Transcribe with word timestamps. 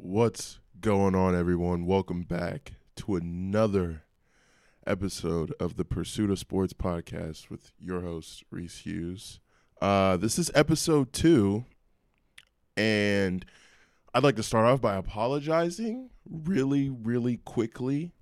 What's 0.00 0.60
going 0.80 1.16
on, 1.16 1.34
everyone? 1.34 1.84
Welcome 1.84 2.22
back 2.22 2.74
to 2.96 3.16
another 3.16 4.04
episode 4.86 5.52
of 5.58 5.76
the 5.76 5.84
Pursuit 5.84 6.30
of 6.30 6.38
Sports 6.38 6.72
podcast 6.72 7.50
with 7.50 7.72
your 7.80 8.02
host, 8.02 8.44
Reese 8.48 8.78
Hughes. 8.78 9.40
Uh, 9.82 10.16
this 10.16 10.38
is 10.38 10.52
episode 10.54 11.12
two, 11.12 11.64
and 12.76 13.44
I'd 14.14 14.22
like 14.22 14.36
to 14.36 14.42
start 14.44 14.66
off 14.66 14.80
by 14.80 14.94
apologizing 14.94 16.10
really, 16.30 16.90
really 16.90 17.38
quickly. 17.38 18.12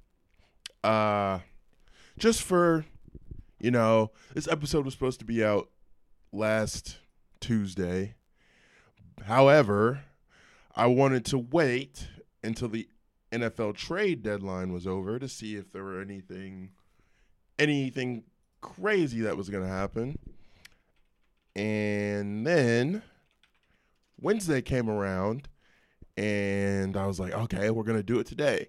Uh, 0.82 1.40
just 2.18 2.42
for, 2.42 2.86
you 3.60 3.70
know, 3.70 4.12
this 4.32 4.48
episode 4.48 4.86
was 4.86 4.94
supposed 4.94 5.18
to 5.18 5.26
be 5.26 5.44
out 5.44 5.68
last 6.32 7.00
Tuesday. 7.38 8.14
However, 9.26 10.00
I 10.76 10.86
wanted 10.86 11.24
to 11.26 11.38
wait 11.38 12.06
until 12.44 12.68
the 12.68 12.86
NFL 13.32 13.76
trade 13.76 14.22
deadline 14.22 14.72
was 14.72 14.86
over 14.86 15.18
to 15.18 15.28
see 15.28 15.56
if 15.56 15.72
there 15.72 15.82
were 15.82 16.00
anything 16.00 16.70
anything 17.58 18.24
crazy 18.60 19.22
that 19.22 19.36
was 19.36 19.48
going 19.48 19.64
to 19.64 19.70
happen. 19.70 20.18
And 21.54 22.46
then 22.46 23.02
Wednesday 24.20 24.60
came 24.60 24.90
around 24.90 25.48
and 26.16 26.96
I 26.96 27.06
was 27.06 27.18
like, 27.18 27.32
"Okay, 27.32 27.70
we're 27.70 27.82
going 27.82 27.98
to 27.98 28.02
do 28.02 28.18
it 28.18 28.26
today." 28.26 28.68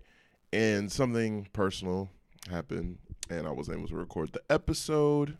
And 0.53 0.89
something 0.89 1.49
personal 1.51 2.09
happened 2.49 2.99
and 3.29 3.45
I 3.45 3.51
wasn't 3.51 3.79
able 3.79 3.89
to 3.89 3.97
record 3.97 4.31
the 4.31 4.41
episode 4.49 5.37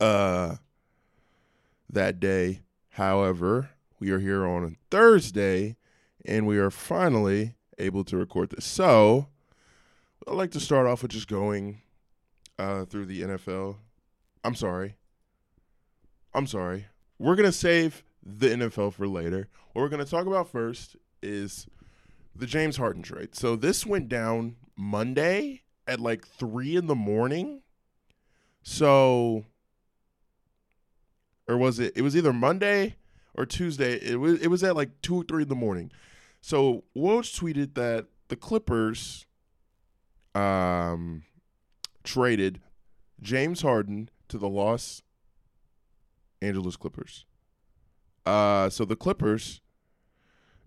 uh 0.00 0.56
that 1.88 2.18
day. 2.18 2.62
However, 2.90 3.70
we 4.02 4.10
are 4.10 4.18
here 4.18 4.44
on 4.44 4.76
Thursday, 4.90 5.76
and 6.24 6.44
we 6.44 6.58
are 6.58 6.72
finally 6.72 7.54
able 7.78 8.02
to 8.02 8.16
record 8.16 8.50
this. 8.50 8.64
So, 8.64 9.28
I'd 10.26 10.34
like 10.34 10.50
to 10.50 10.60
start 10.60 10.88
off 10.88 11.02
with 11.02 11.12
just 11.12 11.28
going 11.28 11.82
uh, 12.58 12.84
through 12.84 13.06
the 13.06 13.22
NFL. 13.22 13.76
I'm 14.42 14.56
sorry. 14.56 14.96
I'm 16.34 16.48
sorry. 16.48 16.86
We're 17.20 17.36
going 17.36 17.48
to 17.48 17.56
save 17.56 18.02
the 18.20 18.48
NFL 18.48 18.94
for 18.94 19.06
later. 19.06 19.46
What 19.72 19.82
we're 19.82 19.88
going 19.88 20.04
to 20.04 20.10
talk 20.10 20.26
about 20.26 20.50
first 20.50 20.96
is 21.22 21.68
the 22.34 22.46
James 22.46 22.78
Harden 22.78 23.04
trade. 23.04 23.36
So, 23.36 23.54
this 23.54 23.86
went 23.86 24.08
down 24.08 24.56
Monday 24.74 25.62
at 25.86 26.00
like 26.00 26.26
3 26.26 26.74
in 26.74 26.88
the 26.88 26.96
morning. 26.96 27.62
So, 28.64 29.44
or 31.46 31.56
was 31.56 31.78
it? 31.78 31.92
It 31.94 32.02
was 32.02 32.16
either 32.16 32.32
Monday 32.32 32.96
or 33.34 33.46
Tuesday. 33.46 33.94
It 33.94 34.20
was 34.20 34.40
it 34.40 34.48
was 34.48 34.62
at 34.62 34.76
like 34.76 34.90
two 35.02 35.16
or 35.16 35.24
three 35.24 35.42
in 35.42 35.48
the 35.48 35.54
morning. 35.54 35.90
So 36.40 36.84
Woj 36.96 37.38
tweeted 37.38 37.74
that 37.74 38.06
the 38.28 38.36
Clippers 38.36 39.26
um 40.34 41.22
traded 42.04 42.60
James 43.20 43.62
Harden 43.62 44.08
to 44.28 44.38
the 44.38 44.48
Los 44.48 45.02
Angeles 46.40 46.76
Clippers. 46.76 47.24
Uh 48.26 48.68
so 48.68 48.84
the 48.84 48.96
Clippers 48.96 49.60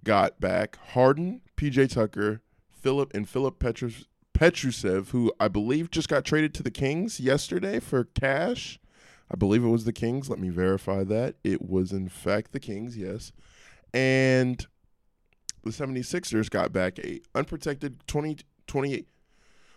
got 0.03 0.39
back 0.39 0.77
Harden, 0.91 1.41
PJ 1.57 1.91
Tucker, 1.93 2.41
Filip 2.69 3.13
and 3.13 3.27
Filip 3.27 3.59
Petrus 3.59 4.05
Petrusev, 4.35 5.09
who 5.09 5.33
I 5.39 5.47
believe 5.47 5.89
just 5.89 6.09
got 6.09 6.25
traded 6.25 6.53
to 6.55 6.63
the 6.63 6.71
Kings 6.71 7.19
yesterday 7.19 7.79
for 7.79 8.03
cash. 8.03 8.79
I 9.31 9.35
believe 9.35 9.63
it 9.63 9.69
was 9.69 9.85
the 9.85 9.93
Kings. 9.93 10.29
Let 10.29 10.39
me 10.39 10.49
verify 10.49 11.03
that. 11.03 11.35
It 11.43 11.61
was, 11.61 11.91
in 11.91 12.09
fact, 12.09 12.51
the 12.51 12.59
Kings, 12.59 12.97
yes. 12.97 13.31
And 13.93 14.65
the 15.63 15.71
76ers 15.71 16.49
got 16.49 16.71
back 16.71 16.99
a 16.99 17.21
unprotected 17.33 18.05
2028 18.07 19.07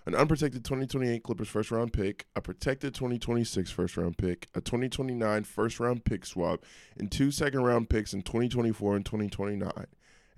an 0.08 0.14
unprotected 0.14 0.64
2028 0.64 1.22
Clippers 1.22 1.48
first 1.48 1.70
round 1.70 1.92
pick, 1.92 2.24
a 2.34 2.40
protected 2.40 2.94
2026 2.94 3.70
first 3.70 3.94
round 3.98 4.16
pick, 4.16 4.48
a 4.54 4.60
2029 4.62 5.44
first 5.44 5.78
round 5.78 6.02
pick 6.06 6.24
swap, 6.24 6.64
and 6.96 7.12
two 7.12 7.30
second 7.30 7.62
round 7.62 7.90
picks 7.90 8.14
in 8.14 8.22
2024 8.22 8.96
and 8.96 9.04
2029. 9.04 9.70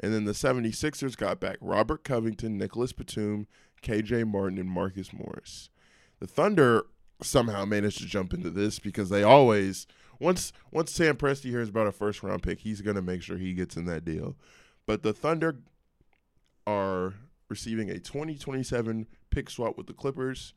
And 0.00 0.12
then 0.12 0.24
the 0.24 0.32
76ers 0.32 1.16
got 1.16 1.38
back 1.38 1.58
Robert 1.60 2.02
Covington, 2.02 2.58
Nicolas 2.58 2.92
Batum, 2.92 3.46
KJ 3.80 4.26
Martin, 4.26 4.58
and 4.58 4.68
Marcus 4.68 5.12
Morris. 5.12 5.70
The 6.18 6.26
Thunder 6.26 6.86
somehow 7.22 7.64
managed 7.64 7.98
to 7.98 8.06
jump 8.06 8.32
into 8.32 8.50
this 8.50 8.78
because 8.78 9.10
they 9.10 9.22
always 9.22 9.86
once 10.18 10.52
once 10.70 10.92
Sam 10.92 11.16
Presti 11.16 11.50
hears 11.50 11.68
about 11.68 11.86
a 11.86 11.92
first 11.92 12.22
round 12.22 12.42
pick, 12.42 12.60
he's 12.60 12.82
gonna 12.82 13.02
make 13.02 13.22
sure 13.22 13.38
he 13.38 13.54
gets 13.54 13.76
in 13.76 13.86
that 13.86 14.04
deal. 14.04 14.36
But 14.86 15.02
the 15.02 15.12
Thunder 15.12 15.60
are 16.66 17.14
receiving 17.48 17.90
a 17.90 17.98
2027 17.98 19.06
pick 19.30 19.50
swap 19.50 19.76
with 19.76 19.86
the 19.86 19.92
Clippers 19.92 20.54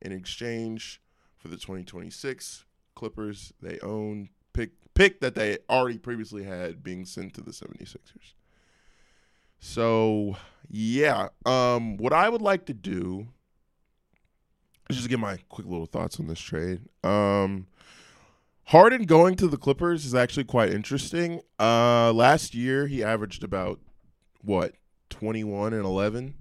in 0.00 0.12
exchange 0.12 1.00
for 1.36 1.48
the 1.48 1.56
2026 1.56 2.64
Clippers 2.94 3.52
they 3.60 3.78
own 3.80 4.28
pick 4.52 4.70
pick 4.94 5.20
that 5.20 5.34
they 5.34 5.58
already 5.68 5.98
previously 5.98 6.44
had 6.44 6.82
being 6.82 7.04
sent 7.04 7.34
to 7.34 7.40
the 7.40 7.52
76ers. 7.52 8.34
So, 9.60 10.36
yeah, 10.68 11.28
um 11.46 11.96
what 11.96 12.12
I 12.12 12.28
would 12.28 12.42
like 12.42 12.66
to 12.66 12.74
do 12.74 13.28
just 14.90 15.08
get 15.08 15.18
my 15.18 15.38
quick 15.48 15.66
little 15.66 15.86
thoughts 15.86 16.18
on 16.20 16.26
this 16.26 16.40
trade. 16.40 16.80
Um, 17.02 17.66
Harden 18.64 19.04
going 19.04 19.34
to 19.36 19.48
the 19.48 19.56
Clippers 19.56 20.04
is 20.04 20.14
actually 20.14 20.44
quite 20.44 20.70
interesting. 20.70 21.40
Uh, 21.58 22.12
last 22.12 22.54
year 22.54 22.86
he 22.86 23.02
averaged 23.02 23.42
about 23.42 23.80
what 24.42 24.74
twenty 25.10 25.44
one 25.44 25.72
and 25.72 25.84
eleven 25.84 26.34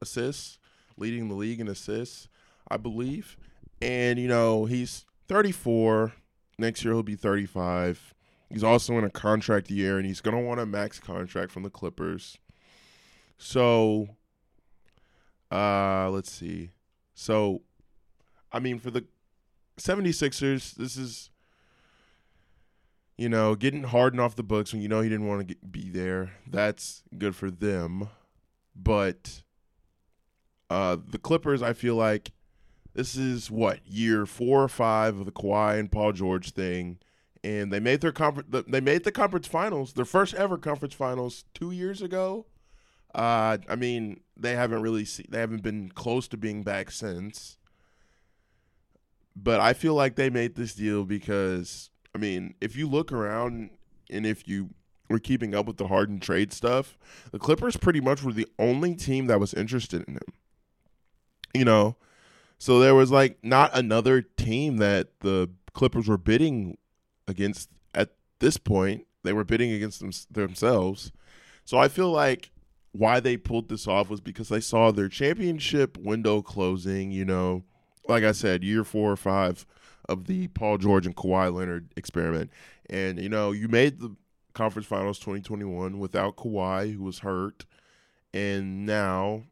assists, 0.00 0.58
leading 0.96 1.28
the 1.28 1.34
league 1.34 1.60
in 1.60 1.68
assists, 1.68 2.28
I 2.68 2.76
believe. 2.76 3.36
And 3.80 4.18
you 4.18 4.28
know 4.28 4.66
he's 4.66 5.04
thirty 5.28 5.52
four. 5.52 6.12
Next 6.58 6.84
year 6.84 6.94
he'll 6.94 7.02
be 7.02 7.16
thirty 7.16 7.46
five. 7.46 8.14
He's 8.50 8.64
also 8.64 8.96
in 8.98 9.04
a 9.04 9.10
contract 9.10 9.70
year, 9.70 9.96
and 9.98 10.06
he's 10.06 10.20
gonna 10.20 10.40
want 10.40 10.60
a 10.60 10.66
max 10.66 11.00
contract 11.00 11.50
from 11.50 11.64
the 11.64 11.70
Clippers. 11.70 12.38
So, 13.36 14.10
uh, 15.50 16.08
let's 16.10 16.30
see. 16.30 16.70
So 17.14 17.62
I 18.54 18.60
mean, 18.60 18.78
for 18.78 18.92
the 18.92 19.04
76ers, 19.78 20.76
this 20.76 20.96
is, 20.96 21.30
you 23.18 23.28
know, 23.28 23.56
getting 23.56 23.82
Harden 23.82 24.20
off 24.20 24.36
the 24.36 24.44
books 24.44 24.72
when 24.72 24.80
you 24.80 24.88
know 24.88 25.00
he 25.00 25.08
didn't 25.08 25.26
want 25.26 25.48
to 25.48 25.56
be 25.66 25.90
there. 25.90 26.34
That's 26.46 27.02
good 27.18 27.34
for 27.34 27.50
them. 27.50 28.08
But 28.76 29.42
uh, 30.70 30.98
the 31.04 31.18
Clippers, 31.18 31.62
I 31.62 31.72
feel 31.72 31.96
like 31.96 32.30
this 32.94 33.16
is 33.16 33.50
what 33.50 33.80
year 33.84 34.24
four 34.24 34.62
or 34.62 34.68
five 34.68 35.18
of 35.18 35.26
the 35.26 35.32
Kawhi 35.32 35.80
and 35.80 35.90
Paul 35.90 36.12
George 36.12 36.52
thing, 36.52 36.98
and 37.42 37.72
they 37.72 37.80
made 37.80 38.02
their 38.02 38.12
conference. 38.12 38.64
They 38.68 38.80
made 38.80 39.02
the 39.02 39.12
conference 39.12 39.48
finals, 39.48 39.94
their 39.94 40.04
first 40.04 40.32
ever 40.34 40.58
conference 40.58 40.94
finals, 40.94 41.44
two 41.54 41.72
years 41.72 42.00
ago. 42.00 42.46
Uh, 43.12 43.58
I 43.68 43.74
mean, 43.74 44.20
they 44.36 44.54
haven't 44.54 44.82
really 44.82 45.04
see, 45.04 45.24
they 45.28 45.40
haven't 45.40 45.62
been 45.62 45.90
close 45.90 46.28
to 46.28 46.36
being 46.36 46.62
back 46.62 46.92
since. 46.92 47.58
But 49.36 49.60
I 49.60 49.72
feel 49.72 49.94
like 49.94 50.16
they 50.16 50.30
made 50.30 50.54
this 50.54 50.74
deal 50.74 51.04
because 51.04 51.90
I 52.14 52.18
mean, 52.18 52.54
if 52.60 52.76
you 52.76 52.88
look 52.88 53.12
around 53.12 53.70
and 54.10 54.24
if 54.24 54.46
you 54.46 54.70
were 55.08 55.18
keeping 55.18 55.54
up 55.54 55.66
with 55.66 55.76
the 55.76 55.88
Harden 55.88 56.20
trade 56.20 56.52
stuff, 56.52 56.96
the 57.32 57.38
Clippers 57.38 57.76
pretty 57.76 58.00
much 58.00 58.22
were 58.22 58.32
the 58.32 58.48
only 58.58 58.94
team 58.94 59.26
that 59.26 59.40
was 59.40 59.52
interested 59.52 60.04
in 60.06 60.14
him. 60.14 60.32
You 61.52 61.64
know, 61.64 61.96
so 62.58 62.78
there 62.78 62.94
was 62.94 63.10
like 63.10 63.38
not 63.42 63.76
another 63.76 64.22
team 64.22 64.78
that 64.78 65.20
the 65.20 65.50
Clippers 65.72 66.08
were 66.08 66.18
bidding 66.18 66.78
against 67.26 67.68
at 67.94 68.10
this 68.38 68.56
point. 68.56 69.06
They 69.22 69.32
were 69.32 69.44
bidding 69.44 69.72
against 69.72 70.00
them, 70.00 70.12
themselves. 70.30 71.12
So 71.64 71.78
I 71.78 71.88
feel 71.88 72.10
like 72.10 72.50
why 72.92 73.20
they 73.20 73.36
pulled 73.36 73.68
this 73.68 73.88
off 73.88 74.08
was 74.08 74.20
because 74.20 74.48
they 74.48 74.60
saw 74.60 74.90
their 74.90 75.08
championship 75.08 75.96
window 75.98 76.42
closing, 76.42 77.10
you 77.10 77.24
know, 77.24 77.64
like 78.08 78.24
I 78.24 78.32
said, 78.32 78.64
year 78.64 78.84
four 78.84 79.10
or 79.12 79.16
five 79.16 79.66
of 80.08 80.26
the 80.26 80.48
Paul 80.48 80.78
George 80.78 81.06
and 81.06 81.16
Kawhi 81.16 81.52
Leonard 81.52 81.92
experiment. 81.96 82.50
And, 82.90 83.18
you 83.18 83.28
know, 83.28 83.52
you 83.52 83.68
made 83.68 84.00
the 84.00 84.14
conference 84.52 84.86
finals 84.86 85.18
2021 85.18 85.98
without 85.98 86.36
Kawhi, 86.36 86.94
who 86.94 87.02
was 87.02 87.20
hurt. 87.20 87.64
And 88.32 88.84
now, 88.84 89.44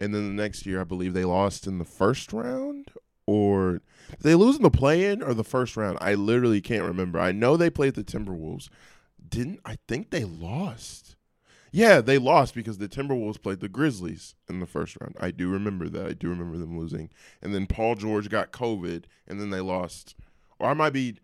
and 0.00 0.14
then 0.14 0.36
the 0.36 0.42
next 0.42 0.66
year, 0.66 0.80
I 0.80 0.84
believe 0.84 1.14
they 1.14 1.24
lost 1.24 1.66
in 1.66 1.78
the 1.78 1.84
first 1.84 2.32
round 2.32 2.90
or 3.26 3.80
they 4.20 4.34
lose 4.34 4.56
in 4.56 4.62
the 4.62 4.70
play 4.70 5.10
in 5.10 5.22
or 5.22 5.34
the 5.34 5.44
first 5.44 5.76
round. 5.76 5.98
I 6.00 6.14
literally 6.14 6.60
can't 6.60 6.84
remember. 6.84 7.18
I 7.18 7.32
know 7.32 7.56
they 7.56 7.70
played 7.70 7.94
the 7.94 8.04
Timberwolves. 8.04 8.68
Didn't 9.26 9.60
I 9.64 9.78
think 9.88 10.10
they 10.10 10.24
lost? 10.24 11.13
Yeah, 11.74 12.00
they 12.00 12.18
lost 12.18 12.54
because 12.54 12.78
the 12.78 12.86
Timberwolves 12.86 13.42
played 13.42 13.58
the 13.58 13.68
Grizzlies 13.68 14.36
in 14.48 14.60
the 14.60 14.66
first 14.66 14.96
round. 15.00 15.16
I 15.18 15.32
do 15.32 15.48
remember 15.48 15.88
that. 15.88 16.06
I 16.06 16.12
do 16.12 16.28
remember 16.28 16.56
them 16.56 16.78
losing. 16.78 17.10
And 17.42 17.52
then 17.52 17.66
Paul 17.66 17.96
George 17.96 18.28
got 18.28 18.52
COVID, 18.52 19.06
and 19.26 19.40
then 19.40 19.50
they 19.50 19.60
lost. 19.60 20.14
Or 20.60 20.68
I 20.68 20.74
might 20.74 20.92
be, 20.92 21.16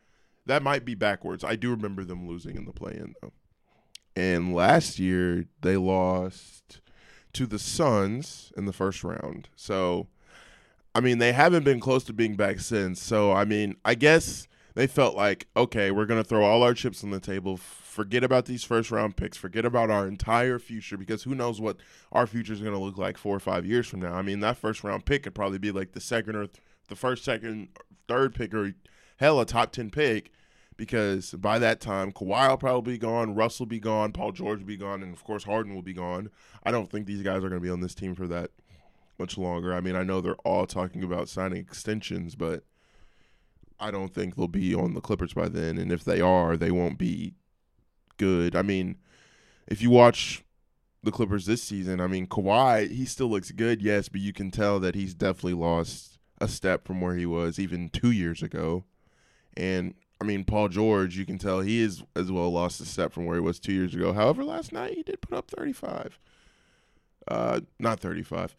that 0.47 0.65
might 0.65 0.85
be 0.85 0.97
backwards. 0.97 1.45
I 1.45 1.55
do 1.55 1.71
remember 1.71 2.03
them 2.03 2.27
losing 2.27 2.57
in 2.57 2.65
the 2.65 2.73
play 2.73 2.95
in, 2.97 3.15
though. 3.23 3.33
And 4.17 4.53
last 4.53 4.99
year 4.99 5.45
they 5.61 5.77
lost 5.77 6.81
to 7.35 7.47
the 7.47 7.61
Suns 7.61 8.53
in 8.57 8.67
the 8.67 8.73
first 8.73 9.05
round. 9.05 9.49
So 9.55 10.09
I 10.97 11.01
mean, 11.01 11.19
they 11.19 11.33
haven't 11.33 11.65
been 11.65 11.79
close 11.79 12.03
to 12.05 12.13
being 12.13 12.35
back 12.35 12.59
since. 12.59 13.01
So 13.01 13.33
I 13.33 13.45
mean, 13.45 13.77
I 13.85 13.95
guess 13.95 14.49
they 14.75 14.89
felt 14.89 15.15
like, 15.15 15.47
okay, 15.57 15.93
we're 15.93 16.07
to 16.07 16.25
throw 16.25 16.45
all 16.45 16.65
our 16.65 16.75
chips 16.75 17.05
on 17.05 17.11
the 17.11 17.21
table. 17.21 17.57
Forget 17.91 18.23
about 18.23 18.45
these 18.45 18.63
first 18.63 18.93
round 18.93 19.17
picks. 19.17 19.37
Forget 19.37 19.65
about 19.65 19.91
our 19.91 20.07
entire 20.07 20.61
future 20.61 20.97
because 20.97 21.25
who 21.25 21.35
knows 21.35 21.61
what 21.61 21.79
our 22.13 22.25
future 22.25 22.53
is 22.53 22.61
going 22.61 22.73
to 22.73 22.79
look 22.79 22.97
like 22.97 23.19
four 23.19 23.35
or 23.35 23.41
five 23.41 23.67
years 23.67 23.89
from 23.89 24.01
now. 24.01 24.15
I 24.15 24.23
mean, 24.23 24.39
that 24.41 24.59
first 24.59 24.85
round 24.85 25.07
pick 25.07 25.25
could 25.25 25.35
probably 25.35 25.59
be 25.59 25.73
like 25.73 25.91
the 25.91 26.01
second 26.01 26.37
or 26.37 26.47
th- 26.47 26.63
the 26.89 26.95
first, 26.95 27.25
second, 27.25 27.69
third 28.07 28.33
pick 28.33 28.55
or 28.55 28.75
hell, 29.17 29.41
a 29.41 29.45
top 29.45 29.73
10 29.73 29.91
pick 29.91 30.31
because 30.77 31.33
by 31.33 31.59
that 31.59 31.81
time, 31.81 32.13
Kawhi 32.13 32.49
will 32.49 32.57
probably 32.57 32.93
be 32.93 32.99
gone, 32.99 33.35
Russell 33.35 33.67
be 33.67 33.81
gone, 33.81 34.13
Paul 34.13 34.31
George 34.31 34.61
will 34.61 34.67
be 34.67 34.77
gone, 34.77 35.03
and 35.03 35.13
of 35.13 35.25
course, 35.25 35.43
Harden 35.43 35.75
will 35.75 35.83
be 35.83 35.93
gone. 35.93 36.31
I 36.63 36.71
don't 36.71 36.89
think 36.89 37.07
these 37.07 37.23
guys 37.23 37.39
are 37.39 37.51
going 37.51 37.61
to 37.61 37.61
be 37.61 37.71
on 37.71 37.81
this 37.81 37.95
team 37.95 38.15
for 38.15 38.29
that 38.29 38.51
much 39.19 39.37
longer. 39.37 39.75
I 39.75 39.81
mean, 39.81 39.97
I 39.97 40.05
know 40.05 40.21
they're 40.21 40.37
all 40.37 40.65
talking 40.65 41.03
about 41.03 41.29
signing 41.29 41.59
extensions, 41.59 42.37
but 42.37 42.63
I 43.81 43.91
don't 43.91 44.15
think 44.15 44.37
they'll 44.37 44.47
be 44.47 44.75
on 44.75 44.95
the 44.95 45.01
Clippers 45.01 45.35
by 45.35 45.49
then. 45.49 45.77
And 45.77 45.91
if 45.91 46.05
they 46.05 46.21
are, 46.21 46.57
they 46.57 46.71
won't 46.71 46.99
be 46.99 47.35
good. 48.21 48.55
I 48.55 48.61
mean, 48.61 48.97
if 49.67 49.81
you 49.81 49.89
watch 49.89 50.45
the 51.03 51.11
Clippers 51.11 51.47
this 51.47 51.63
season, 51.63 52.01
I 52.01 52.07
mean, 52.07 52.27
Kawhi, 52.27 52.91
he 52.91 53.07
still 53.07 53.29
looks 53.29 53.51
good, 53.51 53.81
yes, 53.81 54.11
but 54.11 54.21
you 54.21 54.35
can 54.35 54.51
tell 54.51 54.79
that 54.81 54.95
he's 54.95 55.15
definitely 55.15 55.55
lost 55.55 56.19
a 56.39 56.47
step 56.47 56.87
from 56.87 57.01
where 57.01 57.17
he 57.17 57.25
was 57.25 57.59
even 57.59 57.89
two 57.89 58.11
years 58.11 58.43
ago. 58.43 58.85
And 59.57 59.95
I 60.21 60.25
mean, 60.25 60.45
Paul 60.45 60.69
George, 60.69 61.17
you 61.17 61.25
can 61.25 61.39
tell 61.39 61.61
he 61.61 61.81
is 61.81 62.03
as 62.15 62.31
well 62.31 62.51
lost 62.51 62.81
a 62.83 62.85
step 62.85 63.11
from 63.13 63.25
where 63.25 63.37
he 63.37 63.41
was 63.41 63.59
two 63.59 63.73
years 63.73 63.95
ago. 63.95 64.13
However, 64.13 64.45
last 64.45 64.71
night 64.71 64.95
he 64.95 65.03
did 65.03 65.23
put 65.23 65.37
up 65.37 65.51
35. 65.51 66.19
Uh, 67.27 67.61
not 67.79 68.01
35. 68.01 68.55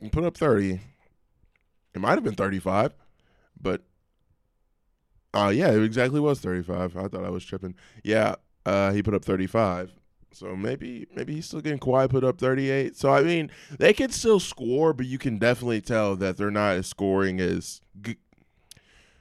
He 0.00 0.08
put 0.08 0.22
up 0.22 0.36
30. 0.36 0.80
It 1.94 2.00
might 2.00 2.12
have 2.12 2.24
been 2.24 2.34
35, 2.34 2.94
but 3.60 3.82
uh 5.32 5.48
yeah, 5.48 5.72
it 5.72 5.82
exactly 5.82 6.20
was 6.20 6.38
35. 6.40 6.96
I 6.96 7.08
thought 7.08 7.24
I 7.24 7.30
was 7.30 7.44
tripping. 7.44 7.74
Yeah, 8.04 8.36
uh 8.66 8.92
he 8.92 9.02
put 9.02 9.14
up 9.14 9.24
35. 9.24 9.92
So 10.32 10.56
maybe 10.56 11.06
maybe 11.14 11.34
he's 11.34 11.46
still 11.46 11.60
getting 11.60 11.78
Kawhi 11.78 12.10
put 12.10 12.24
up 12.24 12.38
38. 12.38 12.96
So 12.96 13.12
I 13.12 13.22
mean, 13.22 13.50
they 13.78 13.92
can 13.92 14.10
still 14.10 14.40
score, 14.40 14.92
but 14.92 15.06
you 15.06 15.18
can 15.18 15.38
definitely 15.38 15.80
tell 15.80 16.16
that 16.16 16.36
they're 16.36 16.50
not 16.50 16.76
as 16.76 16.86
scoring 16.86 17.40
as 17.40 17.80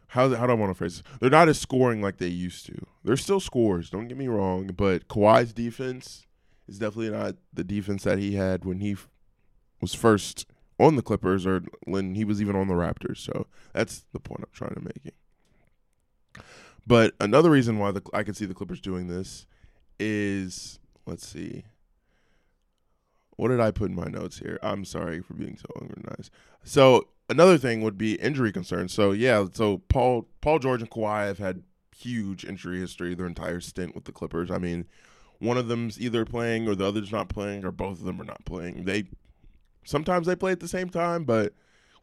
how 0.08 0.30
how 0.36 0.46
do 0.46 0.52
I 0.52 0.56
want 0.56 0.72
to 0.72 0.76
phrase 0.76 1.02
this? 1.02 1.18
They're 1.20 1.30
not 1.30 1.50
as 1.50 1.60
scoring 1.60 2.02
like 2.02 2.18
they 2.18 2.28
used 2.28 2.66
to. 2.68 2.86
They're 3.04 3.18
still 3.18 3.40
scores, 3.40 3.90
don't 3.90 4.08
get 4.08 4.18
me 4.18 4.28
wrong, 4.28 4.68
but 4.76 5.08
Kawhi's 5.08 5.54
defense 5.54 6.26
is 6.68 6.80
definitely 6.80 7.10
not 7.10 7.36
the 7.52 7.64
defense 7.64 8.04
that 8.04 8.20
he 8.20 8.36
had 8.36 8.64
when 8.64 8.80
he 8.80 8.96
was 9.82 9.94
first 9.94 10.46
on 10.80 10.96
the 10.96 11.02
Clippers 11.02 11.46
or 11.46 11.62
when 11.86 12.16
he 12.16 12.26
was 12.26 12.42
even 12.42 12.56
on 12.56 12.68
the 12.68 12.74
Raptors. 12.74 13.18
So 13.18 13.48
that's 13.74 14.06
the 14.14 14.20
point 14.20 14.42
I'm 14.42 14.50
trying 14.54 14.76
to 14.76 14.82
make. 14.82 15.14
But 16.86 17.14
another 17.20 17.50
reason 17.50 17.80
why 17.80 17.92
the, 17.92 18.02
I 18.14 18.24
can 18.24 18.34
see 18.34 18.46
the 18.46 18.54
Clippers 18.54 18.82
doing 18.82 19.08
this 19.08 19.46
is 20.00 20.80
let's 21.06 21.28
see. 21.28 21.64
What 23.36 23.48
did 23.50 23.60
I 23.60 23.72
put 23.72 23.90
in 23.90 23.96
my 23.96 24.06
notes 24.06 24.40
here? 24.40 24.60
I'm 24.62 24.86
sorry 24.86 25.22
for 25.22 25.34
being 25.34 25.58
so 25.58 25.66
organized. 25.76 26.32
So 26.64 27.08
another 27.30 27.58
thing 27.58 27.82
would 27.82 27.98
be 27.98 28.16
injury 28.16 28.52
concerns. 28.52 28.94
So 28.94 29.12
yeah, 29.12 29.46
so 29.54 29.80
Paul 29.90 30.28
Paul 30.42 30.60
George 30.60 30.82
and 30.82 30.92
Kawhi 30.92 31.28
have 31.28 31.40
had 31.40 31.64
huge 31.96 32.44
injury 32.46 32.80
history 32.80 33.14
their 33.16 33.28
entire 33.28 33.60
stint 33.60 33.96
with 33.96 34.06
the 34.06 34.12
Clippers. 34.12 34.52
I 34.52 34.58
mean, 34.58 34.86
one 35.40 35.58
of 35.58 35.68
them's 35.68 36.00
either 36.00 36.26
playing 36.26 36.68
or 36.68 36.76
the 36.76 36.86
other's 36.86 37.12
not 37.12 37.30
playing, 37.30 37.66
or 37.66 37.72
both 37.72 38.00
of 38.00 38.06
them 38.06 38.22
are 38.22 38.26
not 38.26 38.46
playing. 38.46 38.86
They 38.86 39.06
sometimes 39.86 40.28
they 40.28 40.36
play 40.36 40.52
at 40.52 40.60
the 40.60 40.68
same 40.68 40.90
time, 40.90 41.24
but 41.24 41.54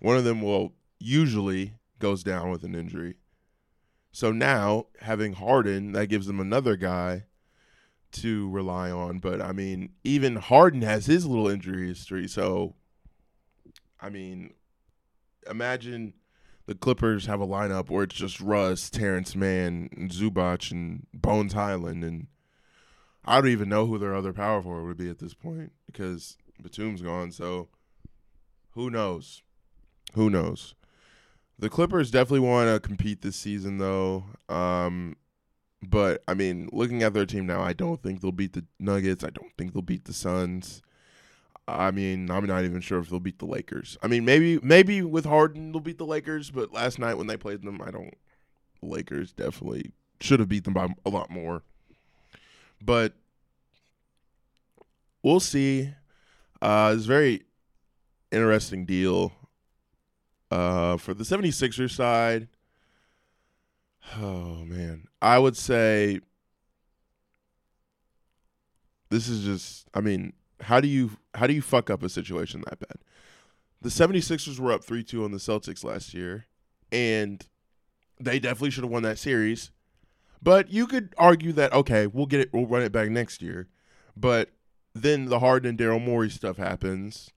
one 0.01 0.17
of 0.17 0.25
them 0.25 0.43
will 0.43 0.73
usually 0.99 1.75
goes 1.99 2.23
down 2.23 2.51
with 2.51 2.65
an 2.65 2.75
injury. 2.75 3.17
So 4.13 4.33
now 4.33 4.87
having 5.01 5.35
Harden, 5.35 5.93
that 5.93 6.09
gives 6.09 6.27
them 6.27 6.41
another 6.41 6.77
guy 6.77 7.25
to 8.13 8.49
rely 8.51 8.91
on. 8.91 9.19
But 9.19 9.41
I 9.41 9.53
mean, 9.53 9.91
even 10.05 10.37
Harden 10.37 10.83
has 10.83 11.07
his 11.07 11.27
little 11.27 11.49
injury 11.49 11.89
history. 11.89 12.29
So, 12.29 12.75
I 14.01 14.09
mean, 14.11 14.55
imagine 15.49 16.15
the 16.67 16.75
Clippers 16.75 17.27
have 17.27 17.41
a 17.41 17.47
lineup 17.47 17.91
where 17.91 18.05
it's 18.05 18.15
just 18.15 18.41
Russ, 18.41 18.91
Terance 18.91 19.35
Mann, 19.35 19.89
and 19.97 20.11
Zubac, 20.11 20.71
and 20.71 21.07
Bones 21.13 21.53
Hyland, 21.53 22.05
and 22.05 22.27
I 23.25 23.41
don't 23.41 23.51
even 23.51 23.69
know 23.69 23.87
who 23.87 23.99
their 23.99 24.15
other 24.15 24.33
power 24.33 24.63
forward 24.63 24.87
would 24.87 24.97
be 24.97 25.11
at 25.11 25.19
this 25.19 25.35
point 25.35 25.73
because 25.87 26.37
Batum's 26.63 27.03
gone. 27.03 27.33
So, 27.33 27.69
who 28.73 28.91
knows? 28.91 29.43
Who 30.15 30.31
knows? 30.31 30.75
The 31.61 31.69
Clippers 31.69 32.11
definitely 32.11 32.49
want 32.49 32.69
to 32.71 32.81
compete 32.81 33.21
this 33.21 33.37
season, 33.37 33.77
though. 33.77 34.25
Um, 34.49 35.17
but 35.83 36.23
I 36.27 36.33
mean, 36.33 36.71
looking 36.73 37.03
at 37.03 37.13
their 37.13 37.27
team 37.27 37.47
now, 37.47 37.61
I 37.61 37.75
don't 37.75 38.03
think 38.03 38.23
they'll 38.23 38.33
beat 38.33 38.55
the 38.55 38.65
Nuggets. 38.79 39.23
I 39.23 39.29
don't 39.29 39.53
think 39.59 39.75
they'll 39.75 39.83
beat 39.83 40.07
the 40.07 40.15
Suns. 40.15 40.81
I 41.69 41.91
mean, 41.91 42.31
I'm 42.31 42.47
not 42.47 42.65
even 42.65 42.81
sure 42.81 42.99
if 42.99 43.11
they'll 43.11 43.21
beat 43.21 43.41
the 43.41 43.47
Lakers. 43.47 43.99
I 44.03 44.07
mean, 44.07 44.25
maybe 44.25 44.59
maybe 44.63 45.03
with 45.03 45.27
Harden 45.27 45.73
they'll 45.73 45.83
beat 45.83 45.99
the 45.99 46.07
Lakers, 46.07 46.51
but 46.51 46.73
last 46.73 46.99
night 46.99 47.19
when 47.19 47.27
they 47.27 47.37
played 47.37 47.63
them, 47.63 47.83
I 47.83 47.91
don't. 47.91 48.15
The 48.81 48.89
Lakers 48.89 49.33
definitely 49.33 49.93
should 50.19 50.41
have 50.41 50.49
beat 50.49 50.65
them 50.65 50.73
by 50.73 50.89
a 51.05 51.11
lot 51.11 51.29
more. 51.29 51.63
But 52.83 53.13
we'll 55.23 55.41
see. 55.41 55.93
Uh, 56.63 56.95
it's 56.97 57.05
very 57.05 57.43
interesting 58.33 58.87
deal 58.87 59.33
uh, 60.51 60.97
for 60.97 61.15
the 61.15 61.25
76ers 61.25 61.93
side, 61.93 62.49
oh 64.19 64.65
man, 64.65 65.07
I 65.23 65.39
would 65.39 65.57
say 65.57 66.21
this 69.11 69.29
is 69.29 69.45
just 69.45 69.89
I 69.95 70.01
mean, 70.01 70.33
how 70.61 70.81
do 70.81 70.89
you 70.89 71.13
how 71.35 71.47
do 71.47 71.55
you 71.55 71.63
fuck 71.63 71.91
up 71.91 72.03
a 72.03 72.09
situation 72.09 72.63
that 72.69 72.81
bad? 72.81 72.99
The 73.83 73.89
76ers 73.89 74.59
were 74.59 74.73
up 74.73 74.85
3-2 74.85 75.25
on 75.25 75.31
the 75.31 75.39
Celtics 75.39 75.85
last 75.85 76.13
year 76.13 76.47
and 76.93 77.47
they 78.19 78.39
definitely 78.39 78.71
should 78.71 78.85
have 78.85 78.91
won 78.91 79.03
that 79.05 79.19
series. 79.19 79.71
But 80.43 80.71
you 80.71 80.87
could 80.87 81.15
argue 81.17 81.53
that 81.53 81.73
okay, 81.73 82.07
we'll 82.07 82.27
get 82.27 82.41
it 82.41 82.51
we'll 82.53 82.67
run 82.67 82.83
it 82.83 82.93
back 82.93 83.11
next 83.11 83.43
year. 83.43 83.69
But 84.17 84.51
then 84.95 85.27
the 85.27 85.39
Harden 85.39 85.71
and 85.71 85.79
Daryl 85.79 86.05
Morey 86.05 86.31
stuff 86.31 86.57
happens 86.57 87.31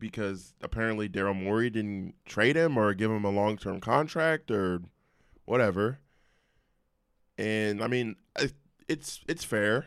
because 0.00 0.54
apparently 0.62 1.08
Daryl 1.08 1.40
Morey 1.40 1.70
didn't 1.70 2.14
trade 2.24 2.56
him 2.56 2.76
or 2.76 2.94
give 2.94 3.10
him 3.10 3.24
a 3.24 3.30
long 3.30 3.56
term 3.56 3.80
contract 3.80 4.50
or 4.50 4.82
whatever. 5.44 6.00
And 7.38 7.82
I 7.82 7.86
mean, 7.86 8.16
it's 8.88 9.20
it's 9.28 9.44
fair 9.44 9.86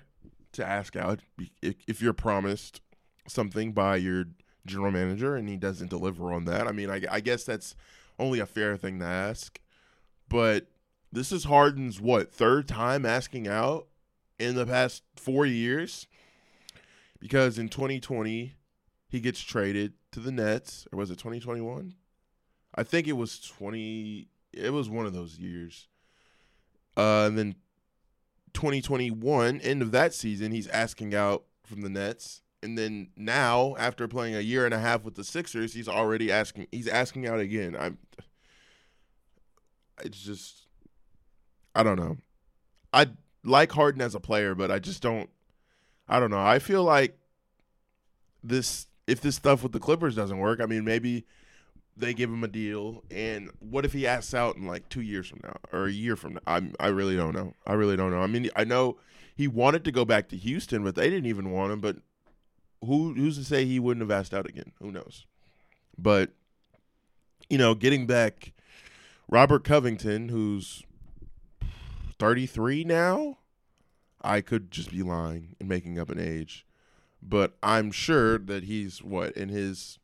to 0.54 0.66
ask 0.66 0.96
out 0.96 1.20
if 1.62 2.02
you're 2.02 2.14
promised 2.14 2.80
something 3.28 3.74
by 3.74 3.98
your 3.98 4.26
general 4.66 4.92
manager 4.92 5.36
and 5.36 5.50
he 5.50 5.58
doesn't 5.58 5.90
deliver 5.90 6.32
on 6.32 6.46
that. 6.46 6.68
I 6.68 6.72
mean, 6.72 6.90
I, 6.90 7.02
I 7.12 7.20
guess 7.20 7.44
that's 7.44 7.76
only 8.20 8.40
a 8.40 8.46
fair 8.46 8.78
thing 8.78 9.00
to 9.00 9.06
ask. 9.06 9.60
But 10.30 10.68
this 11.12 11.32
is 11.32 11.46
Harden's 11.46 12.00
what 12.00 12.32
third 12.32 12.68
time 12.68 13.06
asking 13.06 13.48
out 13.48 13.88
in 14.40 14.56
the 14.56 14.66
past 14.66 15.04
four 15.16 15.46
years 15.46 16.08
because 17.20 17.58
in 17.58 17.70
2020 17.70 18.54
he 19.14 19.20
gets 19.20 19.42
traded 19.42 19.94
to 20.12 20.20
the 20.20 20.32
Nets, 20.32 20.88
or 20.92 20.98
was 20.98 21.12
it 21.12 21.20
2021? 21.20 21.94
I 22.74 22.82
think 22.82 23.08
it 23.08 23.14
was 23.14 23.40
20. 23.40 24.28
It 24.52 24.74
was 24.74 24.90
one 24.90 25.06
of 25.06 25.14
those 25.14 25.38
years. 25.38 25.88
Uh, 26.98 27.28
and 27.28 27.38
then 27.38 27.56
2021, 28.54 29.62
end 29.62 29.84
of 29.84 29.92
that 29.92 30.16
season, 30.16 30.52
he's 30.52 30.68
asking 30.68 31.14
out 31.14 31.44
from 31.64 31.82
the 31.82 31.90
Nets. 31.90 32.42
And 32.64 32.76
then 32.76 33.10
now, 33.16 33.76
after 33.78 34.08
playing 34.08 34.36
a 34.36 34.40
year 34.40 34.66
and 34.66 34.74
a 34.74 34.80
half 34.80 35.04
with 35.04 35.14
the 35.14 35.24
Sixers, 35.24 35.76
he's 35.76 35.88
already 35.88 36.32
asking. 36.32 36.66
He's 36.72 36.88
asking 36.88 37.28
out 37.28 37.40
again. 37.40 37.76
I'm. 37.80 38.00
It's 40.04 40.24
just, 40.24 40.66
I 41.76 41.84
don't 41.84 42.00
know. 42.00 42.18
I 42.92 43.10
like 43.44 43.72
Harden 43.74 44.02
as 44.02 44.16
a 44.16 44.20
player, 44.20 44.56
but 44.56 44.72
I 44.72 44.80
just 44.80 45.04
don't. 45.04 45.30
I 46.10 46.20
don't 46.20 46.32
know. 46.32 46.44
I 46.44 46.58
feel 46.58 46.84
like 46.84 47.16
this 48.44 48.88
if 49.08 49.22
this 49.22 49.36
stuff 49.36 49.64
with 49.64 49.72
the 49.72 49.80
Clippers 49.80 50.16
doesn't 50.16 50.38
work, 50.38 50.60
I 50.62 50.66
mean, 50.66 50.86
maybe 50.86 51.26
they 51.96 52.14
give 52.14 52.30
him 52.30 52.44
a 52.44 52.48
deal. 52.48 53.04
And 53.12 53.52
what 53.60 53.86
if 53.86 53.94
he 53.94 54.08
asks 54.08 54.34
out 54.34 54.56
in 54.56 54.66
like 54.66 54.90
two 54.90 55.02
years 55.02 55.28
from 55.28 55.42
now 55.44 55.58
or 55.72 55.86
a 55.86 55.92
year 55.92 56.16
from 56.16 56.34
now? 56.34 56.42
I'm, 56.48 56.74
I 56.80 56.88
really 56.88 57.16
don't 57.16 57.34
know. 57.34 57.54
I 57.66 57.74
really 57.74 57.96
don't 57.96 58.12
know. 58.12 58.22
I 58.22 58.28
mean, 58.28 58.50
I 58.56 58.64
know 58.64 58.98
he 59.36 59.48
wanted 59.48 59.84
to 59.86 59.92
go 59.92 60.06
back 60.06 60.30
to 60.30 60.38
Houston, 60.38 60.84
but 60.84 60.96
they 60.96 61.10
didn't 61.10 61.28
even 61.28 61.52
want 61.52 61.72
him. 61.72 61.82
But 61.82 61.98
who 62.82 63.14
who's 63.14 63.38
to 63.38 63.44
say 63.44 63.66
he 63.66 63.80
wouldn't 63.80 64.02
have 64.02 64.18
asked 64.18 64.34
out 64.34 64.48
again? 64.48 64.72
Who 64.80 64.92
knows? 64.92 65.26
But 65.98 66.32
you 67.50 67.58
know, 67.58 67.76
getting 67.76 68.08
back 68.08 68.54
Robert 69.28 69.64
Covington, 69.64 70.30
who's 70.30 70.84
33 72.20 72.84
now. 72.84 73.38
I 74.22 74.40
could 74.40 74.72
just 74.72 74.92
be 74.92 75.04
lying 75.04 75.56
and 75.60 75.68
making 75.68 76.00
up 76.00 76.10
an 76.10 76.20
age, 76.20 76.66
but 77.28 77.56
I'm 77.64 77.92
sure 77.92 78.38
that 78.38 78.64
he's 78.64 79.02
what 79.02 79.32
in 79.34 79.50
his 79.50 80.00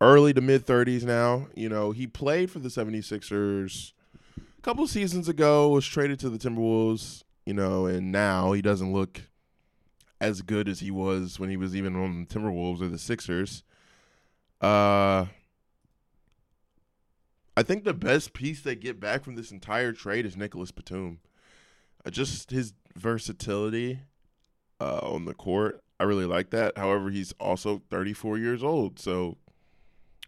early 0.00 0.32
to 0.32 0.40
mid 0.40 0.66
30s 0.66 1.04
now. 1.04 1.48
You 1.54 1.68
know, 1.68 1.92
he 1.92 2.06
played 2.06 2.50
for 2.50 2.58
the 2.58 2.68
76ers 2.68 3.92
a 4.38 4.62
couple 4.62 4.86
seasons 4.86 5.28
ago, 5.28 5.68
was 5.68 5.86
traded 5.86 6.18
to 6.20 6.30
the 6.30 6.38
Timberwolves, 6.38 7.24
you 7.44 7.54
know, 7.54 7.86
and 7.86 8.12
now 8.12 8.52
he 8.52 8.62
doesn't 8.62 8.92
look 8.92 9.22
as 10.20 10.42
good 10.42 10.68
as 10.68 10.80
he 10.80 10.90
was 10.90 11.38
when 11.40 11.48
he 11.48 11.56
was 11.56 11.74
even 11.74 11.96
on 11.96 12.26
the 12.26 12.34
Timberwolves 12.34 12.82
or 12.82 12.88
the 12.88 12.98
Sixers. 12.98 13.62
Uh 14.60 15.26
I 17.56 17.62
think 17.62 17.84
the 17.84 17.92
best 17.92 18.32
piece 18.32 18.62
they 18.62 18.74
get 18.74 19.00
back 19.00 19.22
from 19.22 19.34
this 19.34 19.50
entire 19.50 19.92
trade 19.92 20.24
is 20.24 20.36
Nicolas 20.36 20.70
Batum. 20.70 21.18
Uh, 22.04 22.10
just 22.10 22.50
his 22.50 22.72
versatility 22.96 24.00
uh, 24.80 25.00
on 25.02 25.26
the 25.26 25.34
court. 25.34 25.82
I 26.00 26.04
really 26.04 26.24
like 26.24 26.48
that. 26.48 26.78
However, 26.78 27.10
he's 27.10 27.34
also 27.38 27.82
34 27.90 28.38
years 28.38 28.64
old, 28.64 28.98
so 28.98 29.36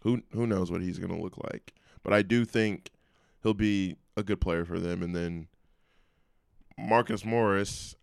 who 0.03 0.21
who 0.31 0.45
knows 0.45 0.69
what 0.69 0.81
he's 0.81 0.99
going 0.99 1.13
to 1.13 1.19
look 1.19 1.35
like. 1.51 1.73
But 2.03 2.13
I 2.13 2.21
do 2.21 2.45
think 2.45 2.91
he'll 3.41 3.55
be 3.55 3.95
a 4.15 4.21
good 4.21 4.39
player 4.39 4.65
for 4.65 4.79
them. 4.79 5.01
And 5.01 5.15
then 5.15 5.47
Marcus 6.77 7.25
Morris, 7.25 7.95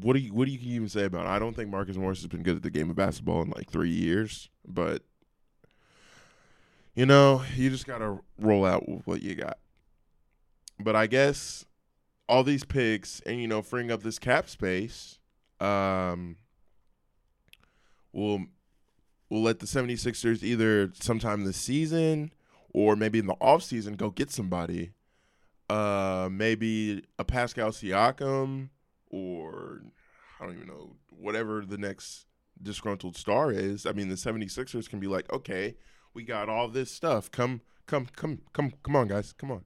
what 0.00 0.12
do 0.12 0.20
you 0.20 0.32
what 0.32 0.46
do 0.46 0.52
you 0.52 0.76
even 0.76 0.88
say 0.88 1.04
about? 1.04 1.26
It? 1.26 1.30
I 1.30 1.40
don't 1.40 1.56
think 1.56 1.68
Marcus 1.68 1.96
Morris 1.96 2.20
has 2.20 2.28
been 2.28 2.44
good 2.44 2.56
at 2.56 2.62
the 2.62 2.70
game 2.70 2.90
of 2.90 2.96
basketball 2.96 3.42
in 3.42 3.50
like 3.50 3.68
three 3.68 3.90
years, 3.90 4.50
but 4.64 5.02
you 6.94 7.06
know, 7.06 7.42
you 7.56 7.70
just 7.70 7.88
gotta 7.88 8.20
roll 8.38 8.64
out 8.64 8.88
with 8.88 9.04
what 9.04 9.20
you 9.20 9.34
got. 9.34 9.58
But 10.78 10.94
I 10.94 11.08
guess 11.08 11.64
all 12.28 12.44
these 12.44 12.62
picks 12.62 13.18
and 13.26 13.40
you 13.40 13.48
know 13.48 13.62
freeing 13.62 13.90
up 13.90 14.04
this 14.04 14.20
cap 14.20 14.48
space 14.48 15.18
um 15.60 16.36
we'll 18.12 18.44
we'll 19.28 19.42
let 19.42 19.58
the 19.58 19.66
76ers 19.66 20.42
either 20.42 20.90
sometime 20.94 21.44
this 21.44 21.56
season 21.56 22.32
or 22.72 22.96
maybe 22.96 23.18
in 23.18 23.26
the 23.26 23.34
offseason 23.36 23.96
go 23.96 24.10
get 24.10 24.30
somebody 24.30 24.92
uh 25.68 26.28
maybe 26.30 27.04
a 27.18 27.24
Pascal 27.24 27.70
Siakam 27.70 28.70
or 29.10 29.82
I 30.40 30.46
don't 30.46 30.56
even 30.56 30.68
know 30.68 30.96
whatever 31.10 31.64
the 31.64 31.78
next 31.78 32.26
disgruntled 32.62 33.16
star 33.16 33.52
is. 33.52 33.86
I 33.86 33.92
mean 33.92 34.08
the 34.08 34.14
76ers 34.14 34.88
can 34.88 35.00
be 35.00 35.06
like, 35.06 35.30
"Okay, 35.32 35.76
we 36.14 36.22
got 36.22 36.48
all 36.48 36.68
this 36.68 36.90
stuff. 36.90 37.30
Come 37.30 37.60
come 37.86 38.06
come 38.16 38.40
come 38.52 38.72
come 38.82 38.96
on 38.96 39.08
guys. 39.08 39.32
Come 39.32 39.50
on." 39.50 39.64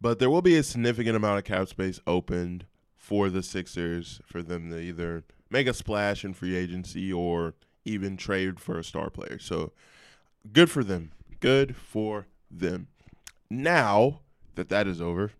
But 0.00 0.18
there 0.18 0.30
will 0.30 0.42
be 0.42 0.56
a 0.56 0.62
significant 0.62 1.16
amount 1.16 1.38
of 1.38 1.44
cap 1.44 1.68
space 1.68 2.00
opened 2.06 2.66
for 3.00 3.30
the 3.30 3.42
Sixers 3.42 4.20
for 4.26 4.42
them 4.42 4.68
to 4.70 4.78
either 4.78 5.24
make 5.48 5.66
a 5.66 5.72
splash 5.72 6.22
in 6.22 6.34
free 6.34 6.54
agency 6.54 7.10
or 7.10 7.54
even 7.86 8.18
trade 8.18 8.60
for 8.60 8.78
a 8.78 8.84
star 8.84 9.08
player. 9.08 9.38
So 9.38 9.72
good 10.52 10.70
for 10.70 10.84
them. 10.84 11.10
Good 11.40 11.74
for 11.76 12.26
them. 12.50 12.88
Now 13.48 14.20
that 14.54 14.68
that 14.68 14.86
is 14.86 15.00
over, 15.00 15.32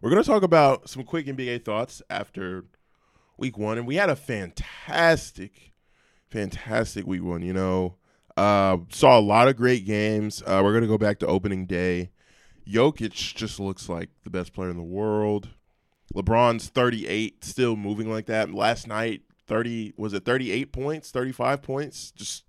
we're 0.00 0.08
going 0.08 0.22
to 0.22 0.28
talk 0.28 0.42
about 0.42 0.88
some 0.88 1.04
quick 1.04 1.26
NBA 1.26 1.66
thoughts 1.66 2.00
after 2.08 2.64
week 3.36 3.58
one. 3.58 3.76
And 3.76 3.86
we 3.86 3.96
had 3.96 4.08
a 4.08 4.16
fantastic, 4.16 5.74
fantastic 6.30 7.06
week 7.06 7.22
one. 7.22 7.42
You 7.42 7.52
know, 7.52 7.96
uh, 8.38 8.78
saw 8.88 9.18
a 9.18 9.20
lot 9.20 9.48
of 9.48 9.56
great 9.56 9.84
games. 9.84 10.42
Uh, 10.46 10.62
we're 10.64 10.72
going 10.72 10.80
to 10.80 10.88
go 10.88 10.98
back 10.98 11.18
to 11.18 11.26
opening 11.26 11.66
day. 11.66 12.10
Jokic 12.66 13.34
just 13.34 13.60
looks 13.60 13.90
like 13.90 14.08
the 14.24 14.30
best 14.30 14.54
player 14.54 14.70
in 14.70 14.78
the 14.78 14.82
world. 14.82 15.50
LeBron's 16.14 16.68
38, 16.68 17.44
still 17.44 17.76
moving 17.76 18.10
like 18.10 18.26
that. 18.26 18.52
Last 18.52 18.86
night, 18.86 19.22
30 19.46 19.94
was 19.96 20.12
it 20.12 20.24
38 20.24 20.72
points, 20.72 21.10
35 21.10 21.62
points? 21.62 22.10
Just 22.10 22.44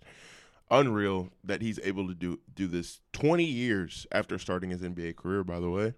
unreal 0.71 1.29
that 1.43 1.61
he's 1.61 1.79
able 1.83 2.07
to 2.07 2.15
do 2.15 2.39
do 2.53 2.67
this 2.67 3.01
20 3.13 3.43
years 3.43 4.07
after 4.11 4.37
starting 4.39 4.71
his 4.71 4.81
NBA 4.81 5.15
career, 5.15 5.43
by 5.43 5.59
the 5.59 5.69
way. 5.69 5.93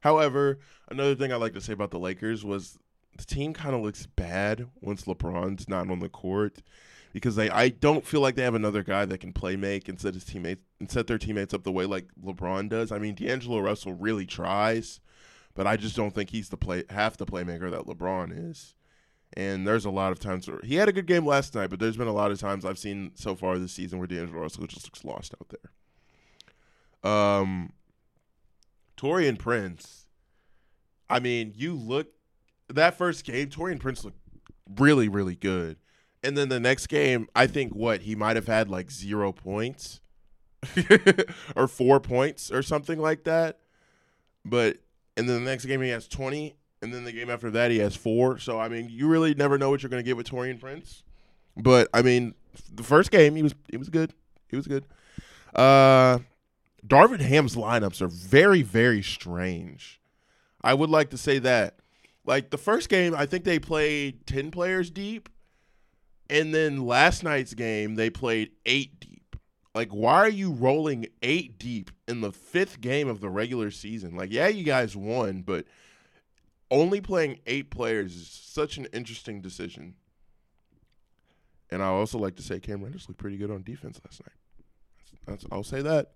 However, 0.00 0.58
another 0.88 1.14
thing 1.14 1.32
I 1.32 1.36
like 1.36 1.54
to 1.54 1.60
say 1.60 1.72
about 1.72 1.90
the 1.90 1.98
Lakers 1.98 2.44
was 2.44 2.78
the 3.16 3.24
team 3.24 3.54
kind 3.54 3.74
of 3.74 3.82
looks 3.82 4.06
bad 4.06 4.68
once 4.80 5.04
LeBron's 5.04 5.68
not 5.68 5.90
on 5.90 6.00
the 6.00 6.08
court 6.08 6.62
because 7.12 7.36
they 7.36 7.48
I 7.48 7.68
don't 7.68 8.04
feel 8.04 8.20
like 8.20 8.34
they 8.34 8.42
have 8.42 8.54
another 8.54 8.82
guy 8.82 9.04
that 9.04 9.18
can 9.18 9.32
play 9.32 9.56
make 9.56 9.88
and 9.88 10.00
set 10.00 10.14
his 10.14 10.24
teammates 10.24 10.62
and 10.80 10.90
set 10.90 11.06
their 11.06 11.18
teammates 11.18 11.54
up 11.54 11.62
the 11.62 11.72
way 11.72 11.86
like 11.86 12.08
LeBron 12.22 12.68
does. 12.68 12.92
I 12.92 12.98
mean, 12.98 13.14
D'Angelo 13.14 13.60
Russell 13.60 13.94
really 13.94 14.26
tries, 14.26 15.00
but 15.54 15.66
I 15.66 15.76
just 15.76 15.96
don't 15.96 16.14
think 16.14 16.30
he's 16.30 16.48
the 16.48 16.56
play 16.56 16.84
half 16.90 17.16
the 17.16 17.26
playmaker 17.26 17.70
that 17.70 17.86
LeBron 17.86 18.50
is. 18.50 18.74
And 19.36 19.66
there's 19.66 19.84
a 19.84 19.90
lot 19.90 20.12
of 20.12 20.20
times 20.20 20.48
where 20.48 20.60
he 20.62 20.76
had 20.76 20.88
a 20.88 20.92
good 20.92 21.06
game 21.06 21.26
last 21.26 21.54
night, 21.54 21.68
but 21.70 21.80
there's 21.80 21.96
been 21.96 22.06
a 22.06 22.12
lot 22.12 22.30
of 22.30 22.38
times 22.38 22.64
I've 22.64 22.78
seen 22.78 23.12
so 23.14 23.34
far 23.34 23.58
this 23.58 23.72
season 23.72 23.98
where 23.98 24.06
D'Angelo 24.06 24.40
Russell 24.40 24.66
just 24.66 24.86
looks 24.86 25.04
lost 25.04 25.34
out 25.34 25.52
there. 27.02 27.10
Um, 27.12 27.72
Taurean 28.96 29.38
Prince. 29.38 30.06
I 31.10 31.18
mean, 31.18 31.52
you 31.56 31.74
look 31.74 32.08
that 32.68 32.96
first 32.96 33.24
game, 33.24 33.48
Taurean 33.48 33.80
Prince 33.80 34.04
looked 34.04 34.20
really, 34.78 35.08
really 35.08 35.34
good. 35.34 35.78
And 36.22 36.38
then 36.38 36.48
the 36.48 36.60
next 36.60 36.86
game, 36.86 37.28
I 37.34 37.46
think 37.46 37.74
what 37.74 38.02
he 38.02 38.14
might 38.14 38.36
have 38.36 38.46
had 38.46 38.70
like 38.70 38.90
zero 38.90 39.32
points 39.32 40.00
or 41.56 41.68
four 41.68 42.00
points 42.00 42.50
or 42.50 42.62
something 42.62 42.98
like 42.98 43.24
that. 43.24 43.58
But 44.44 44.78
and 45.16 45.28
then 45.28 45.44
the 45.44 45.50
next 45.50 45.64
game 45.66 45.80
he 45.80 45.90
has 45.90 46.08
twenty, 46.08 46.56
and 46.82 46.92
then 46.92 47.04
the 47.04 47.12
game 47.12 47.30
after 47.30 47.50
that 47.50 47.70
he 47.70 47.78
has 47.78 47.96
four. 47.96 48.38
So 48.38 48.58
I 48.58 48.68
mean, 48.68 48.88
you 48.90 49.08
really 49.08 49.34
never 49.34 49.58
know 49.58 49.70
what 49.70 49.82
you're 49.82 49.90
going 49.90 50.02
to 50.02 50.06
get 50.06 50.16
with 50.16 50.28
Taurean 50.28 50.60
Prince. 50.60 51.02
But 51.56 51.88
I 51.94 52.02
mean, 52.02 52.34
the 52.72 52.82
first 52.82 53.10
game 53.10 53.36
he 53.36 53.42
was 53.42 53.54
he 53.70 53.76
was 53.76 53.88
good. 53.88 54.12
He 54.48 54.56
was 54.56 54.66
good. 54.66 54.86
Uh, 55.54 56.18
Darvin 56.86 57.20
Ham's 57.20 57.56
lineups 57.56 58.00
are 58.00 58.08
very 58.08 58.62
very 58.62 59.02
strange. 59.02 60.00
I 60.62 60.74
would 60.74 60.90
like 60.90 61.10
to 61.10 61.18
say 61.18 61.38
that. 61.40 61.78
Like 62.26 62.50
the 62.50 62.58
first 62.58 62.88
game, 62.88 63.14
I 63.14 63.26
think 63.26 63.44
they 63.44 63.58
played 63.58 64.26
ten 64.26 64.50
players 64.50 64.90
deep 64.90 65.28
and 66.30 66.54
then 66.54 66.86
last 66.86 67.22
night's 67.22 67.54
game, 67.54 67.94
they 67.96 68.10
played 68.10 68.52
eight 68.66 68.98
deep. 69.00 69.13
Like, 69.74 69.90
why 69.90 70.14
are 70.14 70.28
you 70.28 70.52
rolling 70.52 71.06
eight 71.22 71.58
deep 71.58 71.90
in 72.06 72.20
the 72.20 72.30
fifth 72.30 72.80
game 72.80 73.08
of 73.08 73.20
the 73.20 73.28
regular 73.28 73.70
season? 73.70 74.16
Like, 74.16 74.32
yeah, 74.32 74.46
you 74.46 74.62
guys 74.62 74.96
won, 74.96 75.42
but 75.42 75.66
only 76.70 77.00
playing 77.00 77.40
eight 77.46 77.70
players 77.70 78.14
is 78.14 78.28
such 78.28 78.76
an 78.76 78.86
interesting 78.92 79.40
decision. 79.40 79.94
And 81.70 81.82
I 81.82 81.86
also 81.86 82.18
like 82.18 82.36
to 82.36 82.42
say 82.42 82.60
Cam 82.60 82.84
Reddish 82.84 83.08
looked 83.08 83.18
pretty 83.18 83.36
good 83.36 83.50
on 83.50 83.62
defense 83.62 84.00
last 84.04 84.22
night. 84.22 84.36
That's, 85.26 85.44
I'll 85.50 85.64
say 85.64 85.82
that. 85.82 86.12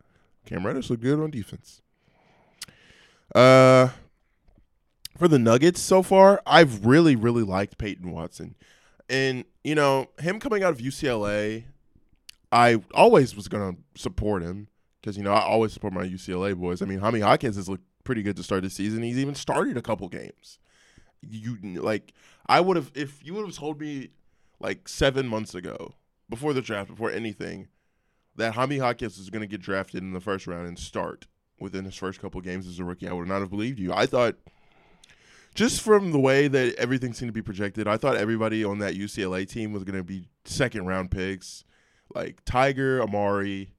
Cam 0.47 0.65
Reddish 0.65 0.89
looked 0.89 1.03
good 1.03 1.19
on 1.19 1.31
defense. 1.31 1.83
Uh, 3.35 3.89
for 5.17 5.27
the 5.27 5.39
Nuggets 5.39 5.81
so 5.81 6.03
far, 6.03 6.41
I've 6.47 6.87
really, 6.87 7.17
really 7.17 7.43
liked 7.43 7.77
Peyton 7.77 8.13
Watson. 8.13 8.55
And 9.09 9.45
you 9.65 9.75
know, 9.75 10.11
him 10.21 10.39
coming 10.39 10.63
out 10.63 10.73
of 10.73 10.79
UCLA, 10.79 11.65
I 12.51 12.81
always 12.95 13.37
was 13.37 13.49
going 13.49 13.75
to 13.75 14.01
support 14.01 14.43
him 14.43 14.69
because 15.01 15.17
you 15.17 15.23
know 15.23 15.33
I 15.33 15.41
always 15.41 15.73
support 15.73 15.93
my 15.93 16.05
UCLA 16.05 16.57
boys. 16.57 16.83
I 16.83 16.87
mean, 16.87 16.99
Jaime 16.99 17.21
Jaquez 17.21 17.57
has 17.57 17.69
looked 17.69 17.85
pretty 18.05 18.23
good 18.23 18.37
to 18.37 18.43
start 18.43 18.63
the 18.63 18.71
season. 18.71 19.03
He's 19.03 19.19
even 19.19 19.35
started 19.35 19.77
a 19.77 19.83
couple 19.83 20.09
games. 20.09 20.59
You 21.21 21.59
like, 21.81 22.15
I 22.47 22.61
would 22.61 22.77
have 22.77 22.91
if 22.95 23.25
you 23.25 23.35
would 23.35 23.45
have 23.47 23.57
told 23.57 23.81
me 23.81 24.11
like 24.61 24.89
seven 24.89 25.27
months 25.27 25.55
ago, 25.55 25.95
before 26.29 26.53
the 26.53 26.63
draft, 26.63 26.91
before 26.91 27.11
anything, 27.11 27.69
that 28.37 28.55
Jaime 28.55 28.77
Jaquez 28.77 29.19
is 29.19 29.31
going 29.31 29.43
to 29.43 29.47
get 29.47 29.61
drafted 29.61 30.03
in 30.03 30.13
the 30.13 30.21
first 30.21 30.47
round 30.47 30.67
and 30.67 30.79
start 30.79 31.27
within 31.61 31.85
his 31.85 31.97
first 31.97 32.21
couple 32.21 32.41
games 32.41 32.67
as 32.67 32.79
a 32.79 32.85
rookie, 32.85 33.09
I 33.09 33.13
would 33.13 33.29
not 33.29 33.41
have 33.41 33.51
believed 33.51 33.79
you. 33.79 33.93
I 33.93 34.07
thought 34.07 34.37
just 35.55 35.81
from 35.81 36.13
the 36.13 36.21
way 36.21 36.47
that 36.47 36.75
everything 36.77 37.13
seemed 37.13 37.31
to 37.31 37.33
be 37.33 37.43
projected, 37.43 37.89
I 37.89 37.97
thought 37.97 38.17
everybody 38.17 38.65
on 38.65 38.79
that 38.79 38.95
UCLA 38.95 39.49
team 39.49 39.73
was 39.73 39.85
going 39.85 39.99
to 39.99 40.05
be 40.05 40.29
second 40.45 40.87
round 40.87 41.11
picks, 41.11 41.65
like 42.15 42.45
Tyger, 42.45 43.01
Amari, 43.01 43.73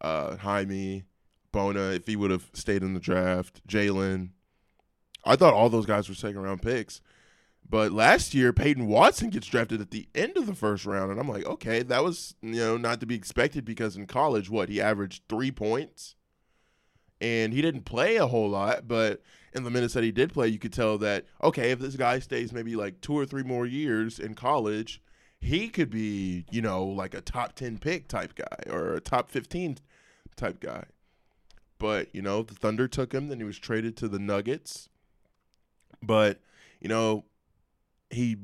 uh, 0.00 0.36
Jaime, 0.36 1.04
Bona, 1.52 1.90
if 1.90 2.06
he 2.06 2.16
would 2.16 2.30
have 2.30 2.48
stayed 2.52 2.82
in 2.82 2.94
the 2.94 3.00
draft, 3.00 3.66
Jalen. 3.66 4.30
I 5.24 5.36
thought 5.36 5.54
all 5.54 5.68
those 5.68 5.86
guys 5.86 6.08
were 6.08 6.14
second 6.14 6.42
round 6.42 6.62
picks. 6.62 7.00
But 7.70 7.92
last 7.92 8.32
year, 8.32 8.52
Peyton 8.52 8.86
Watson 8.86 9.28
gets 9.28 9.46
drafted 9.46 9.80
at 9.80 9.90
the 9.90 10.08
end 10.14 10.36
of 10.38 10.46
the 10.46 10.54
first 10.54 10.86
round, 10.86 11.10
and 11.10 11.20
I'm 11.20 11.28
like, 11.28 11.44
okay, 11.44 11.82
that 11.82 12.02
was 12.02 12.34
you 12.40 12.54
know 12.54 12.76
not 12.78 13.00
to 13.00 13.06
be 13.06 13.14
expected 13.14 13.64
because 13.64 13.96
in 13.96 14.06
college, 14.06 14.48
what 14.48 14.70
he 14.70 14.80
averaged 14.80 15.24
three 15.28 15.50
points, 15.50 16.14
and 17.20 17.52
he 17.52 17.60
didn't 17.60 17.84
play 17.84 18.16
a 18.16 18.26
whole 18.26 18.48
lot, 18.48 18.88
but 18.88 19.20
in 19.52 19.64
the 19.64 19.70
minutes 19.70 19.94
that 19.94 20.04
he 20.04 20.12
did 20.12 20.32
play, 20.32 20.48
you 20.48 20.58
could 20.58 20.72
tell 20.72 20.96
that 20.98 21.26
okay, 21.42 21.70
if 21.70 21.78
this 21.78 21.96
guy 21.96 22.20
stays 22.20 22.52
maybe 22.52 22.74
like 22.74 23.02
two 23.02 23.18
or 23.18 23.26
three 23.26 23.42
more 23.42 23.66
years 23.66 24.18
in 24.18 24.34
college, 24.34 25.02
he 25.40 25.68
could 25.68 25.90
be 25.90 26.44
you 26.50 26.60
know 26.62 26.84
like 26.84 27.14
a 27.14 27.20
top 27.20 27.54
ten 27.54 27.78
pick 27.78 28.08
type 28.08 28.34
guy 28.34 28.72
or 28.72 28.94
a 28.94 29.00
top 29.00 29.30
fifteen 29.30 29.78
type 30.36 30.60
guy. 30.60 30.84
but 31.78 32.08
you 32.14 32.22
know 32.22 32.42
the 32.42 32.54
Thunder 32.54 32.88
took 32.88 33.12
him. 33.12 33.28
Then 33.28 33.38
he 33.38 33.44
was 33.44 33.58
traded 33.58 33.96
to 33.98 34.08
the 34.08 34.18
Nuggets. 34.18 34.88
But 36.02 36.40
you 36.80 36.88
know, 36.88 37.24
he 38.10 38.36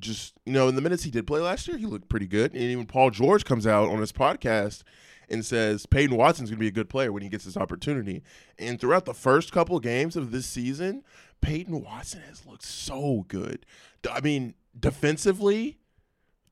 just 0.00 0.34
you 0.44 0.52
know 0.52 0.68
in 0.68 0.74
the 0.74 0.82
minutes 0.82 1.04
he 1.04 1.10
did 1.10 1.26
play 1.26 1.40
last 1.40 1.68
year, 1.68 1.78
he 1.78 1.86
looked 1.86 2.08
pretty 2.08 2.26
good. 2.26 2.52
And 2.52 2.62
even 2.62 2.86
Paul 2.86 3.10
George 3.10 3.44
comes 3.44 3.66
out 3.66 3.88
on 3.88 3.98
his 3.98 4.12
podcast 4.12 4.82
and 5.28 5.44
says 5.44 5.86
Peyton 5.86 6.16
Watson's 6.16 6.50
going 6.50 6.58
to 6.58 6.60
be 6.60 6.68
a 6.68 6.72
good 6.72 6.88
player 6.88 7.12
when 7.12 7.22
he 7.22 7.28
gets 7.28 7.44
this 7.44 7.56
opportunity. 7.56 8.22
And 8.58 8.80
throughout 8.80 9.06
the 9.06 9.14
first 9.14 9.52
couple 9.52 9.78
games 9.80 10.16
of 10.16 10.30
this 10.30 10.46
season, 10.46 11.02
Peyton 11.40 11.82
Watson 11.82 12.22
has 12.28 12.46
looked 12.46 12.62
so 12.62 13.24
good. 13.26 13.66
I 14.08 14.20
mean, 14.20 14.54
defensively, 14.78 15.78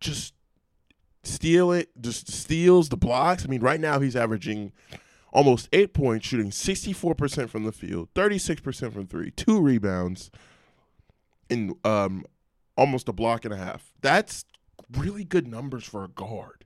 just 0.04 0.34
steal 1.22 1.72
it, 1.72 1.90
just 2.00 2.30
steals 2.30 2.90
the 2.90 2.96
blocks. 2.96 3.44
I 3.44 3.48
mean, 3.48 3.60
right 3.60 3.80
now 3.80 3.98
he's 3.98 4.14
averaging 4.14 4.72
almost 5.32 5.68
eight 5.72 5.92
points, 5.94 6.26
shooting 6.26 6.50
64% 6.50 7.48
from 7.48 7.64
the 7.64 7.72
field, 7.72 8.08
36% 8.14 8.92
from 8.92 9.06
three, 9.06 9.30
two 9.30 9.60
rebounds, 9.60 10.30
and 11.50 11.74
um, 11.84 12.24
almost 12.76 13.08
a 13.08 13.12
block 13.12 13.44
and 13.44 13.52
a 13.52 13.56
half. 13.56 13.92
That's 14.00 14.44
really 14.92 15.24
good 15.24 15.48
numbers 15.48 15.84
for 15.84 16.04
a 16.04 16.08
guard. 16.08 16.64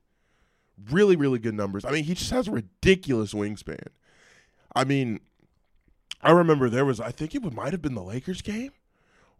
Really, 0.91 1.17
really 1.17 1.39
good 1.39 1.55
numbers. 1.55 1.85
I 1.85 1.91
mean, 1.91 2.05
he 2.05 2.15
just 2.15 2.31
has 2.31 2.49
a 2.49 2.53
ridiculous 2.53 3.33
wingspan. 3.33 3.89
I 4.77 4.85
mean, 4.85 5.21
I 6.23 6.33
remember 6.33 6.69
there 6.69 6.85
was, 6.85 7.01
I 7.01 7.11
think 7.11 7.35
it 7.35 7.43
might 7.53 7.73
have 7.73 7.83
been 7.83 7.95
the 7.95 8.03
Lakers 8.03 8.43
game, 8.43 8.73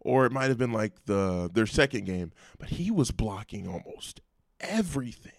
or 0.01 0.25
it 0.25 0.31
might 0.31 0.49
have 0.49 0.57
been 0.57 0.73
like 0.73 1.05
the 1.05 1.49
their 1.53 1.65
second 1.65 2.05
game, 2.05 2.31
but 2.57 2.69
he 2.69 2.91
was 2.91 3.11
blocking 3.11 3.67
almost 3.67 4.21
everything. 4.59 5.31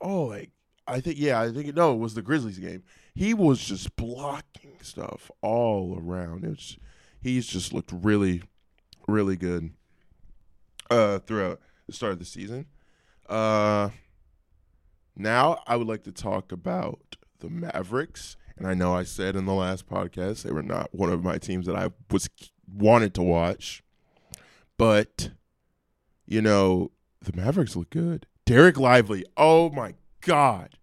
Oh, 0.00 0.24
like 0.24 0.50
I 0.86 1.00
think 1.00 1.18
yeah, 1.18 1.40
I 1.40 1.52
think 1.52 1.74
no, 1.74 1.92
it 1.94 1.98
was 1.98 2.14
the 2.14 2.22
Grizzlies 2.22 2.58
game. 2.58 2.82
He 3.14 3.34
was 3.34 3.60
just 3.60 3.96
blocking 3.96 4.78
stuff 4.80 5.30
all 5.42 5.98
around. 6.00 6.44
It's 6.44 6.78
he's 7.20 7.46
just 7.46 7.72
looked 7.72 7.92
really, 7.92 8.42
really 9.06 9.36
good 9.36 9.72
uh, 10.90 11.18
throughout 11.18 11.60
the 11.86 11.92
start 11.92 12.12
of 12.12 12.18
the 12.18 12.24
season. 12.24 12.66
Uh, 13.28 13.90
now 15.16 15.58
I 15.66 15.76
would 15.76 15.88
like 15.88 16.04
to 16.04 16.12
talk 16.12 16.52
about 16.52 17.16
the 17.40 17.50
Mavericks, 17.50 18.36
and 18.56 18.66
I 18.66 18.74
know 18.74 18.94
I 18.94 19.02
said 19.02 19.36
in 19.36 19.44
the 19.44 19.54
last 19.54 19.88
podcast 19.88 20.42
they 20.42 20.52
were 20.52 20.62
not 20.62 20.94
one 20.94 21.10
of 21.10 21.22
my 21.22 21.38
teams 21.38 21.66
that 21.66 21.76
I 21.76 21.90
was 22.10 22.28
wanted 22.72 23.14
to 23.14 23.22
watch, 23.22 23.82
but 24.76 25.30
you 26.26 26.42
know 26.42 26.90
the 27.20 27.36
Mavericks 27.36 27.76
look 27.76 27.90
good. 27.90 28.26
Dereck 28.46 28.76
Lively, 28.76 29.24
oh 29.36 29.70
my 29.70 29.94
god! 30.20 30.78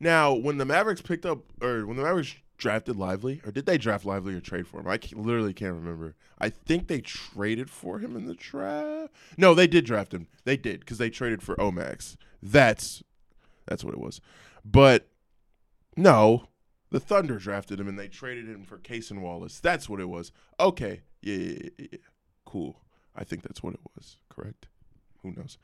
Now 0.00 0.32
when 0.32 0.58
the 0.58 0.64
Mavericks 0.64 1.02
picked 1.02 1.26
up, 1.26 1.40
or 1.60 1.86
when 1.86 1.96
the 1.96 2.02
Mavericks 2.02 2.34
drafted 2.58 2.96
Lively, 2.96 3.40
or 3.44 3.50
did 3.50 3.66
they 3.66 3.76
draft 3.76 4.04
Lively 4.04 4.34
or 4.34 4.40
trade 4.40 4.68
for 4.68 4.78
him? 4.78 4.86
I 4.86 4.96
can, 4.96 5.22
literally 5.22 5.52
can't 5.52 5.74
remember. 5.74 6.14
I 6.38 6.48
think 6.48 6.86
they 6.86 7.00
traded 7.00 7.68
for 7.68 7.98
him 7.98 8.14
in 8.16 8.26
the 8.26 8.34
draft. 8.34 9.12
No, 9.36 9.52
they 9.52 9.66
did 9.66 9.84
draft 9.84 10.14
him. 10.14 10.28
They 10.44 10.56
did 10.56 10.80
because 10.80 10.98
they 10.98 11.10
traded 11.10 11.42
for 11.42 11.56
Omax. 11.56 12.16
That's 12.42 13.02
that's 13.66 13.84
what 13.84 13.94
it 13.94 14.00
was. 14.00 14.20
But 14.64 15.08
no, 15.96 16.44
the 16.90 17.00
Thunder 17.00 17.38
drafted 17.38 17.80
him 17.80 17.88
and 17.88 17.98
they 17.98 18.08
traded 18.08 18.46
him 18.46 18.64
for 18.64 18.78
Cason 18.78 19.20
Wallace. 19.20 19.58
That's 19.58 19.88
what 19.88 20.00
it 20.00 20.08
was. 20.08 20.30
Okay, 20.60 21.02
yeah, 21.22 21.36
yeah, 21.36 21.68
yeah, 21.78 21.86
yeah. 21.92 21.98
cool. 22.44 22.76
I 23.14 23.24
think 23.24 23.42
that's 23.42 23.62
what 23.62 23.74
it 23.74 23.80
was. 23.96 24.16
Correct? 24.28 24.66
Who 25.22 25.32
knows? 25.32 25.58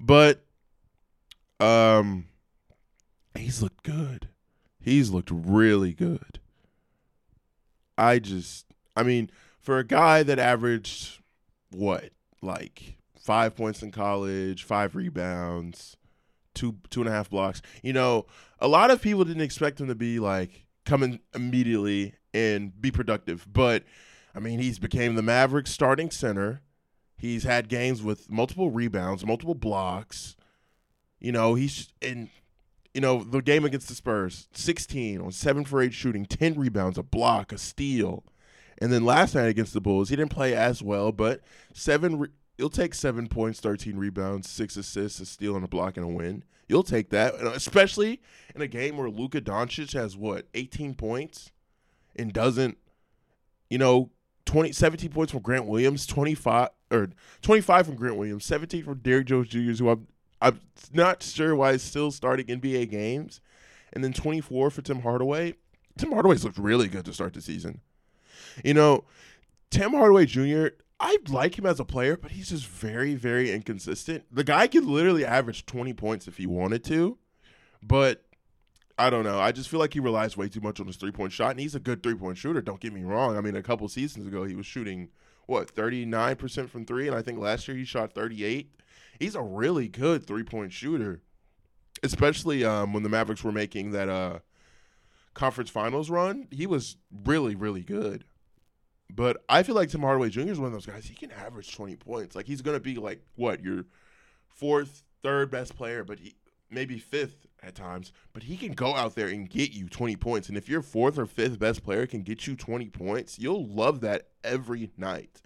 But 0.00 0.42
um, 1.60 2.26
he's 3.34 3.62
looked 3.62 3.82
good. 3.82 4.28
He's 4.80 5.10
looked 5.10 5.30
really 5.32 5.92
good. 5.92 6.40
I 7.96 8.18
just, 8.18 8.66
I 8.96 9.02
mean, 9.02 9.30
for 9.60 9.78
a 9.78 9.84
guy 9.84 10.22
that 10.22 10.38
averaged 10.38 11.20
what, 11.70 12.10
like 12.40 12.96
five 13.20 13.56
points 13.56 13.82
in 13.82 13.90
college, 13.90 14.62
five 14.62 14.94
rebounds, 14.94 15.96
two 16.54 16.76
two 16.90 17.00
and 17.00 17.08
a 17.08 17.12
half 17.12 17.30
blocks. 17.30 17.60
You 17.82 17.92
know, 17.92 18.26
a 18.58 18.68
lot 18.68 18.90
of 18.90 19.02
people 19.02 19.24
didn't 19.24 19.42
expect 19.42 19.80
him 19.80 19.88
to 19.88 19.94
be 19.94 20.18
like 20.18 20.66
coming 20.84 21.20
immediately 21.34 22.14
and 22.32 22.78
be 22.80 22.90
productive, 22.90 23.46
but 23.52 23.84
I 24.34 24.40
mean, 24.40 24.58
he's 24.58 24.78
became 24.78 25.14
the 25.14 25.22
Mavericks 25.22 25.70
starting 25.70 26.10
center. 26.10 26.60
He's 27.16 27.44
had 27.44 27.68
games 27.68 28.02
with 28.02 28.30
multiple 28.30 28.70
rebounds, 28.70 29.24
multiple 29.24 29.54
blocks. 29.54 30.36
You 31.18 31.32
know, 31.32 31.54
he's 31.54 31.92
in 32.00 32.30
you 32.94 33.00
know, 33.00 33.22
the 33.22 33.42
game 33.42 33.64
against 33.64 33.88
the 33.88 33.94
Spurs, 33.94 34.48
16 34.52 35.20
on 35.20 35.30
7 35.30 35.64
for 35.64 35.82
8 35.82 35.92
shooting, 35.92 36.24
10 36.26 36.54
rebounds, 36.54 36.98
a 36.98 37.02
block, 37.02 37.52
a 37.52 37.58
steal. 37.58 38.24
And 38.78 38.92
then 38.92 39.04
last 39.04 39.34
night 39.34 39.48
against 39.48 39.72
the 39.72 39.80
Bulls, 39.80 40.08
he 40.08 40.16
didn't 40.16 40.32
play 40.32 40.54
as 40.54 40.82
well, 40.82 41.12
but 41.12 41.42
7 41.74 42.18
re- 42.18 42.28
he'll 42.56 42.70
take 42.70 42.94
7 42.94 43.28
points, 43.28 43.60
13 43.60 43.96
rebounds, 43.96 44.48
6 44.48 44.76
assists, 44.76 45.20
a 45.20 45.26
steal 45.26 45.54
and 45.54 45.64
a 45.64 45.68
block 45.68 45.96
and 45.96 46.06
a 46.06 46.08
win. 46.08 46.44
You'll 46.66 46.82
take 46.82 47.10
that, 47.10 47.34
especially 47.34 48.20
in 48.54 48.62
a 48.62 48.68
game 48.68 48.96
where 48.96 49.10
Luka 49.10 49.40
Doncic 49.40 49.92
has 49.92 50.16
what, 50.16 50.46
18 50.54 50.94
points 50.94 51.50
and 52.16 52.32
doesn't 52.32 52.78
you 53.70 53.78
know, 53.78 54.10
20 54.48 54.72
17 54.72 55.10
points 55.10 55.30
from 55.30 55.42
Grant 55.42 55.66
Williams, 55.66 56.06
25 56.06 56.70
or 56.90 57.10
25 57.42 57.86
from 57.86 57.96
Grant 57.96 58.16
Williams, 58.16 58.46
17 58.46 58.82
from 58.82 58.98
Derrick 58.98 59.26
Jones 59.26 59.48
Jr., 59.48 59.58
who 59.58 59.90
I'm 59.90 60.06
I'm 60.40 60.60
not 60.92 61.22
sure 61.22 61.54
why 61.54 61.72
he's 61.72 61.82
still 61.82 62.10
starting 62.10 62.46
NBA 62.46 62.90
games. 62.90 63.40
And 63.92 64.02
then 64.02 64.12
24 64.12 64.70
for 64.70 64.82
Tim 64.82 65.00
Hardaway. 65.02 65.54
Tim 65.98 66.12
Hardaway's 66.12 66.44
looked 66.44 66.58
really 66.58 66.88
good 66.88 67.04
to 67.06 67.12
start 67.12 67.34
the 67.34 67.42
season. 67.42 67.80
You 68.64 68.74
know, 68.74 69.04
Tim 69.70 69.92
Hardaway 69.92 70.26
Jr., 70.26 70.68
I 71.00 71.18
like 71.28 71.58
him 71.58 71.66
as 71.66 71.80
a 71.80 71.84
player, 71.84 72.16
but 72.16 72.30
he's 72.30 72.48
just 72.48 72.66
very, 72.66 73.14
very 73.14 73.50
inconsistent. 73.52 74.24
The 74.32 74.44
guy 74.44 74.66
could 74.66 74.84
literally 74.84 75.24
average 75.24 75.66
20 75.66 75.92
points 75.94 76.26
if 76.26 76.36
he 76.36 76.46
wanted 76.46 76.84
to, 76.84 77.18
but 77.82 78.24
I 78.98 79.10
don't 79.10 79.24
know. 79.24 79.38
I 79.38 79.52
just 79.52 79.68
feel 79.68 79.78
like 79.78 79.94
he 79.94 80.00
relies 80.00 80.36
way 80.36 80.48
too 80.48 80.60
much 80.60 80.80
on 80.80 80.86
his 80.86 80.96
three 80.96 81.12
point 81.12 81.32
shot, 81.32 81.52
and 81.52 81.60
he's 81.60 81.74
a 81.74 81.80
good 81.80 82.02
three 82.02 82.14
point 82.14 82.36
shooter. 82.36 82.60
Don't 82.60 82.80
get 82.80 82.92
me 82.92 83.04
wrong. 83.04 83.36
I 83.36 83.40
mean, 83.40 83.56
a 83.56 83.62
couple 83.62 83.88
seasons 83.88 84.26
ago, 84.26 84.44
he 84.44 84.56
was 84.56 84.66
shooting, 84.66 85.08
what, 85.46 85.74
39% 85.74 86.68
from 86.68 86.84
three, 86.84 87.06
and 87.06 87.16
I 87.16 87.22
think 87.22 87.38
last 87.38 87.68
year 87.68 87.76
he 87.76 87.84
shot 87.84 88.12
38 88.12 88.70
he's 89.18 89.34
a 89.34 89.42
really 89.42 89.88
good 89.88 90.26
three 90.26 90.42
point 90.42 90.72
shooter, 90.72 91.20
especially 92.02 92.64
um, 92.64 92.92
when 92.92 93.02
the 93.02 93.08
Mavericks 93.08 93.44
were 93.44 93.52
making 93.52 93.92
that 93.92 94.08
uh, 94.08 94.38
conference 95.34 95.70
finals 95.70 96.10
run. 96.10 96.48
He 96.50 96.66
was 96.66 96.96
really, 97.24 97.54
really 97.54 97.82
good. 97.82 98.24
But 99.10 99.42
I 99.48 99.62
feel 99.62 99.74
like 99.74 99.88
Tim 99.88 100.02
Hardaway 100.02 100.28
Jr. 100.28 100.40
is 100.50 100.58
one 100.58 100.66
of 100.66 100.72
those 100.72 100.86
guys. 100.86 101.06
He 101.06 101.14
can 101.14 101.32
average 101.32 101.74
twenty 101.74 101.96
points. 101.96 102.36
Like 102.36 102.46
he's 102.46 102.62
gonna 102.62 102.80
be 102.80 102.96
like 102.96 103.22
what 103.36 103.62
your 103.62 103.86
fourth, 104.48 105.02
third 105.22 105.50
best 105.50 105.76
player, 105.76 106.04
but 106.04 106.18
he 106.18 106.34
maybe 106.70 106.98
fifth 106.98 107.46
at 107.62 107.74
times. 107.74 108.12
But 108.32 108.44
he 108.44 108.56
can 108.56 108.72
go 108.72 108.94
out 108.94 109.14
there 109.14 109.28
and 109.28 109.48
get 109.48 109.72
you 109.72 109.88
twenty 109.88 110.16
points. 110.16 110.48
And 110.48 110.56
if 110.56 110.68
your 110.68 110.82
fourth 110.82 111.18
or 111.18 111.26
fifth 111.26 111.58
best 111.58 111.82
player 111.82 112.06
can 112.06 112.22
get 112.22 112.46
you 112.46 112.56
twenty 112.56 112.88
points, 112.88 113.38
you'll 113.38 113.66
love 113.66 114.00
that 114.00 114.28
every 114.44 114.90
night. 114.96 115.42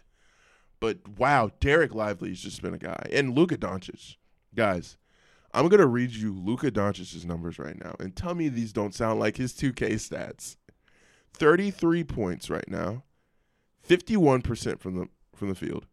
But 0.81 1.17
wow, 1.17 1.51
Dereck 1.61 1.95
Lively's 1.95 2.43
just 2.43 2.61
been 2.61 2.75
a 2.75 2.79
guy. 2.79 3.09
And 3.13 3.37
Luka 3.37 3.57
Doncic. 3.57 4.17
Guys, 4.55 4.97
I'm 5.55 5.69
gonna 5.69 5.87
read 5.87 6.11
you 6.11 6.33
Luka 6.33 6.71
Doncic's 6.71 7.25
numbers 7.25 7.59
right 7.59 7.79
now 7.83 7.95
and 7.99 8.15
tell 8.15 8.35
me 8.35 8.49
these 8.49 8.73
don't 8.73 8.95
sound 8.95 9.21
like 9.21 9.37
his 9.37 9.53
2K 9.53 9.95
stats. 9.95 10.57
33 11.35 12.05
points 12.05 12.51
right 12.51 12.69
now, 12.69 13.05
51% 13.87 14.81
from 14.81 14.97
the 14.97 15.07
from 15.35 15.49
the 15.49 15.55
field, 15.55 15.87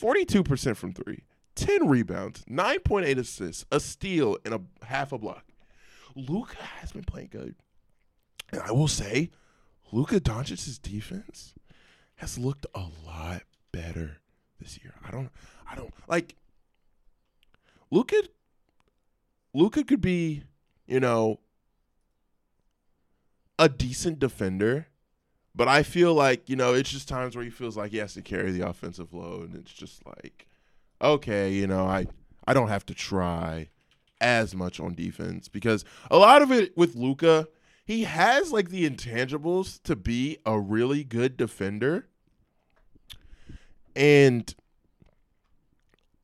42% 0.00 0.76
from 0.76 0.92
three, 0.92 1.24
10 1.56 1.88
rebounds, 1.88 2.44
9.8 2.44 3.18
assists, 3.18 3.64
a 3.72 3.80
steal, 3.80 4.36
and 4.44 4.54
a 4.54 4.60
half 4.84 5.12
a 5.12 5.18
block. 5.18 5.44
Luka 6.14 6.62
has 6.80 6.92
been 6.92 7.04
playing 7.04 7.28
good. 7.32 7.56
And 8.52 8.62
I 8.62 8.72
will 8.72 8.88
say, 8.88 9.30
Luka 9.92 10.20
Doncic's 10.20 10.78
defense 10.78 11.54
has 12.16 12.38
looked 12.38 12.66
a 12.74 12.86
lot 13.04 13.42
better 13.72 14.18
this 14.60 14.78
year. 14.82 14.94
I 15.06 15.10
don't 15.10 15.30
I 15.70 15.74
don't 15.74 15.92
like 16.08 16.36
Luka 17.90 18.22
Luka 19.52 19.84
could 19.84 20.00
be, 20.00 20.42
you 20.86 21.00
know, 21.00 21.40
a 23.58 23.68
decent 23.68 24.18
defender, 24.18 24.88
but 25.54 25.68
I 25.68 25.82
feel 25.82 26.14
like, 26.14 26.48
you 26.48 26.56
know, 26.56 26.74
it's 26.74 26.90
just 26.90 27.08
times 27.08 27.34
where 27.34 27.44
he 27.44 27.50
feels 27.50 27.76
like 27.76 27.92
he 27.92 27.98
has 27.98 28.14
to 28.14 28.22
carry 28.22 28.50
the 28.50 28.68
offensive 28.68 29.14
load 29.14 29.50
and 29.50 29.56
it's 29.56 29.72
just 29.72 30.04
like 30.06 30.46
okay, 31.00 31.52
you 31.52 31.66
know, 31.66 31.86
I 31.86 32.06
I 32.46 32.54
don't 32.54 32.68
have 32.68 32.86
to 32.86 32.94
try 32.94 33.68
as 34.20 34.54
much 34.54 34.80
on 34.80 34.94
defense 34.94 35.48
because 35.48 35.84
a 36.10 36.16
lot 36.16 36.42
of 36.42 36.50
it 36.50 36.76
with 36.76 36.94
Luka, 36.94 37.48
he 37.84 38.04
has 38.04 38.52
like 38.52 38.70
the 38.70 38.88
intangibles 38.88 39.82
to 39.82 39.94
be 39.96 40.38
a 40.46 40.58
really 40.58 41.04
good 41.04 41.36
defender 41.36 42.08
and 43.94 44.54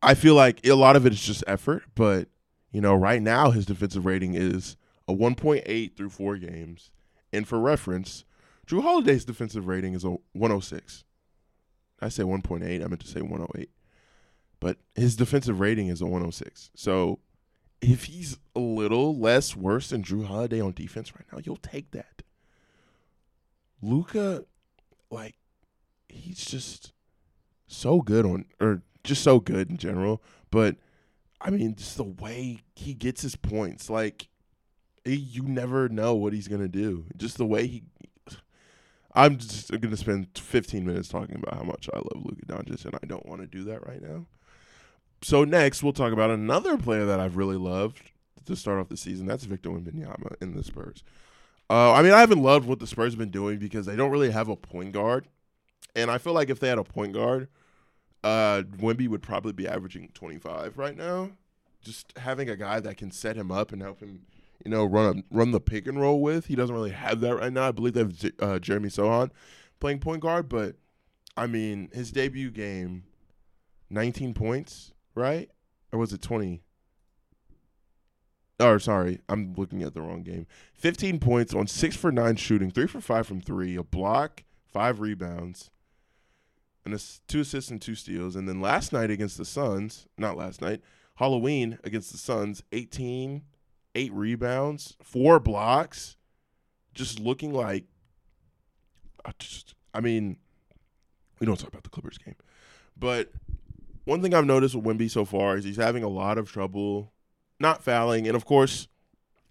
I 0.02 0.14
feel 0.14 0.34
like 0.34 0.66
a 0.66 0.74
lot 0.74 0.96
of 0.96 1.06
it 1.06 1.12
is 1.12 1.22
just 1.22 1.44
effort, 1.46 1.84
but 1.94 2.28
you 2.70 2.80
know, 2.80 2.94
right 2.94 3.22
now 3.22 3.50
his 3.50 3.66
defensive 3.66 4.04
rating 4.04 4.34
is 4.34 4.76
a 5.08 5.14
1.8 5.14 5.96
through 5.96 6.10
four 6.10 6.36
games, 6.36 6.90
And 7.32 7.46
for 7.48 7.58
reference, 7.58 8.24
Jrue 8.66 8.82
Holiday's 8.82 9.24
defensive 9.24 9.66
rating 9.66 9.94
is 9.94 10.04
a 10.04 10.16
106. 10.32 11.04
I 12.00 12.08
say 12.08 12.22
1.8. 12.22 12.62
I 12.62 12.86
meant 12.86 13.00
to 13.00 13.06
say 13.06 13.20
108. 13.20 13.70
But 14.62 14.76
his 14.94 15.16
defensive 15.16 15.58
rating 15.58 15.88
is 15.88 16.00
a 16.00 16.04
106. 16.04 16.70
So 16.76 17.18
if 17.80 18.04
he's 18.04 18.38
a 18.54 18.60
little 18.60 19.18
less 19.18 19.56
worse 19.56 19.88
than 19.88 20.04
Jrue 20.04 20.24
Holiday 20.24 20.60
on 20.60 20.70
defense 20.70 21.12
right 21.16 21.26
now, 21.32 21.40
you'll 21.42 21.56
take 21.56 21.90
that. 21.90 22.22
Luka, 23.82 24.44
like, 25.10 25.34
he's 26.08 26.44
just 26.44 26.92
so 27.66 28.02
good 28.02 28.24
on, 28.24 28.44
or 28.60 28.82
just 29.02 29.24
so 29.24 29.40
good 29.40 29.68
in 29.68 29.78
general. 29.78 30.22
But 30.52 30.76
I 31.40 31.50
mean, 31.50 31.74
just 31.74 31.96
the 31.96 32.04
way 32.04 32.60
he 32.76 32.94
gets 32.94 33.22
his 33.22 33.34
points, 33.34 33.90
like, 33.90 34.28
you 35.04 35.42
never 35.42 35.88
know 35.88 36.14
what 36.14 36.34
he's 36.34 36.46
gonna 36.46 36.68
do. 36.68 37.06
Just 37.16 37.36
the 37.36 37.46
way 37.46 37.66
he. 37.66 37.82
I'm 39.12 39.38
just 39.38 39.72
gonna 39.80 39.96
spend 39.96 40.28
15 40.38 40.86
minutes 40.86 41.08
talking 41.08 41.34
about 41.34 41.54
how 41.54 41.64
much 41.64 41.90
I 41.92 41.96
love 41.96 42.24
Luka 42.24 42.46
Doncic, 42.46 42.84
and 42.84 42.94
I 42.94 43.06
don't 43.06 43.26
want 43.26 43.40
to 43.40 43.48
do 43.48 43.64
that 43.64 43.84
right 43.88 44.00
now. 44.00 44.26
So 45.22 45.44
next, 45.44 45.82
we'll 45.82 45.92
talk 45.92 46.12
about 46.12 46.30
another 46.30 46.76
player 46.76 47.06
that 47.06 47.20
I've 47.20 47.36
really 47.36 47.56
loved 47.56 48.02
to 48.46 48.56
start 48.56 48.80
off 48.80 48.88
the 48.88 48.96
season. 48.96 49.26
That's 49.26 49.44
Victor 49.44 49.70
Wembanyama 49.70 50.34
in 50.42 50.56
the 50.56 50.64
Spurs. 50.64 51.04
Uh, 51.70 51.92
I 51.92 52.02
mean, 52.02 52.12
I 52.12 52.20
haven't 52.20 52.42
loved 52.42 52.66
what 52.66 52.80
the 52.80 52.86
Spurs 52.86 53.12
have 53.12 53.18
been 53.18 53.30
doing 53.30 53.58
because 53.58 53.86
they 53.86 53.94
don't 53.94 54.10
really 54.10 54.32
have 54.32 54.48
a 54.48 54.56
point 54.56 54.92
guard, 54.92 55.28
and 55.94 56.10
I 56.10 56.18
feel 56.18 56.32
like 56.32 56.50
if 56.50 56.58
they 56.58 56.68
had 56.68 56.78
a 56.78 56.84
point 56.84 57.12
guard, 57.12 57.48
uh, 58.24 58.62
Wemby 58.78 59.08
would 59.08 59.22
probably 59.22 59.52
be 59.52 59.68
averaging 59.68 60.10
25 60.12 60.76
right 60.76 60.96
now. 60.96 61.30
Just 61.82 62.12
having 62.18 62.48
a 62.48 62.56
guy 62.56 62.80
that 62.80 62.96
can 62.96 63.10
set 63.10 63.36
him 63.36 63.50
up 63.50 63.72
and 63.72 63.80
help 63.80 64.00
him, 64.00 64.22
you 64.64 64.70
know, 64.70 64.84
run 64.84 65.18
a, 65.18 65.36
run 65.36 65.52
the 65.52 65.60
pick 65.60 65.86
and 65.86 66.00
roll 66.00 66.20
with. 66.20 66.46
He 66.46 66.56
doesn't 66.56 66.74
really 66.74 66.90
have 66.90 67.20
that 67.20 67.36
right 67.36 67.52
now. 67.52 67.68
I 67.68 67.72
believe 67.72 67.94
they 67.94 68.00
have 68.00 68.32
uh, 68.40 68.58
Jeremy 68.58 68.88
Sochan 68.88 69.30
playing 69.80 70.00
point 70.00 70.20
guard, 70.20 70.48
but 70.48 70.76
I 71.36 71.46
mean, 71.46 71.90
his 71.92 72.12
debut 72.12 72.50
game, 72.50 73.04
19 73.90 74.34
points, 74.34 74.91
right? 75.14 75.50
Or 75.92 75.98
was 75.98 76.12
it 76.12 76.22
20? 76.22 76.62
Or 78.60 78.78
sorry, 78.78 79.20
I'm 79.28 79.54
looking 79.56 79.82
at 79.82 79.94
the 79.94 80.02
wrong 80.02 80.22
game. 80.22 80.46
15 80.74 81.18
points 81.18 81.54
on 81.54 81.66
6 81.66 81.96
for 81.96 82.12
9 82.12 82.36
shooting, 82.36 82.70
3 82.70 82.86
for 82.86 83.00
5 83.00 83.26
from 83.26 83.40
3, 83.40 83.76
a 83.76 83.82
block, 83.82 84.44
5 84.72 85.00
rebounds, 85.00 85.70
and 86.84 87.02
two 87.28 87.40
assists 87.40 87.70
and 87.70 87.80
two 87.80 87.94
steals. 87.94 88.36
And 88.36 88.48
then 88.48 88.60
last 88.60 88.92
night 88.92 89.10
against 89.10 89.38
the 89.38 89.44
Suns, 89.44 90.06
not 90.16 90.36
last 90.36 90.60
night, 90.60 90.80
Halloween 91.16 91.78
against 91.84 92.12
the 92.12 92.18
Suns, 92.18 92.62
18, 92.72 93.42
8 93.94 94.12
rebounds, 94.12 94.96
4 95.02 95.40
blocks, 95.40 96.16
just 96.94 97.18
looking 97.18 97.52
like 97.52 97.84
I 99.24 99.32
just 99.38 99.74
I 99.94 100.00
mean, 100.00 100.36
we 101.38 101.46
don't 101.46 101.58
talk 101.58 101.68
about 101.68 101.84
the 101.84 101.90
Clippers 101.90 102.18
game. 102.18 102.36
But 102.96 103.30
one 104.04 104.22
thing 104.22 104.34
I've 104.34 104.46
noticed 104.46 104.74
with 104.74 104.84
Wemby 104.84 105.10
so 105.10 105.24
far 105.24 105.56
is 105.56 105.64
he's 105.64 105.76
having 105.76 106.02
a 106.02 106.08
lot 106.08 106.38
of 106.38 106.50
trouble 106.50 107.12
not 107.60 107.82
fouling, 107.82 108.26
and 108.26 108.36
of 108.36 108.44
course 108.44 108.88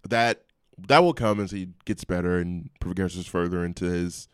that 0.08 0.44
that 0.78 1.02
will 1.02 1.14
come 1.14 1.40
as 1.40 1.50
he 1.50 1.68
gets 1.84 2.04
better 2.04 2.38
and 2.38 2.70
progresses 2.80 3.26
further 3.26 3.64
into 3.64 3.84
his 3.84 4.28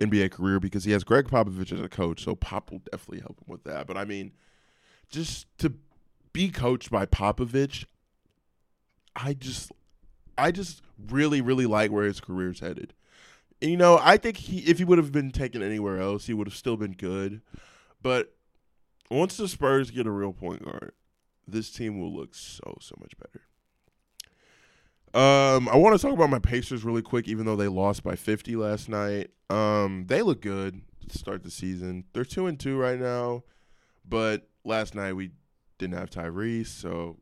NBA 0.00 0.30
career 0.32 0.60
because 0.60 0.84
he 0.84 0.92
has 0.92 1.04
Gregg 1.04 1.28
Popovich 1.28 1.72
as 1.72 1.80
a 1.80 1.88
coach, 1.88 2.24
so 2.24 2.34
Pop 2.34 2.70
will 2.70 2.82
definitely 2.90 3.20
help 3.20 3.38
him 3.40 3.46
with 3.48 3.64
that. 3.64 3.86
But 3.86 3.96
I 3.96 4.04
mean, 4.04 4.32
just 5.08 5.46
to 5.58 5.74
be 6.32 6.50
coached 6.50 6.90
by 6.90 7.06
Popovich, 7.06 7.84
I 9.14 9.34
just 9.34 9.72
I 10.36 10.50
just 10.50 10.82
really 11.08 11.40
really 11.40 11.66
like 11.66 11.90
where 11.90 12.04
his 12.04 12.20
career's 12.20 12.60
headed. 12.60 12.94
And, 13.60 13.70
you 13.70 13.76
know, 13.76 13.98
I 14.02 14.16
think 14.16 14.38
he 14.38 14.58
if 14.60 14.78
he 14.78 14.84
would 14.84 14.98
have 14.98 15.12
been 15.12 15.30
taken 15.30 15.62
anywhere 15.62 16.00
else, 16.00 16.26
he 16.26 16.34
would 16.34 16.48
have 16.48 16.56
still 16.56 16.76
been 16.76 16.92
good. 16.92 17.42
But 18.02 18.34
once 19.12 19.36
the 19.36 19.48
Spurs 19.48 19.90
get 19.90 20.06
a 20.06 20.10
real 20.10 20.32
point 20.32 20.64
guard, 20.64 20.92
this 21.46 21.70
team 21.70 22.00
will 22.00 22.12
look 22.12 22.34
so 22.34 22.76
so 22.80 22.94
much 23.00 23.12
better. 23.18 23.42
Um, 25.14 25.68
I 25.68 25.76
want 25.76 25.94
to 25.94 26.00
talk 26.00 26.14
about 26.14 26.30
my 26.30 26.38
Pacers 26.38 26.84
really 26.84 27.02
quick, 27.02 27.28
even 27.28 27.44
though 27.44 27.56
they 27.56 27.68
lost 27.68 28.02
by 28.02 28.16
50 28.16 28.56
last 28.56 28.88
night. 28.88 29.30
Um, 29.50 30.06
they 30.06 30.22
look 30.22 30.40
good 30.40 30.80
to 31.06 31.18
start 31.18 31.42
the 31.42 31.50
season. 31.50 32.04
They're 32.14 32.24
two 32.24 32.46
and 32.46 32.58
two 32.58 32.78
right 32.78 32.98
now, 32.98 33.44
but 34.08 34.48
last 34.64 34.94
night 34.94 35.12
we 35.12 35.32
didn't 35.76 35.98
have 35.98 36.08
Tyrese, 36.08 36.68
so 36.68 37.18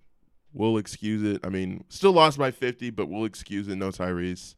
we'll 0.52 0.78
excuse 0.78 1.24
it. 1.24 1.44
I 1.44 1.48
mean, 1.48 1.84
still 1.88 2.12
lost 2.12 2.38
by 2.38 2.52
50, 2.52 2.90
but 2.90 3.08
we'll 3.08 3.24
excuse 3.24 3.66
it. 3.66 3.74
No 3.76 3.88
Tyrese, 3.88 4.54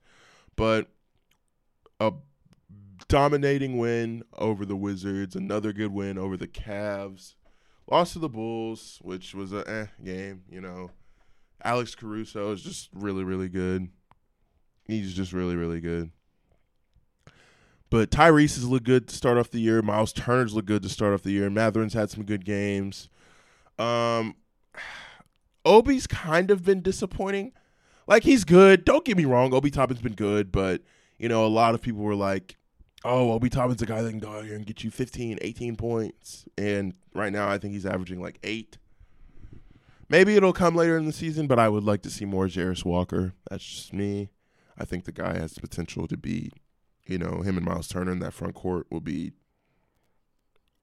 but 0.55 0.89
a 2.01 2.13
dominating 3.09 3.79
win 3.79 4.23
over 4.37 4.65
the 4.65 4.77
Wizards, 4.77 5.37
another 5.37 5.73
good 5.73 5.93
win 5.93 6.19
over 6.19 6.37
the 6.37 6.49
Cavs. 6.49 7.35
Lost 7.91 8.15
to 8.15 8.19
the 8.19 8.29
Bulls, 8.29 8.99
which 9.03 9.35
was 9.35 9.53
a 9.53 9.69
eh 9.69 9.87
game, 10.05 10.43
you 10.49 10.61
know. 10.61 10.91
Alex 11.65 11.95
Caruso 11.95 12.53
is 12.53 12.63
just 12.63 12.89
really, 12.93 13.25
really 13.25 13.49
good. 13.49 13.89
He's 14.87 15.15
just 15.15 15.33
really, 15.33 15.57
really 15.57 15.81
good. 15.81 16.11
But 17.91 18.11
Tyrese 18.11 18.55
has 18.55 18.67
looked 18.67 18.87
good 18.87 19.07
to 19.09 19.15
start 19.15 19.37
off 19.37 19.51
the 19.51 19.61
year. 19.61 19.83
Miles 19.83 20.13
Turner's 20.13 20.55
looked 20.55 20.69
good 20.69 20.83
to 20.83 20.89
start 20.89 21.13
off 21.13 21.23
the 21.23 21.31
year. 21.31 21.51
Mathurin's 21.51 21.93
had 21.93 22.11
some 22.11 22.25
good 22.25 22.45
games. 22.45 23.11
Um, 23.79 24.35
Obi's 25.65 26.07
kind 26.07 26.51
of 26.51 26.65
been 26.65 26.81
disappointing. 26.81 27.53
Like 28.07 28.25
he's 28.25 28.45
good. 28.45 28.85
Don't 28.85 29.05
get 29.05 29.17
me 29.17 29.25
wrong. 29.25 29.55
Obi 29.55 29.71
Toppin's 29.71 30.01
been 30.01 30.15
good, 30.15 30.51
but 30.51 30.83
you 31.19 31.29
know 31.29 31.45
a 31.45 31.49
lot 31.49 31.75
of 31.75 31.83
people 31.83 32.01
were 32.03 32.17
like, 32.17 32.57
"Oh, 33.05 33.33
Obi 33.33 33.49
Toppin's 33.49 33.83
a 33.83 33.87
guy 33.87 34.03
that 34.03 34.11
can 34.11 34.19
go 34.19 34.33
out 34.33 34.45
here 34.45 34.55
and 34.55 34.67
get 34.67 34.85
you 34.85 34.91
15, 34.91 35.39
18 35.41 35.77
points." 35.77 36.45
And 36.57 36.95
right 37.15 37.33
now, 37.33 37.49
I 37.49 37.59
think 37.59 37.75
he's 37.75 37.87
averaging 37.87 38.21
like 38.21 38.39
eight. 38.43 38.79
Maybe 40.09 40.37
it'll 40.37 40.53
come 40.53 40.75
later 40.75 40.99
in 40.99 41.07
the 41.07 41.13
season, 41.13 41.47
but 41.47 41.59
I 41.59 41.69
would 41.69 41.85
like 41.85 42.03
to 42.03 42.11
see 42.11 42.27
more 42.27 42.47
Jarace 42.47 42.85
Walker. 42.85 43.33
That's 43.51 43.65
just 43.65 43.93
me. 43.93 44.29
I 44.79 44.85
think 44.85 45.05
the 45.05 45.13
guy 45.13 45.39
has 45.39 45.53
the 45.53 45.61
potential 45.61 46.07
to 46.07 46.17
be, 46.17 46.51
you 47.07 47.19
know, 47.19 47.41
him 47.43 47.57
and 47.57 47.65
Miles 47.65 47.89
Turner 47.89 48.13
in 48.13 48.19
that 48.19 48.35
front 48.35 48.55
court 48.55 48.87
will 48.91 49.01
be 49.01 49.33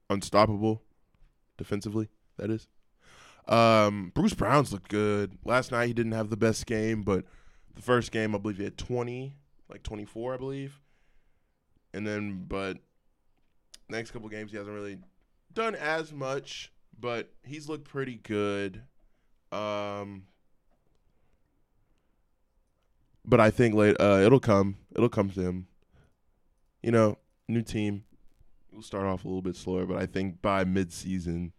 unstoppable 0.09 0.81
defensively. 1.57 2.09
That 2.37 2.49
is. 2.49 2.67
Um, 3.47 4.11
Bruce 4.13 4.33
Brown's 4.33 4.71
looked 4.71 4.89
good. 4.89 5.37
Last 5.43 5.71
night 5.71 5.87
he 5.87 5.93
didn't 5.93 6.13
have 6.13 6.29
the 6.29 6.37
best 6.37 6.65
game, 6.65 7.03
but 7.03 7.25
the 7.75 7.81
first 7.81 8.11
game 8.11 8.33
I 8.35 8.37
believe 8.37 8.57
he 8.57 8.63
had 8.63 8.77
twenty, 8.77 9.35
like 9.69 9.83
twenty 9.83 10.05
four, 10.05 10.33
I 10.33 10.37
believe. 10.37 10.79
And 11.93 12.05
then, 12.05 12.45
but 12.47 12.77
next 13.89 14.11
couple 14.11 14.29
games 14.29 14.51
he 14.51 14.57
hasn't 14.57 14.75
really 14.75 14.99
done 15.53 15.75
as 15.75 16.13
much, 16.13 16.71
but 16.99 17.31
he's 17.43 17.67
looked 17.67 17.87
pretty 17.87 18.19
good. 18.23 18.83
Um, 19.51 20.23
but 23.25 23.39
I 23.39 23.49
think 23.51 23.75
late 23.75 23.95
uh, 23.99 24.21
it'll 24.23 24.39
come. 24.39 24.77
It'll 24.95 25.09
come 25.09 25.29
to 25.31 25.41
him. 25.41 25.67
You 26.83 26.91
know, 26.91 27.17
new 27.47 27.61
team. 27.61 28.03
We'll 28.71 28.83
start 28.83 29.05
off 29.05 29.25
a 29.25 29.27
little 29.27 29.41
bit 29.41 29.55
slower, 29.55 29.85
but 29.85 29.97
I 29.97 30.05
think 30.05 30.41
by 30.41 30.63
mid-season, 30.63 31.53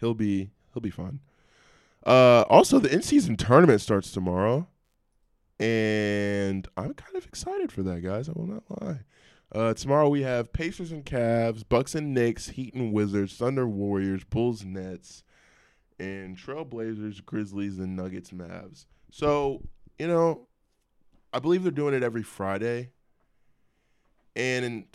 he'll 0.00 0.14
be 0.14 0.50
he'll 0.72 0.80
be 0.80 0.90
fine. 0.90 1.20
Uh, 2.04 2.44
also, 2.48 2.78
the 2.78 2.92
in-season 2.92 3.36
tournament 3.36 3.80
starts 3.80 4.10
tomorrow, 4.10 4.66
and 5.60 6.66
I'm 6.76 6.94
kind 6.94 7.16
of 7.16 7.26
excited 7.26 7.70
for 7.70 7.82
that, 7.82 8.02
guys. 8.02 8.28
I 8.28 8.32
will 8.34 8.46
not 8.46 8.64
lie. 8.82 9.00
Uh, 9.54 9.72
tomorrow 9.72 10.08
we 10.08 10.22
have 10.22 10.52
Pacers 10.52 10.90
and 10.90 11.04
Cavs, 11.04 11.62
Bucks 11.68 11.94
and 11.94 12.12
Knicks, 12.12 12.48
Heat 12.48 12.74
and 12.74 12.92
Wizards, 12.92 13.36
Thunder 13.36 13.68
Warriors, 13.68 14.24
Bulls 14.24 14.64
Nets, 14.64 15.22
and 16.00 16.36
Trailblazers, 16.36 17.24
Grizzlies, 17.24 17.78
and 17.78 17.94
Nuggets 17.94 18.30
Mavs. 18.30 18.86
So 19.10 19.62
you 19.96 20.08
know, 20.08 20.48
I 21.32 21.38
believe 21.38 21.62
they're 21.62 21.70
doing 21.70 21.94
it 21.94 22.02
every 22.02 22.24
Friday, 22.24 22.90
and 24.34 24.86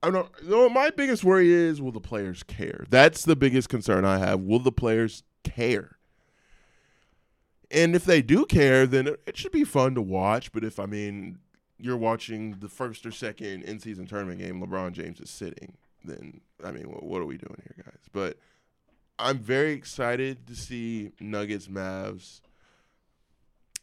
I 0.00 0.10
don't 0.10 0.30
you 0.44 0.50
know. 0.50 0.68
My 0.68 0.90
biggest 0.90 1.24
worry 1.24 1.50
is 1.50 1.82
will 1.82 1.90
the 1.90 2.00
players 2.00 2.44
care? 2.44 2.86
That's 2.88 3.24
the 3.24 3.34
biggest 3.34 3.68
concern 3.68 4.04
I 4.04 4.18
have. 4.18 4.40
Will 4.40 4.60
the 4.60 4.70
players 4.70 5.24
care? 5.42 5.96
And 7.72 7.96
if 7.96 8.04
they 8.04 8.22
do 8.22 8.46
care, 8.46 8.86
then 8.86 9.08
it 9.26 9.36
should 9.36 9.52
be 9.52 9.64
fun 9.64 9.96
to 9.96 10.02
watch. 10.02 10.52
But 10.52 10.62
if 10.62 10.78
I 10.78 10.86
mean 10.86 11.38
you're 11.80 11.96
watching 11.96 12.58
the 12.60 12.68
first 12.68 13.06
or 13.06 13.10
second 13.10 13.62
in 13.64 13.78
season 13.78 14.06
tournament 14.06 14.40
game, 14.40 14.60
LeBron 14.60 14.92
James 14.92 15.20
is 15.20 15.30
sitting, 15.30 15.76
then 16.04 16.40
I 16.64 16.70
mean, 16.70 16.90
what, 16.90 17.02
what 17.02 17.22
are 17.22 17.26
we 17.26 17.36
doing 17.36 17.60
here, 17.62 17.84
guys? 17.84 18.04
But 18.12 18.38
I'm 19.18 19.38
very 19.38 19.72
excited 19.72 20.46
to 20.46 20.54
see 20.54 21.12
Nuggets 21.20 21.68
Mavs. 21.68 22.40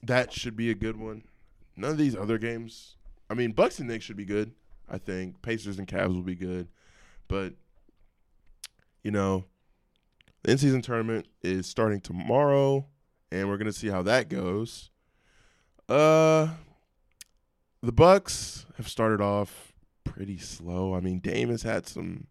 That 0.03 0.31
should 0.31 0.55
be 0.55 0.69
a 0.69 0.75
good 0.75 0.97
one. 0.97 1.23
None 1.75 1.91
of 1.91 1.97
these 1.97 2.15
other 2.15 2.37
games. 2.37 2.95
I 3.29 3.33
mean, 3.33 3.51
Bucks 3.51 3.79
and 3.79 3.87
Knicks 3.87 4.05
should 4.05 4.17
be 4.17 4.25
good. 4.25 4.53
I 4.89 4.97
think 4.97 5.41
Pacers 5.41 5.77
and 5.77 5.87
Cavs 5.87 6.15
will 6.15 6.21
be 6.21 6.35
good, 6.35 6.69
but 7.27 7.53
you 9.03 9.11
know, 9.11 9.45
the 10.43 10.51
in-season 10.51 10.81
tournament 10.81 11.27
is 11.41 11.67
starting 11.67 11.99
tomorrow, 11.99 12.85
and 13.31 13.49
we're 13.49 13.57
gonna 13.57 13.73
see 13.73 13.89
how 13.89 14.01
that 14.03 14.29
goes. 14.29 14.89
Uh, 15.89 16.49
the 17.81 17.91
Bucks 17.91 18.65
have 18.77 18.87
started 18.87 19.21
off 19.21 19.73
pretty 20.03 20.37
slow. 20.37 20.93
I 20.93 20.99
mean, 20.99 21.19
Dame 21.19 21.49
has 21.49 21.63
had 21.63 21.87
some 21.87 22.27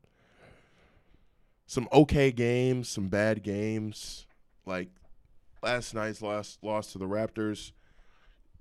some 1.66 1.88
okay 1.92 2.30
games, 2.30 2.88
some 2.88 3.08
bad 3.08 3.42
games. 3.42 4.26
Like 4.64 4.88
last 5.62 5.94
night's 5.94 6.22
loss 6.22 6.58
loss 6.62 6.92
to 6.92 6.98
the 6.98 7.06
Raptors. 7.06 7.72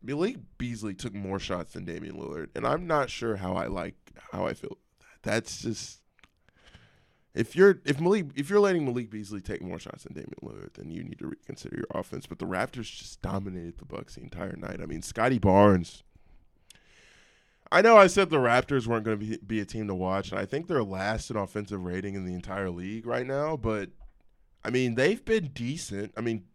Malik 0.02 0.38
Beasley 0.58 0.94
took 0.94 1.14
more 1.14 1.40
shots 1.40 1.74
than 1.74 1.86
Damian 1.86 2.16
Lillard, 2.16 2.50
and 2.56 2.66
I'm 2.66 2.86
not 2.86 3.10
sure 3.10 3.38
how 3.38 3.54
I 3.54 3.68
like 3.68 3.96
how 4.32 4.46
I 4.46 4.54
feel. 4.54 4.78
That's 5.24 5.62
just 5.62 6.02
if 7.34 7.56
you're 7.56 7.82
if 7.86 8.00
Malik 8.00 8.28
if 8.36 8.50
you're 8.50 8.60
letting 8.60 8.86
Malik 8.86 9.10
Beasley 9.10 9.42
take 9.42 9.62
more 9.62 9.80
shots 9.80 10.04
than 10.04 10.14
Damian 10.14 10.38
Lillard, 10.44 10.74
then 10.76 10.92
you 10.92 11.04
need 11.04 11.20
to 11.20 11.28
reconsider 11.28 11.78
your 11.78 12.00
offense. 12.00 12.28
But 12.28 12.40
the 12.40 12.46
Raptors 12.46 12.96
just 12.96 13.22
dominated 13.22 13.78
the 13.78 13.86
Bucks 13.86 14.16
the 14.16 14.22
entire 14.22 14.56
night. 14.56 14.80
I 14.82 14.86
mean, 14.86 15.02
Scottie 15.02 15.40
Barnes. 15.40 16.04
I 17.72 17.82
know 17.82 17.98
I 17.98 18.08
said 18.08 18.30
the 18.30 18.38
Raptors 18.38 18.88
weren't 18.88 19.06
going 19.06 19.20
to 19.20 19.26
be, 19.26 19.38
be 19.38 19.60
a 19.60 19.66
team 19.66 19.88
to 19.88 19.96
watch, 19.96 20.32
and 20.32 20.40
I 20.40 20.46
think 20.46 20.68
they're 20.68 20.84
last 20.84 21.30
in 21.30 21.38
offensive 21.38 21.84
rating 21.84 22.16
in 22.16 22.26
the 22.26 22.34
entire 22.34 22.70
league 22.70 23.06
right 23.06 23.26
now. 23.26 23.58
But 23.58 23.90
I 24.64 24.70
mean, 24.70 24.96
they've 24.96 25.24
been 25.24 25.50
decent. 25.54 26.14
I 26.16 26.22
mean, 26.22 26.46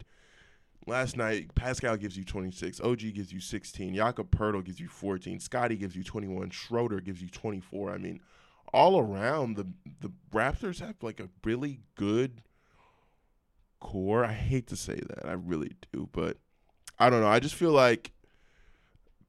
last 0.86 1.16
night 1.16 1.54
Pascal 1.54 1.96
gives 1.96 2.16
you 2.16 2.24
26, 2.24 2.80
OG 2.80 2.98
gives 3.14 3.32
you 3.32 3.40
16, 3.40 3.94
Jakob 3.94 4.30
Poeltl 4.30 4.64
gives 4.64 4.80
you 4.80 4.88
14, 4.88 5.40
Scottie 5.40 5.76
gives 5.76 5.96
you 5.96 6.04
21, 6.04 6.50
Schroeder 6.50 7.00
gives 7.00 7.20
you 7.20 7.28
24. 7.28 7.90
I 7.90 7.98
mean 7.98 8.20
all 8.72 9.00
around 9.00 9.56
the 9.56 9.66
the 10.00 10.12
Raptors 10.32 10.80
have 10.80 10.96
like 11.02 11.20
a 11.20 11.28
really 11.44 11.80
good 11.96 12.42
core. 13.80 14.24
I 14.24 14.32
hate 14.32 14.66
to 14.68 14.76
say 14.76 15.00
that, 15.08 15.26
I 15.26 15.32
really 15.32 15.72
do, 15.92 16.08
but 16.12 16.36
I 16.98 17.10
don't 17.10 17.20
know. 17.20 17.28
I 17.28 17.40
just 17.40 17.54
feel 17.54 17.72
like 17.72 18.12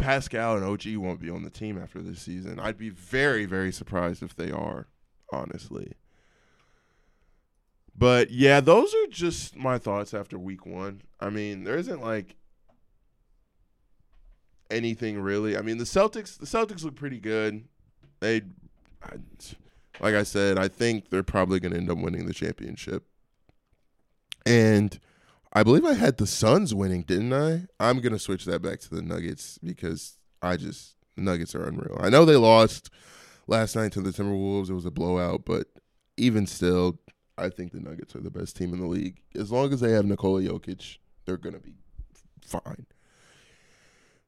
Pascal 0.01 0.57
and 0.57 0.65
OG 0.65 0.95
won't 0.97 1.21
be 1.21 1.29
on 1.29 1.43
the 1.43 1.49
team 1.49 1.81
after 1.81 2.01
this 2.01 2.21
season. 2.21 2.59
I'd 2.59 2.77
be 2.77 2.89
very 2.89 3.45
very 3.45 3.71
surprised 3.71 4.23
if 4.23 4.35
they 4.35 4.51
are, 4.51 4.87
honestly. 5.31 5.93
But 7.95 8.31
yeah, 8.31 8.61
those 8.61 8.93
are 8.93 9.07
just 9.09 9.55
my 9.55 9.77
thoughts 9.77 10.13
after 10.13 10.39
week 10.39 10.65
1. 10.65 11.01
I 11.19 11.29
mean, 11.29 11.63
there 11.63 11.77
isn't 11.77 12.01
like 12.01 12.35
anything 14.69 15.19
really. 15.19 15.57
I 15.57 15.61
mean, 15.61 15.77
the 15.77 15.83
Celtics 15.83 16.37
the 16.37 16.45
Celtics 16.45 16.83
look 16.83 16.95
pretty 16.95 17.19
good. 17.19 17.65
They 18.19 18.41
I, 19.03 19.17
like 19.99 20.15
I 20.15 20.23
said, 20.23 20.57
I 20.57 20.67
think 20.67 21.09
they're 21.09 21.23
probably 21.23 21.59
going 21.59 21.73
to 21.73 21.77
end 21.77 21.91
up 21.91 21.97
winning 21.97 22.25
the 22.25 22.33
championship. 22.33 23.05
And 24.45 24.99
I 25.53 25.63
believe 25.63 25.85
I 25.85 25.93
had 25.93 26.17
the 26.17 26.27
Suns 26.27 26.73
winning, 26.73 27.03
didn't 27.03 27.33
I? 27.33 27.67
I'm 27.79 27.99
to 28.13 28.19
switch 28.19 28.45
that 28.45 28.61
back 28.61 28.79
to 28.81 28.89
the 28.89 29.01
Nuggets 29.01 29.57
because 29.63 30.17
I 30.41 30.55
just 30.57 30.95
Nuggets 31.17 31.53
are 31.55 31.67
unreal. 31.67 31.97
I 31.99 32.09
know 32.09 32.23
they 32.23 32.37
lost 32.37 32.89
last 33.47 33.75
night 33.75 33.91
to 33.93 34.01
the 34.01 34.11
Timberwolves. 34.11 34.69
It 34.69 34.73
was 34.73 34.85
a 34.85 34.91
blowout, 34.91 35.43
but 35.45 35.67
even 36.15 36.47
still, 36.47 36.99
I 37.37 37.49
think 37.49 37.73
the 37.73 37.81
Nuggets 37.81 38.15
are 38.15 38.21
the 38.21 38.31
best 38.31 38.55
team 38.55 38.73
in 38.73 38.79
the 38.79 38.87
league. 38.87 39.21
As 39.35 39.51
long 39.51 39.73
as 39.73 39.81
they 39.81 39.91
have 39.91 40.05
Nikola 40.05 40.41
Jokic, 40.41 40.97
they're 41.25 41.37
to 41.53 41.59
be 41.59 41.73
fine. 42.41 42.85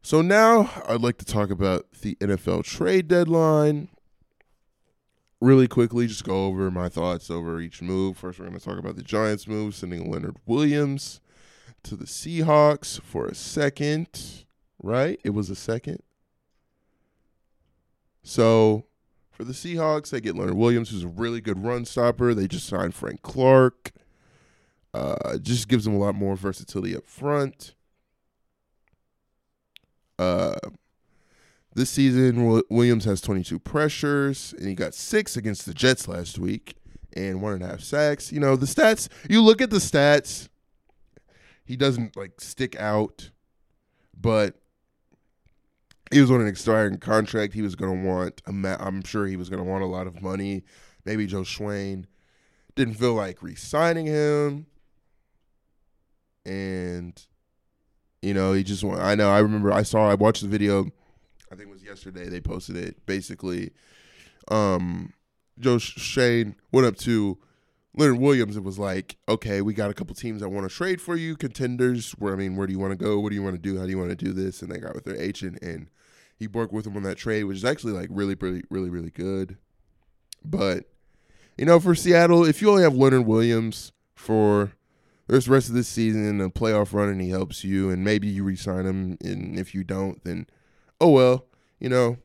So 0.01 0.21
now 0.21 0.69
I'd 0.87 1.01
like 1.01 1.17
to 1.19 1.25
talk 1.25 1.49
about 1.49 1.89
the 2.01 2.15
NFL 2.15 2.65
trade 2.65 3.07
deadline 3.07 3.87
really 5.43 5.67
quickly, 5.67 6.07
just 6.07 6.23
go 6.23 6.45
over 6.45 6.71
my 6.71 6.87
thoughts 6.87 7.29
over 7.29 7.59
each 7.59 7.81
move. 7.81 8.17
First, 8.17 8.39
we're 8.39 8.47
going 8.47 8.57
to 8.57 8.63
talk 8.63 8.77
about 8.77 8.95
the 8.95 9.03
Giants 9.03 9.47
move, 9.47 9.75
sending 9.75 10.09
Leonard 10.09 10.37
Williams 10.45 11.19
to 11.83 11.97
the 11.97 12.05
Seahawks 12.05 13.01
for 13.01 13.27
a 13.27 13.35
second, 13.35 14.45
right? 14.81 15.19
It 15.23 15.31
was 15.31 15.49
a 15.49 15.55
second. 15.55 16.01
So 18.23 18.85
for 19.31 19.43
the 19.43 19.51
Seahawks, 19.51 20.11
they 20.11 20.21
get 20.21 20.35
Leonard 20.35 20.55
Williams, 20.55 20.91
who's 20.91 21.03
a 21.03 21.09
really 21.09 21.41
good 21.41 21.61
run 21.61 21.83
stopper. 21.83 22.33
They 22.33 22.47
just 22.47 22.67
signed 22.67 22.95
Frank 22.95 23.21
Clark. 23.21 23.91
Uh, 24.93 25.37
just 25.39 25.67
gives 25.67 25.83
them 25.83 25.95
a 25.95 25.99
lot 25.99 26.15
more 26.15 26.37
versatility 26.37 26.95
up 26.95 27.05
front. 27.05 27.73
Uh, 30.17 30.55
this 31.75 31.89
season, 31.89 32.61
Williams 32.69 33.05
has 33.05 33.21
22 33.21 33.59
pressures, 33.59 34.53
and 34.57 34.67
he 34.67 34.75
got 34.75 34.93
six 34.93 35.35
against 35.35 35.65
the 35.65 35.73
Jets 35.73 36.07
last 36.07 36.37
week, 36.37 36.75
and 37.13 37.41
one 37.41 37.53
and 37.53 37.63
a 37.63 37.67
half 37.67 37.81
sacks. 37.81 38.31
You 38.31 38.39
know 38.39 38.55
the 38.55 38.65
stats. 38.65 39.09
You 39.29 39.41
look 39.41 39.61
at 39.61 39.69
the 39.69 39.77
stats. 39.77 40.49
He 41.65 41.75
doesn't 41.75 42.15
like 42.15 42.41
stick 42.41 42.75
out, 42.75 43.31
but 44.19 44.55
he 46.11 46.21
was 46.21 46.29
on 46.29 46.41
an 46.41 46.47
expiring 46.47 46.97
contract. 46.97 47.53
He 47.53 47.61
was 47.61 47.75
going 47.75 48.03
to 48.03 48.07
want. 48.07 48.41
I'm 48.45 49.03
sure 49.03 49.25
he 49.25 49.37
was 49.37 49.49
going 49.49 49.63
to 49.63 49.69
want 49.69 49.83
a 49.83 49.87
lot 49.87 50.05
of 50.05 50.21
money. 50.21 50.63
Maybe 51.05 51.25
Joe 51.25 51.43
Schoen 51.43 52.07
didn't 52.75 52.95
feel 52.95 53.13
like 53.13 53.41
re-signing 53.41 54.05
him, 54.05 54.67
and 56.45 57.25
you 58.21 58.33
know 58.33 58.53
he 58.53 58.63
just. 58.63 58.83
I 58.83 59.15
know. 59.15 59.31
I 59.31 59.39
remember. 59.39 59.71
I 59.71 59.83
saw. 59.83 60.09
I 60.09 60.15
watched 60.15 60.43
the 60.43 60.47
video 60.47 60.91
I 61.53 61.55
think 61.55 61.69
it 61.69 61.73
was 61.73 61.83
yesterday 61.83 62.27
they 62.29 62.41
posted 62.41 62.75
it. 62.75 63.05
Basically, 63.05 63.71
um, 64.49 65.13
Joe 65.59 65.77
Schoen 65.77 66.55
went 66.71 66.87
up 66.87 66.97
to 66.97 67.37
Leonard 67.95 68.17
Williams 68.17 68.55
and 68.55 68.65
was 68.65 68.79
like, 68.79 69.17
"Okay, 69.29 69.61
we 69.61 69.75
got 69.75 69.91
a 69.91 69.93
couple 69.93 70.15
teams 70.15 70.41
that 70.41 70.49
want 70.49 70.67
to 70.67 70.75
trade 70.75 70.99
for 70.99 71.15
you, 71.15 71.35
contenders. 71.35 72.11
Where 72.13 72.33
I 72.33 72.37
mean, 72.37 72.55
where 72.55 72.65
do 72.65 72.73
you 72.73 72.79
want 72.79 72.97
to 72.97 73.03
go? 73.03 73.19
What 73.19 73.29
do 73.29 73.35
you 73.35 73.43
want 73.43 73.55
to 73.55 73.61
do? 73.61 73.77
How 73.77 73.85
do 73.85 73.91
you 73.91 73.99
want 73.99 74.09
to 74.09 74.15
do 74.15 74.33
this?" 74.33 74.63
And 74.63 74.71
they 74.71 74.79
got 74.79 74.95
with 74.95 75.03
their 75.03 75.15
agent, 75.15 75.59
and 75.61 75.89
he 76.35 76.47
worked 76.47 76.73
with 76.73 76.85
them 76.85 76.97
on 76.97 77.03
that 77.03 77.17
trade, 77.17 77.43
which 77.43 77.57
is 77.57 77.65
actually 77.65 77.93
like 77.93 78.09
really, 78.11 78.35
really, 78.35 78.63
really, 78.71 78.89
really 78.89 79.11
good. 79.11 79.57
But 80.43 80.85
you 81.55 81.65
know, 81.65 81.79
for 81.79 81.93
Seattle, 81.93 82.45
if 82.45 82.63
you 82.63 82.71
only 82.71 82.81
have 82.81 82.95
Leonard 82.95 83.27
Williams 83.27 83.91
for 84.15 84.71
the 85.27 85.39
rest 85.39 85.69
of 85.69 85.75
this 85.75 85.87
season 85.87 86.41
a 86.41 86.49
playoff 86.49 86.93
run, 86.93 87.09
and 87.09 87.21
he 87.21 87.29
helps 87.29 87.63
you, 87.63 87.91
and 87.91 88.03
maybe 88.03 88.27
you 88.27 88.43
resign 88.43 88.87
him, 88.87 89.17
and 89.23 89.59
if 89.59 89.75
you 89.75 89.83
don't, 89.83 90.23
then 90.23 90.47
oh 91.03 91.09
well, 91.09 91.45
you 91.79 91.89
know. 91.89 92.17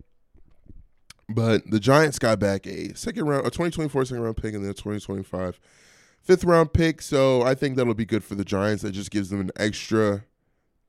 But 1.29 1.71
the 1.71 1.79
Giants 1.79 2.19
got 2.19 2.39
back 2.39 2.67
a 2.67 2.95
second 2.95 3.27
round, 3.27 3.47
a 3.47 3.51
2024 3.51 4.07
second 4.07 4.23
round 4.23 4.37
pick, 4.39 4.55
and 4.55 4.65
then 4.65 4.71
a 4.71 4.75
2025 4.75 5.61
fifth 6.23 6.45
round 6.45 6.73
pick. 6.73 7.03
So 7.03 7.43
I 7.43 7.55
think 7.55 7.77
that'll 7.77 7.93
be 7.93 8.07
good 8.07 8.25
for 8.25 8.35
the 8.35 8.45
Giants. 8.45 8.83
That 8.83 8.93
just 8.93 9.11
gives 9.11 9.29
them 9.29 9.41
an 9.41 9.51
extra, 9.57 10.25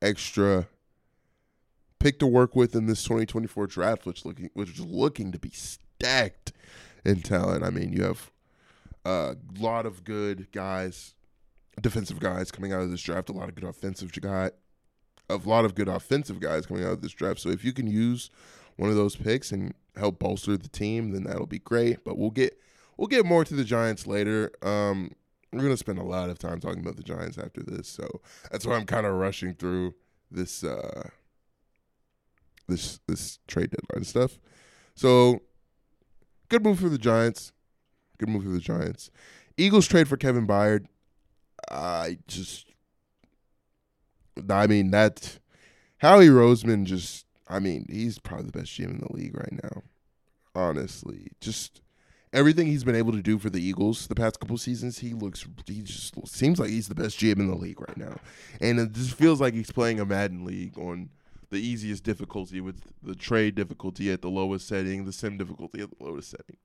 extra 0.00 0.68
pick 1.98 2.18
to 2.20 2.26
work 2.26 2.56
with 2.56 2.74
in 2.74 2.86
this 2.86 3.02
2024 3.02 3.66
draft, 3.66 4.06
which 4.06 4.24
looking 4.24 4.48
which 4.54 4.70
is 4.70 4.80
looking 4.80 5.32
to 5.32 5.38
be 5.38 5.50
stacked 5.50 6.52
in 7.04 7.20
talent. 7.20 7.62
I 7.62 7.70
mean, 7.70 7.92
you 7.92 8.04
have 8.04 8.30
a 9.04 9.36
lot 9.58 9.84
of 9.84 10.04
good 10.04 10.50
guys, 10.52 11.14
defensive 11.80 12.18
guys 12.18 12.50
coming 12.50 12.72
out 12.72 12.80
of 12.80 12.90
this 12.90 13.02
draft. 13.02 13.28
A 13.28 13.32
lot 13.32 13.50
of 13.50 13.54
good 13.54 13.64
offensive 13.64 14.12
guy, 14.20 14.52
a 15.30 15.48
lot 15.48 15.64
of 15.64 15.74
good 15.74 15.88
offensive 15.88 16.40
guys 16.40 16.66
coming 16.66 16.84
out 16.84 16.92
of 16.92 17.02
this 17.02 17.12
draft. 17.12 17.40
So 17.40 17.48
if 17.48 17.64
you 17.64 17.72
can 17.72 17.86
use 17.86 18.30
one 18.76 18.90
of 18.90 18.96
those 18.96 19.16
picks 19.16 19.52
and 19.52 19.74
help 19.96 20.18
bolster 20.18 20.56
the 20.56 20.68
team, 20.68 21.12
then 21.12 21.24
that'll 21.24 21.46
be 21.46 21.58
great. 21.58 22.04
But 22.04 22.16
we'll 22.18 22.30
get 22.30 22.58
we'll 22.96 23.08
get 23.08 23.24
more 23.24 23.44
to 23.44 23.54
the 23.54 23.64
Giants 23.64 24.06
later. 24.06 24.52
Um, 24.62 25.12
we're 25.52 25.62
gonna 25.62 25.76
spend 25.76 25.98
a 25.98 26.04
lot 26.04 26.30
of 26.30 26.38
time 26.38 26.60
talking 26.60 26.80
about 26.80 26.96
the 26.96 27.02
Giants 27.02 27.38
after 27.38 27.62
this, 27.62 27.88
so 27.88 28.20
that's 28.50 28.66
why 28.66 28.76
I'm 28.76 28.86
kind 28.86 29.06
of 29.06 29.14
rushing 29.14 29.54
through 29.54 29.94
this 30.30 30.62
uh, 30.62 31.08
this 32.68 33.00
this 33.06 33.38
trade 33.48 33.70
deadline 33.70 34.04
stuff. 34.04 34.38
So 34.94 35.42
good 36.48 36.62
move 36.62 36.78
for 36.78 36.88
the 36.88 36.98
Giants. 36.98 37.52
Good 38.18 38.28
move 38.28 38.44
for 38.44 38.50
the 38.50 38.60
Giants. 38.60 39.10
Eagles 39.56 39.88
trade 39.88 40.08
for 40.08 40.16
Kevin 40.16 40.46
Byard. 40.46 40.86
I 41.70 42.18
just 42.26 42.69
I 44.48 44.66
mean 44.66 44.90
that 44.90 45.38
Howie 45.98 46.28
Roseman 46.28 46.84
just 46.84 47.26
I 47.48 47.58
mean, 47.58 47.86
he's 47.90 48.18
probably 48.18 48.46
the 48.46 48.58
best 48.58 48.70
GM 48.72 48.90
in 48.90 48.98
the 49.00 49.12
league 49.12 49.36
right 49.36 49.60
now. 49.62 49.82
Honestly. 50.54 51.32
Just 51.40 51.80
everything 52.32 52.68
he's 52.68 52.84
been 52.84 52.94
able 52.94 53.12
to 53.12 53.22
do 53.22 53.38
for 53.38 53.50
the 53.50 53.60
Eagles 53.60 54.06
the 54.06 54.14
past 54.14 54.38
couple 54.38 54.56
seasons, 54.56 55.00
he 55.00 55.12
looks 55.12 55.44
he 55.66 55.82
just 55.82 56.14
seems 56.28 56.60
like 56.60 56.70
he's 56.70 56.88
the 56.88 56.94
best 56.94 57.18
GM 57.18 57.40
in 57.40 57.48
the 57.48 57.56
league 57.56 57.80
right 57.80 57.96
now. 57.96 58.16
And 58.60 58.78
it 58.78 58.92
just 58.92 59.14
feels 59.14 59.40
like 59.40 59.54
he's 59.54 59.72
playing 59.72 60.00
a 60.00 60.06
Madden 60.06 60.44
league 60.44 60.78
on 60.78 61.10
the 61.50 61.58
easiest 61.58 62.04
difficulty 62.04 62.60
with 62.60 62.80
the 63.02 63.16
trade 63.16 63.56
difficulty 63.56 64.12
at 64.12 64.22
the 64.22 64.30
lowest 64.30 64.68
setting, 64.68 65.04
the 65.04 65.12
sim 65.12 65.36
difficulty 65.36 65.80
at 65.80 65.90
the 65.90 66.04
lowest 66.04 66.30
setting. 66.30 66.56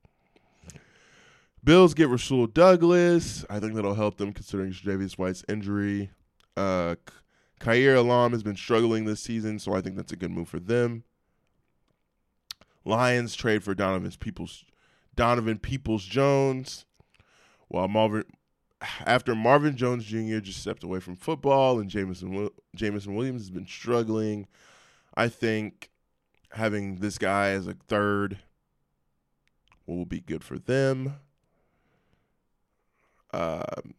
Bills 1.64 1.96
get 1.96 2.10
Rasul 2.10 2.46
Douglas. 2.46 3.44
I 3.50 3.60
think 3.60 3.74
that'll 3.74 3.96
help 3.96 4.18
them 4.18 4.32
considering 4.32 4.72
Javius 4.72 5.18
White's 5.18 5.44
injury. 5.50 6.12
Uh, 6.56 6.96
Kaiir 7.60 7.96
Elam 7.96 8.32
has 8.32 8.44
been 8.44 8.56
struggling 8.56 9.06
this 9.06 9.22
season, 9.22 9.60
so 9.60 9.74
I 9.74 9.82
think 9.82 9.96
that's 9.96 10.12
a 10.12 10.18
good 10.18 10.32
move 10.32 10.50
for 10.50 10.60
them. 10.60 11.04
Lions 12.84 13.36
trade 13.36 13.64
for 13.64 13.74
Donovan 13.74 14.12
Peoples 14.20 14.64
Donovan 15.16 15.58
Peoples 15.60 16.06
Jones. 16.06 16.86
While 17.68 17.88
Marvin 17.88 18.26
after 19.06 19.34
Marvin 19.34 19.76
Jones 19.76 20.06
Jr. 20.06 20.40
just 20.40 20.62
stepped 20.62 20.84
away 20.84 21.00
from 21.00 21.16
football 21.16 21.80
and 21.80 21.90
Jameson 21.90 22.50
Jameson 22.76 23.16
Williams 23.16 23.42
has 23.42 23.50
been 23.50 23.66
struggling, 23.66 24.48
I 25.16 25.30
think 25.30 25.90
having 26.52 26.98
this 26.98 27.18
guy 27.18 27.50
as 27.50 27.68
a 27.68 27.74
third 27.74 28.38
will 29.88 30.06
be 30.06 30.20
good 30.20 30.44
for 30.44 30.60
them. 30.60 31.16
Um, 33.34 33.96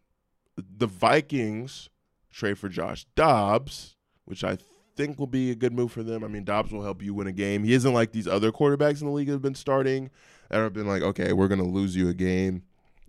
the 0.56 0.86
Vikings 0.86 1.90
trade 2.36 2.58
for 2.58 2.68
Josh 2.68 3.06
Dobbs, 3.14 3.96
which 4.26 4.44
I 4.44 4.58
think 4.94 5.18
will 5.18 5.26
be 5.26 5.50
a 5.50 5.54
good 5.54 5.72
move 5.72 5.90
for 5.90 6.02
them. 6.02 6.22
I 6.22 6.28
mean, 6.28 6.44
Dobbs 6.44 6.70
will 6.70 6.82
help 6.82 7.02
you 7.02 7.14
win 7.14 7.26
a 7.26 7.32
game. 7.32 7.64
He 7.64 7.72
isn't 7.72 7.92
like 7.92 8.12
these 8.12 8.28
other 8.28 8.52
quarterbacks 8.52 9.00
in 9.00 9.06
the 9.06 9.12
league 9.12 9.26
that 9.28 9.34
have 9.34 9.42
been 9.42 9.54
starting 9.54 10.10
that 10.50 10.58
have 10.58 10.72
been 10.72 10.86
like, 10.86 11.02
okay, 11.02 11.32
we're 11.32 11.48
going 11.48 11.60
to 11.60 11.66
lose 11.66 11.96
you 11.96 12.08
a 12.08 12.14
game 12.14 12.62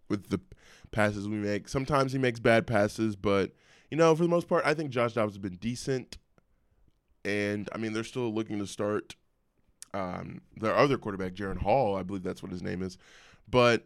with 0.10 0.30
the 0.30 0.40
passes 0.92 1.28
we 1.28 1.36
make. 1.36 1.68
Sometimes 1.68 2.14
he 2.14 2.18
makes 2.18 2.40
bad 2.40 2.66
passes, 2.66 3.16
but, 3.16 3.52
you 3.92 3.98
know, 3.98 4.16
for 4.16 4.24
the 4.24 4.30
most 4.30 4.48
part, 4.48 4.66
I 4.66 4.74
think 4.74 4.90
Josh 4.90 5.14
Dobbs 5.14 5.34
has 5.34 5.38
been 5.38 5.58
decent. 5.58 6.18
And, 7.26 7.70
I 7.74 7.78
mean, 7.78 7.94
they're 7.94 8.06
still 8.06 8.34
looking 8.34 8.60
to 8.60 8.68
start 8.68 9.16
um, 9.94 10.42
their 10.56 10.76
other 10.76 10.98
quarterback, 10.98 11.34
Jaren 11.34 11.58
Hall. 11.58 11.98
I 11.98 12.04
believe 12.04 12.24
that's 12.24 12.42
what 12.42 12.52
his 12.52 12.64
name 12.64 12.82
is. 12.82 12.98
But, 13.50 13.86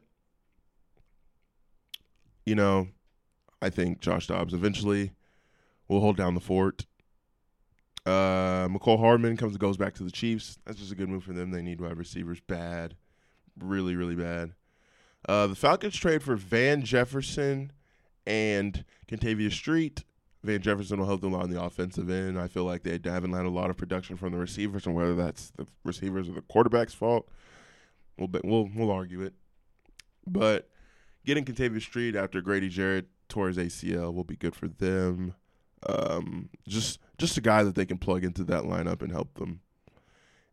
you 2.46 2.56
know, 2.56 2.88
I 3.62 3.70
think 3.70 4.00
Josh 4.00 4.28
Dobbs 4.28 4.54
eventually 4.54 5.12
will 5.92 6.00
hold 6.00 6.16
down 6.16 6.34
the 6.34 6.40
fort. 6.40 6.86
Uh, 8.06 8.68
Mecole 8.70 9.00
Hardman 9.00 9.38
comes 9.38 9.58
goes 9.58 9.78
back 9.78 9.94
to 9.96 10.04
the 10.04 10.12
Chiefs. 10.12 10.58
That's 10.66 10.80
just 10.80 10.92
a 10.92 10.96
good 10.96 11.10
move 11.10 11.24
for 11.24 11.34
them. 11.34 11.52
They 11.52 11.62
need 11.62 11.82
wide 11.82 11.98
receivers 11.98 12.40
bad, 12.40 12.96
really, 13.60 13.96
really 13.96 14.16
bad. 14.16 14.54
Uh, 15.28 15.48
the 15.48 15.56
Falcons 15.56 15.96
trade 15.96 16.24
for 16.24 16.36
Van 16.36 16.82
Jefferson 16.84 17.72
and 18.26 18.86
Kentavius 19.08 19.52
Street. 19.52 20.04
Van 20.44 20.62
Jefferson 20.62 20.98
will 20.98 21.06
help 21.06 21.22
them 21.22 21.36
on 21.36 21.52
the 21.52 21.62
offensive 21.62 22.10
end. 22.10 22.40
I 22.40 22.48
feel 22.48 22.64
like 22.64 22.82
they 22.82 23.00
haven't 23.04 23.34
had 23.34 23.46
a 23.46 23.50
lot 23.50 23.70
of 23.70 23.78
production 23.78 24.18
from 24.18 24.32
the 24.32 24.40
receivers, 24.40 24.88
and 24.88 24.96
whether 24.96 25.14
that's 25.14 25.52
the 25.52 25.68
receivers 25.84 26.28
or 26.28 26.32
the 26.32 26.42
quarterback's 26.42 26.96
fault, 26.96 27.30
we'll 28.18 28.30
we'll 28.44 28.70
we'll 28.74 28.92
argue 28.92 29.22
it. 29.22 29.34
But 30.26 30.70
getting 31.26 31.46
Kentavius 31.46 31.84
Street 31.84 32.16
after 32.16 32.42
Grady 32.42 32.70
Jarrett 32.70 33.08
tore 33.30 33.50
his 33.50 33.58
ACL 33.58 34.14
will 34.14 34.24
be 34.24 34.36
good 34.36 34.56
for 34.56 34.68
them. 34.68 35.36
Um, 35.88 36.50
just 36.68 37.00
just 37.18 37.38
a 37.38 37.42
guy 37.42 37.64
that 37.64 37.76
they 37.76 37.86
can 37.86 37.98
plug 37.98 38.24
into 38.24 38.44
that 38.46 38.64
lineup 38.64 39.02
and 39.02 39.12
help 39.12 39.36
them. 39.36 39.62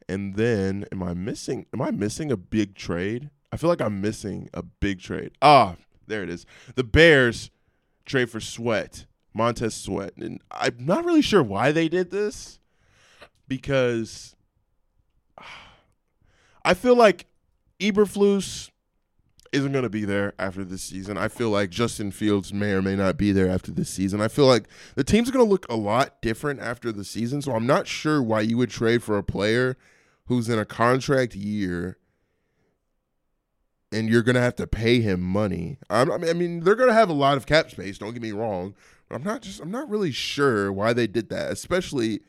And 0.09 0.37
then, 0.37 0.87
am 0.91 1.03
I 1.03 1.15
missing? 1.15 1.67
Am 1.73 1.83
I 1.83 1.91
missing 1.91 2.33
a 2.33 2.37
big 2.37 2.75
trade? 2.75 3.31
I 3.53 3.57
feel 3.57 3.71
like 3.71 3.81
I'm 3.81 4.01
missing 4.01 4.49
a 4.55 4.63
big 4.63 5.01
trade. 5.01 5.33
Ah, 5.43 5.77
there 6.07 6.23
it 6.23 6.31
is. 6.31 6.47
The 6.75 6.85
Bears 6.85 7.51
trade 8.05 8.31
for 8.31 8.41
Sweat, 8.41 9.07
Montez 9.35 9.75
Sweat, 9.75 10.17
and 10.17 10.41
I'm 10.51 10.77
not 10.81 11.05
really 11.05 11.23
sure 11.23 11.43
why 11.43 11.73
they 11.73 11.89
did 11.89 12.11
this 12.11 12.59
because 13.47 14.35
I 16.65 16.75
feel 16.75 16.97
like 16.97 17.27
Eberflus 17.81 18.71
isn't 19.53 19.73
going 19.73 19.85
to 19.85 19.91
be 19.91 20.05
there 20.05 20.35
after 20.39 20.65
this 20.65 20.83
season. 20.83 21.17
I 21.19 21.29
feel 21.29 21.51
like 21.51 21.71
Justin 21.71 22.11
Fields 22.11 22.53
may 22.53 22.73
or 22.73 22.83
may 22.83 22.97
not 22.97 23.17
be 23.17 23.33
there 23.33 23.49
after 23.49 23.71
this 23.71 23.89
season. 23.89 24.21
I 24.21 24.29
feel 24.29 24.47
like 24.47 24.65
the 24.95 25.05
team's 25.05 25.31
going 25.31 25.45
to 25.45 25.51
look 25.51 25.67
a 25.69 25.77
lot 25.77 26.21
different 26.23 26.61
after 26.61 26.93
the 26.93 27.05
season. 27.05 27.43
So 27.43 27.53
I'm 27.53 27.67
not 27.67 27.87
sure 27.87 28.23
why 28.23 28.41
you 28.41 28.57
would 28.59 28.71
trade 28.71 29.03
for 29.03 29.19
a 29.19 29.23
player 29.23 29.77
who's 30.27 30.49
in 30.49 30.59
a 30.59 30.65
contract 30.65 31.35
year 31.35 31.99
and 33.91 34.09
you're 34.09 34.23
going 34.23 34.35
to 34.35 34.41
have 34.41 34.57
to 34.57 34.67
pay 34.67 35.01
him 35.01 35.21
money. 35.21 35.79
I'm, 35.89 36.11
I 36.13 36.33
mean, 36.33 36.61
they're 36.61 36.75
going 36.75 36.91
to 36.91 36.95
have 36.95 37.09
a 37.09 37.15
lot 37.15 37.37
of 37.37 37.47
cap 37.47 37.71
space. 37.71 37.99
Don't 37.99 38.13
get 38.13 38.23
me 38.23 38.33
wrong. 38.33 38.75
I'm 39.11 39.23
not 39.23 39.43
just. 39.43 39.61
I'm 39.61 39.71
not 39.71 39.89
really 39.89 40.13
sure 40.13 40.71
why 40.71 40.93
they 40.93 41.07
did 41.07 41.31
that, 41.31 41.51
especially 41.51 42.21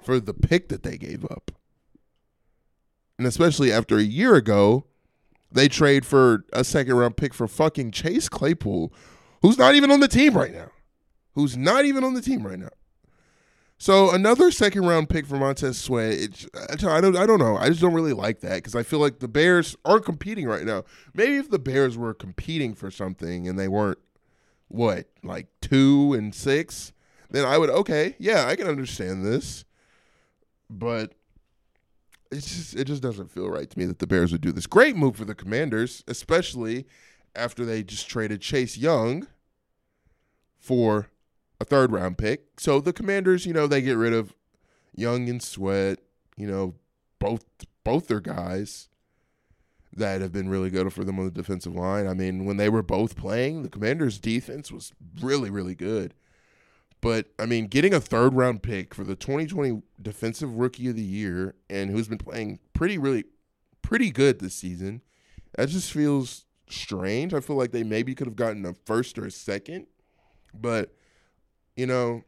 for 0.00 0.20
the 0.20 0.34
pick 0.34 0.68
that 0.68 0.84
they 0.84 0.96
gave 0.96 1.24
up, 1.24 1.50
and 3.18 3.26
especially 3.26 3.72
after 3.72 3.96
a 3.96 4.02
year 4.02 4.36
ago 4.36 4.84
they 5.50 5.68
trade 5.68 6.04
for 6.04 6.44
a 6.52 6.64
second 6.64 6.94
round 6.94 7.16
pick 7.16 7.32
for 7.34 7.48
fucking 7.48 7.90
Chase 7.92 8.28
Claypool, 8.28 8.92
who's 9.42 9.58
not 9.58 9.74
even 9.74 9.90
on 9.90 10.00
the 10.00 10.08
team 10.08 10.36
right 10.36 10.52
now. 10.52 10.70
Who's 11.34 11.56
not 11.56 11.84
even 11.84 12.04
on 12.04 12.14
the 12.14 12.20
team 12.20 12.46
right 12.46 12.58
now. 12.58 12.70
So 13.78 14.10
another 14.10 14.50
second 14.50 14.86
round 14.86 15.08
pick 15.08 15.24
for 15.24 15.36
Montez 15.36 15.78
Sweat. 15.78 16.46
I 16.68 17.00
don't. 17.00 17.16
I 17.16 17.26
don't 17.26 17.38
know. 17.38 17.56
I 17.56 17.68
just 17.68 17.80
don't 17.80 17.94
really 17.94 18.12
like 18.12 18.40
that 18.40 18.56
because 18.56 18.74
I 18.74 18.82
feel 18.82 18.98
like 18.98 19.20
the 19.20 19.28
Bears 19.28 19.76
aren't 19.84 20.04
competing 20.04 20.48
right 20.48 20.64
now. 20.64 20.82
Maybe 21.14 21.36
if 21.36 21.48
the 21.48 21.60
Bears 21.60 21.96
were 21.96 22.12
competing 22.12 22.74
for 22.74 22.90
something 22.90 23.46
and 23.46 23.56
they 23.56 23.68
weren't 23.68 23.98
what 24.66 25.08
like 25.22 25.46
two 25.60 26.12
and 26.12 26.34
six, 26.34 26.92
then 27.30 27.44
I 27.44 27.56
would 27.56 27.70
okay. 27.70 28.16
Yeah, 28.18 28.46
I 28.46 28.56
can 28.56 28.66
understand 28.66 29.24
this. 29.24 29.64
But 30.68 31.14
it's 32.30 32.46
just 32.46 32.76
it 32.76 32.84
just 32.84 33.02
doesn't 33.02 33.30
feel 33.30 33.48
right 33.48 33.68
to 33.68 33.78
me 33.78 33.84
that 33.86 33.98
the 33.98 34.06
Bears 34.06 34.32
would 34.32 34.40
do 34.40 34.52
this. 34.52 34.66
Great 34.66 34.96
move 34.96 35.16
for 35.16 35.24
the 35.24 35.34
Commanders, 35.34 36.04
especially 36.06 36.86
after 37.34 37.64
they 37.64 37.82
just 37.82 38.08
traded 38.08 38.40
Chase 38.40 38.76
Young 38.76 39.26
for 40.58 41.08
a 41.60 41.64
third 41.64 41.92
round 41.92 42.18
pick. 42.18 42.60
So 42.60 42.80
the 42.80 42.92
Commanders, 42.92 43.46
you 43.46 43.52
know, 43.52 43.66
they 43.66 43.82
get 43.82 43.96
rid 43.96 44.12
of 44.12 44.34
Young 44.94 45.28
and 45.28 45.42
Sweat, 45.42 46.00
you 46.36 46.46
know, 46.46 46.74
both 47.18 47.44
both 47.84 48.08
their 48.08 48.20
guys 48.20 48.88
that 49.92 50.20
have 50.20 50.32
been 50.32 50.48
really 50.48 50.70
good 50.70 50.92
for 50.92 51.04
them 51.04 51.18
on 51.18 51.24
the 51.24 51.30
defensive 51.30 51.74
line. 51.74 52.06
I 52.06 52.14
mean, 52.14 52.44
when 52.44 52.58
they 52.58 52.68
were 52.68 52.82
both 52.82 53.16
playing, 53.16 53.62
the 53.62 53.70
Commanders 53.70 54.18
defense 54.18 54.70
was 54.70 54.92
really 55.20 55.50
really 55.50 55.74
good. 55.74 56.14
But 57.00 57.26
I 57.38 57.46
mean, 57.46 57.66
getting 57.66 57.94
a 57.94 58.00
third 58.00 58.34
round 58.34 58.62
pick 58.62 58.94
for 58.94 59.04
the 59.04 59.14
2020 59.14 59.82
Defensive 60.00 60.54
Rookie 60.54 60.88
of 60.88 60.96
the 60.96 61.02
Year 61.02 61.54
and 61.70 61.90
who's 61.90 62.08
been 62.08 62.18
playing 62.18 62.58
pretty, 62.74 62.98
really, 62.98 63.24
pretty 63.82 64.10
good 64.10 64.40
this 64.40 64.54
season, 64.54 65.02
that 65.56 65.68
just 65.68 65.92
feels 65.92 66.44
strange. 66.68 67.32
I 67.32 67.40
feel 67.40 67.56
like 67.56 67.70
they 67.70 67.84
maybe 67.84 68.14
could 68.14 68.26
have 68.26 68.36
gotten 68.36 68.66
a 68.66 68.74
first 68.74 69.18
or 69.18 69.26
a 69.26 69.30
second, 69.30 69.86
but 70.52 70.94
you 71.76 71.86
know, 71.86 72.24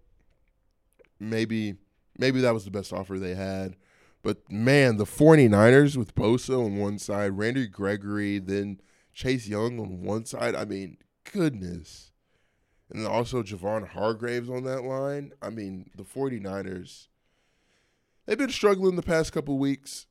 maybe 1.19 1.75
maybe 2.17 2.41
that 2.41 2.55
was 2.55 2.65
the 2.65 2.71
best 2.71 2.93
offer 2.93 3.19
they 3.19 3.35
had. 3.35 3.77
But 4.23 4.51
man, 4.51 4.99
the 4.99 5.05
49ers 5.05 5.97
with 5.97 6.15
Bosa 6.15 6.65
on 6.65 6.77
one 6.77 6.99
side, 6.99 7.39
Randy 7.39 7.67
Gregory, 7.67 8.39
then 8.39 8.81
Chase 9.13 9.49
Young 9.49 9.81
on 9.81 10.03
one 10.03 10.27
side. 10.27 10.55
I 10.55 10.65
mean, 10.65 10.99
goodness 11.33 12.10
and 12.91 13.07
also 13.07 13.43
Javon 13.43 13.89
Hargraves 13.89 14.51
on 14.51 14.65
that 14.65 14.83
line. 14.83 15.33
I 15.41 15.51
mean, 15.51 15.91
the 15.95 16.03
49ers, 16.03 17.07
they've 18.27 18.39
been 18.39 18.51
struggling 18.51 18.97
the 18.97 19.03
past 19.03 19.33
couple 19.33 19.59
weeks. 19.59 20.07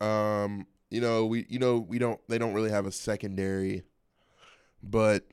Um, 0.00 0.66
you 0.90 1.00
know, 1.00 1.26
we 1.26 1.46
you 1.48 1.58
know, 1.58 1.78
we 1.78 1.98
don't 1.98 2.20
they 2.28 2.38
don't 2.38 2.54
really 2.54 2.70
have 2.70 2.86
a 2.86 2.92
secondary, 2.92 3.82
but 4.82 5.24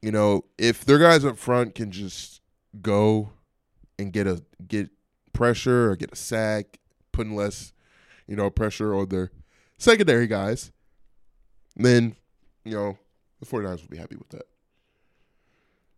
you 0.00 0.10
know, 0.10 0.44
if 0.58 0.84
their 0.84 0.98
guys 0.98 1.24
up 1.24 1.38
front 1.38 1.74
can 1.74 1.90
just 1.90 2.40
go 2.80 3.30
and 3.98 4.12
get 4.12 4.26
a 4.26 4.42
get 4.66 4.90
pressure 5.32 5.90
or 5.90 5.96
get 5.96 6.12
a 6.12 6.16
sack, 6.16 6.78
putting 7.12 7.36
less, 7.36 7.72
you 8.26 8.36
know, 8.36 8.50
pressure 8.50 8.94
on 8.94 9.08
their 9.08 9.30
secondary 9.78 10.26
guys, 10.26 10.72
then, 11.76 12.16
you 12.64 12.72
know, 12.74 12.98
the 13.40 13.46
49ers 13.46 13.82
will 13.82 13.88
be 13.88 13.96
happy 13.96 14.16
with 14.16 14.28
that. 14.30 14.46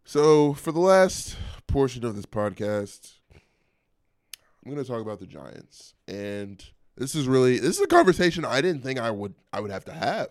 So, 0.04 0.52
for 0.52 0.70
the 0.70 0.80
last 0.80 1.36
portion 1.66 2.04
of 2.04 2.14
this 2.14 2.26
podcast, 2.26 3.14
I'm 3.34 4.72
going 4.72 4.76
to 4.76 4.84
talk 4.84 5.00
about 5.00 5.18
the 5.18 5.26
Giants. 5.26 5.94
And 6.06 6.62
this 6.96 7.14
is 7.14 7.26
really 7.26 7.58
this 7.58 7.76
is 7.76 7.82
a 7.82 7.86
conversation 7.86 8.44
I 8.44 8.60
didn't 8.60 8.82
think 8.82 8.98
I 8.98 9.10
would 9.10 9.34
I 9.52 9.60
would 9.60 9.70
have 9.70 9.86
to 9.86 9.92
have. 9.92 10.28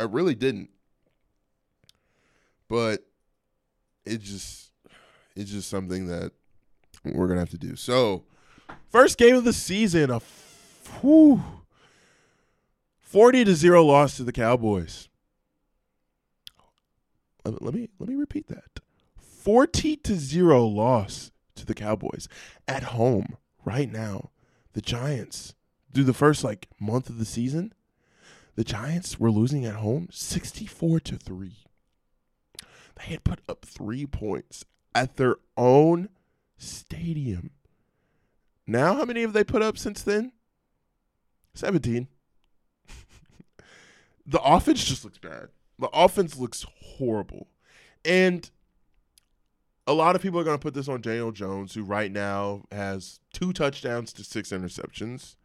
I 0.00 0.04
really 0.04 0.34
didn't. 0.34 0.70
But 2.68 3.04
it 4.06 4.22
just 4.22 4.72
it's 5.36 5.50
just 5.50 5.68
something 5.68 6.06
that 6.06 6.32
we're 7.04 7.26
going 7.26 7.36
to 7.36 7.40
have 7.40 7.50
to 7.50 7.58
do. 7.58 7.76
So, 7.76 8.24
first 8.88 9.18
game 9.18 9.36
of 9.36 9.44
the 9.44 9.52
season, 9.52 10.10
a 10.10 10.20
whew, 11.00 11.42
40 13.00 13.44
to 13.44 13.54
0 13.54 13.84
loss 13.84 14.16
to 14.16 14.24
the 14.24 14.32
Cowboys 14.32 15.08
let 17.44 17.74
me 17.74 17.88
let 17.98 18.08
me 18.08 18.14
repeat 18.14 18.48
that. 18.48 18.80
40 19.20 19.96
to 19.96 20.14
0 20.14 20.66
loss 20.66 21.30
to 21.54 21.66
the 21.66 21.74
Cowboys 21.74 22.28
at 22.66 22.82
home 22.84 23.36
right 23.64 23.90
now. 23.90 24.30
The 24.72 24.80
Giants 24.80 25.54
through 25.92 26.04
the 26.04 26.12
first 26.12 26.42
like 26.42 26.68
month 26.80 27.08
of 27.08 27.18
the 27.18 27.24
season, 27.24 27.72
the 28.56 28.64
Giants 28.64 29.18
were 29.20 29.30
losing 29.30 29.64
at 29.64 29.76
home 29.76 30.08
64 30.10 31.00
to 31.00 31.16
3. 31.16 31.52
They 32.96 33.04
had 33.04 33.24
put 33.24 33.40
up 33.48 33.64
3 33.64 34.06
points 34.06 34.64
at 34.94 35.16
their 35.16 35.36
own 35.56 36.08
stadium. 36.56 37.50
Now, 38.66 38.94
how 38.94 39.04
many 39.04 39.22
have 39.22 39.32
they 39.32 39.44
put 39.44 39.62
up 39.62 39.76
since 39.76 40.02
then? 40.02 40.32
17. 41.54 42.08
the 44.26 44.42
offense 44.42 44.84
just 44.84 45.04
looks 45.04 45.18
bad. 45.18 45.48
The 45.78 45.90
offense 45.92 46.36
looks 46.38 46.64
horrible. 46.98 47.48
And 48.04 48.50
a 49.86 49.92
lot 49.92 50.16
of 50.16 50.22
people 50.22 50.40
are 50.40 50.44
going 50.44 50.58
to 50.58 50.62
put 50.62 50.74
this 50.74 50.88
on 50.88 51.00
Daniel 51.00 51.32
Jones, 51.32 51.74
who 51.74 51.82
right 51.82 52.10
now 52.10 52.64
has 52.72 53.20
two 53.32 53.52
touchdowns 53.52 54.12
to 54.14 54.24
six 54.24 54.50
interceptions. 54.50 55.36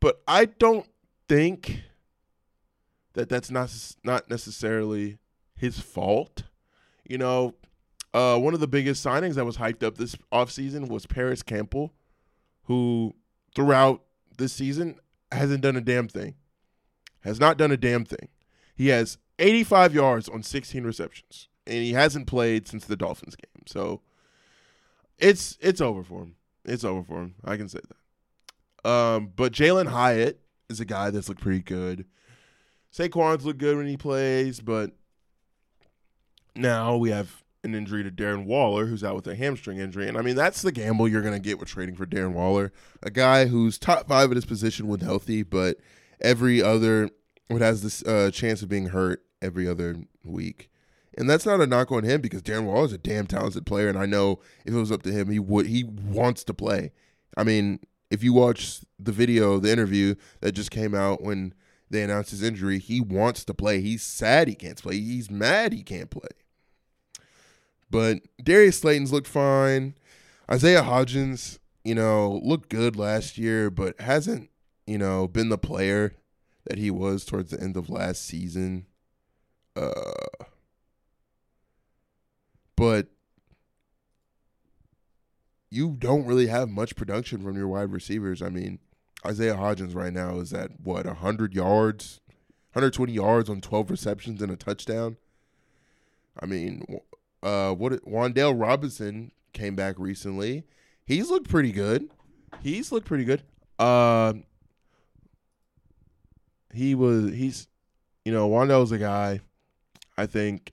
but 0.00 0.20
I 0.26 0.46
don't 0.46 0.86
think 1.28 1.82
that 3.14 3.28
that's 3.28 3.50
not 3.50 3.72
not 4.04 4.28
necessarily 4.30 5.18
his 5.56 5.78
fault. 5.78 6.44
You 7.08 7.18
know, 7.18 7.54
uh, 8.14 8.38
one 8.38 8.54
of 8.54 8.60
the 8.60 8.68
biggest 8.68 9.04
signings 9.04 9.34
that 9.34 9.44
was 9.44 9.56
hyped 9.58 9.82
up 9.82 9.96
this 9.98 10.16
offseason 10.32 10.88
was 10.88 11.06
Parris 11.06 11.42
Campbell, 11.42 11.92
who 12.64 13.14
throughout 13.54 14.02
this 14.38 14.52
season 14.52 14.98
hasn't 15.30 15.62
done 15.62 15.76
a 15.76 15.80
damn 15.80 16.08
thing. 16.08 16.34
Has 17.20 17.38
not 17.38 17.56
done 17.56 17.70
a 17.70 17.76
damn 17.76 18.04
thing. 18.04 18.28
He 18.74 18.88
has 18.88 19.18
85 19.38 19.94
yards 19.94 20.28
on 20.28 20.42
16 20.42 20.84
receptions, 20.84 21.48
and 21.66 21.76
he 21.76 21.92
hasn't 21.92 22.26
played 22.26 22.68
since 22.68 22.84
the 22.84 22.96
Dolphins 22.96 23.36
game. 23.36 23.64
So 23.66 24.00
it's 25.18 25.58
it's 25.60 25.80
over 25.80 26.02
for 26.02 26.22
him. 26.22 26.36
It's 26.64 26.84
over 26.84 27.02
for 27.02 27.22
him. 27.22 27.34
I 27.44 27.56
can 27.56 27.68
say 27.68 27.80
that. 27.88 28.90
Um, 28.90 29.32
but 29.34 29.52
Jalin 29.52 29.88
Hyatt 29.88 30.40
is 30.68 30.80
a 30.80 30.84
guy 30.84 31.10
that's 31.10 31.28
looked 31.28 31.40
pretty 31.40 31.62
good. 31.62 32.06
Saquon's 32.92 33.44
looked 33.44 33.58
good 33.58 33.76
when 33.76 33.86
he 33.86 33.96
plays, 33.96 34.60
but 34.60 34.92
now 36.54 36.96
we 36.96 37.10
have 37.10 37.42
an 37.64 37.74
injury 37.74 38.02
to 38.02 38.10
Darren 38.10 38.44
Waller, 38.44 38.86
who's 38.86 39.04
out 39.04 39.14
with 39.14 39.26
a 39.28 39.36
hamstring 39.36 39.78
injury. 39.78 40.08
And 40.08 40.18
I 40.18 40.22
mean, 40.22 40.36
that's 40.36 40.62
the 40.62 40.72
gamble 40.72 41.08
you're 41.08 41.22
going 41.22 41.34
to 41.34 41.40
get 41.40 41.58
with 41.58 41.68
trading 41.68 41.94
for 41.94 42.06
Darren 42.06 42.32
Waller, 42.32 42.72
a 43.02 43.10
guy 43.10 43.46
who's 43.46 43.78
top 43.78 44.08
five 44.08 44.30
at 44.30 44.36
his 44.36 44.44
position 44.44 44.88
when 44.88 45.00
healthy, 45.00 45.42
but 45.42 45.78
every 46.20 46.60
other, 46.60 47.08
what 47.48 47.62
has 47.62 47.82
this 47.82 48.02
uh, 48.04 48.30
chance 48.32 48.62
of 48.62 48.68
being 48.68 48.88
hurt 48.88 49.24
every 49.40 49.68
other 49.68 49.96
week. 50.24 50.70
And 51.16 51.28
that's 51.28 51.44
not 51.44 51.60
a 51.60 51.66
knock 51.66 51.92
on 51.92 52.04
him 52.04 52.20
because 52.22 52.42
Darren 52.42 52.64
Waller 52.64 52.86
is 52.86 52.92
a 52.92 52.98
damn 52.98 53.26
talented 53.26 53.66
player, 53.66 53.88
and 53.88 53.98
I 53.98 54.06
know 54.06 54.40
if 54.64 54.72
it 54.72 54.78
was 54.78 54.92
up 54.92 55.02
to 55.02 55.12
him, 55.12 55.30
he 55.30 55.38
would 55.38 55.66
he 55.66 55.84
wants 55.84 56.42
to 56.44 56.54
play. 56.54 56.92
I 57.36 57.44
mean, 57.44 57.80
if 58.10 58.22
you 58.22 58.32
watch 58.32 58.80
the 58.98 59.12
video, 59.12 59.58
the 59.58 59.70
interview 59.70 60.14
that 60.40 60.52
just 60.52 60.70
came 60.70 60.94
out 60.94 61.22
when 61.22 61.52
they 61.90 62.02
announced 62.02 62.30
his 62.30 62.42
injury, 62.42 62.78
he 62.78 63.00
wants 63.00 63.44
to 63.44 63.52
play. 63.52 63.82
He's 63.82 64.02
sad 64.02 64.48
he 64.48 64.54
can't 64.54 64.80
play. 64.80 64.98
He's 64.98 65.30
mad 65.30 65.74
he 65.74 65.82
can't 65.82 66.10
play. 66.10 66.28
But 67.90 68.20
Darius 68.42 68.78
Slayton's 68.80 69.12
looked 69.12 69.28
fine. 69.28 69.94
Isaiah 70.50 70.82
Hodgins, 70.82 71.58
you 71.84 71.94
know, 71.94 72.40
looked 72.42 72.70
good 72.70 72.96
last 72.96 73.36
year, 73.36 73.70
but 73.70 74.00
hasn't, 74.00 74.48
you 74.86 74.96
know, 74.96 75.28
been 75.28 75.50
the 75.50 75.58
player 75.58 76.14
that 76.64 76.78
he 76.78 76.90
was 76.90 77.24
towards 77.24 77.50
the 77.50 77.60
end 77.60 77.76
of 77.76 77.90
last 77.90 78.24
season. 78.24 78.86
Uh, 79.74 80.44
but 82.76 83.08
you 85.70 85.96
don't 85.98 86.26
really 86.26 86.48
have 86.48 86.68
much 86.68 86.96
production 86.96 87.42
from 87.42 87.56
your 87.56 87.68
wide 87.68 87.90
receivers. 87.90 88.42
I 88.42 88.48
mean, 88.50 88.78
Isaiah 89.24 89.54
Hodgins 89.54 89.94
right 89.94 90.12
now 90.12 90.38
is 90.38 90.52
at 90.52 90.80
what, 90.82 91.06
100 91.06 91.54
yards, 91.54 92.20
120 92.72 93.12
yards 93.12 93.48
on 93.48 93.60
12 93.60 93.90
receptions 93.90 94.42
and 94.42 94.52
a 94.52 94.56
touchdown. 94.56 95.16
I 96.40 96.46
mean, 96.46 96.84
uh, 97.42 97.72
what 97.72 97.92
Wan'Dale 98.04 98.58
Robinson 98.58 99.32
came 99.52 99.74
back 99.74 99.98
recently. 99.98 100.64
He's 101.04 101.30
looked 101.30 101.48
pretty 101.48 101.72
good. 101.72 102.10
He's 102.62 102.92
looked 102.92 103.06
pretty 103.06 103.24
good. 103.24 103.42
Uh, 103.78 104.34
he 106.72 106.94
was 106.94 107.32
he's 107.32 107.68
you 108.24 108.32
know 108.32 108.48
Wan'Dale's 108.48 108.92
a 108.92 108.98
guy. 108.98 109.40
I 110.16 110.26
think 110.26 110.72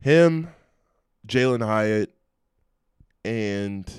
him, 0.00 0.48
Jalin 1.26 1.64
Hyatt, 1.64 2.14
and 3.24 3.90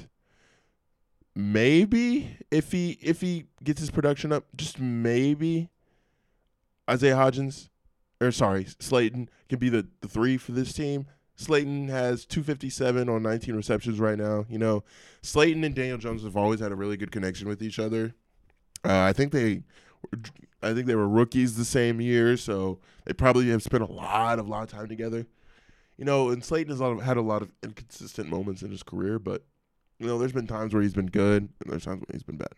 maybe 1.35 2.37
if 2.51 2.71
he 2.71 2.97
if 3.01 3.21
he 3.21 3.45
gets 3.63 3.79
his 3.79 3.91
production 3.91 4.31
up, 4.31 4.45
just 4.55 4.79
maybe 4.79 5.69
Isaiah 6.89 7.15
Hodgins 7.15 7.69
or 8.21 8.31
sorry 8.31 8.67
Slayton 8.79 9.29
can 9.49 9.59
be 9.59 9.69
the 9.69 9.87
the 10.01 10.07
three 10.07 10.37
for 10.37 10.51
this 10.51 10.73
team. 10.73 11.07
Slayton 11.37 11.89
has 11.89 12.25
257 12.25 13.09
on 13.09 13.21
19 13.21 13.55
receptions 13.55 13.99
right 13.99 14.17
now. 14.17 14.45
You 14.47 14.57
know, 14.57 14.83
Slayton 15.21 15.63
and 15.65 15.75
Daniel 15.75 15.97
Jones 15.97 16.23
have 16.23 16.37
always 16.37 16.61
had 16.61 16.71
a 16.71 16.75
really 16.75 16.95
good 16.95 17.11
connection 17.11 17.49
with 17.49 17.61
each 17.61 17.77
other. 17.77 18.15
Uh, 18.85 18.99
I 18.99 19.11
think 19.11 19.33
they, 19.33 19.63
I 20.65 20.73
think 20.73 20.87
they 20.87 20.95
were 20.95 21.07
rookies 21.07 21.55
the 21.55 21.65
same 21.65 22.01
year, 22.01 22.37
so 22.37 22.79
they 23.05 23.13
probably 23.13 23.49
have 23.49 23.63
spent 23.63 23.83
a 23.83 23.91
lot 23.91 24.39
of 24.39 24.47
lot 24.47 24.63
of 24.63 24.71
time 24.71 24.87
together. 24.87 25.27
You 25.97 26.05
know, 26.05 26.29
and 26.29 26.43
Slayton 26.43 26.75
has 26.75 27.03
had 27.03 27.17
a 27.17 27.21
lot 27.21 27.41
of 27.41 27.51
inconsistent 27.63 28.29
moments 28.29 28.61
in 28.61 28.71
his 28.71 28.83
career, 28.83 29.19
but 29.19 29.43
you 29.99 30.07
know, 30.07 30.17
there's 30.17 30.33
been 30.33 30.47
times 30.47 30.73
where 30.73 30.83
he's 30.83 30.93
been 30.93 31.07
good 31.07 31.49
and 31.61 31.71
there's 31.71 31.85
times 31.85 32.01
when 32.01 32.13
he's 32.13 32.23
been 32.23 32.37
bad. 32.37 32.53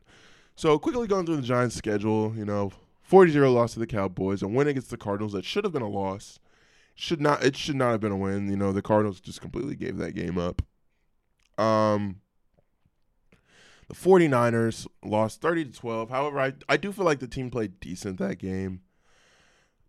So 0.56 0.80
quickly 0.80 1.08
going 1.08 1.26
through 1.26 1.36
the 1.36 1.42
Giants' 1.44 1.76
schedule, 1.76 2.34
you 2.36 2.46
know, 2.46 2.72
40-0 3.10 3.54
loss 3.54 3.74
to 3.74 3.80
the 3.80 3.86
Cowboys, 3.86 4.42
and 4.42 4.56
win 4.56 4.68
against 4.68 4.90
the 4.90 4.98
Cardinals 4.98 5.34
that 5.34 5.46
should 5.46 5.64
have 5.64 5.74
been 5.74 5.84
a 5.84 5.90
loss 5.90 6.40
should 6.98 7.22
not 7.22 7.44
it 7.44 7.56
should 7.56 7.76
not 7.76 7.92
have 7.92 8.02
been 8.02 8.12
a 8.12 8.18
win. 8.18 8.50
You 8.50 8.58
know, 8.58 8.72
the 8.74 8.82
Cardinals 8.82 9.22
just 9.22 9.40
completely 9.40 9.76
gave 9.76 9.98
that 9.98 10.14
game 10.14 10.38
up. 10.38 10.64
Um 11.64 12.22
the 13.88 13.96
49ers 13.96 14.88
lost 15.04 15.42
30 15.42 15.66
to 15.66 15.72
12. 15.72 16.10
However, 16.10 16.40
I, 16.40 16.54
I 16.68 16.78
do 16.78 16.92
feel 16.92 17.06
like 17.06 17.20
the 17.20 17.28
team 17.28 17.50
played 17.50 17.80
decent 17.80 18.18
that 18.20 18.38
game. 18.38 18.82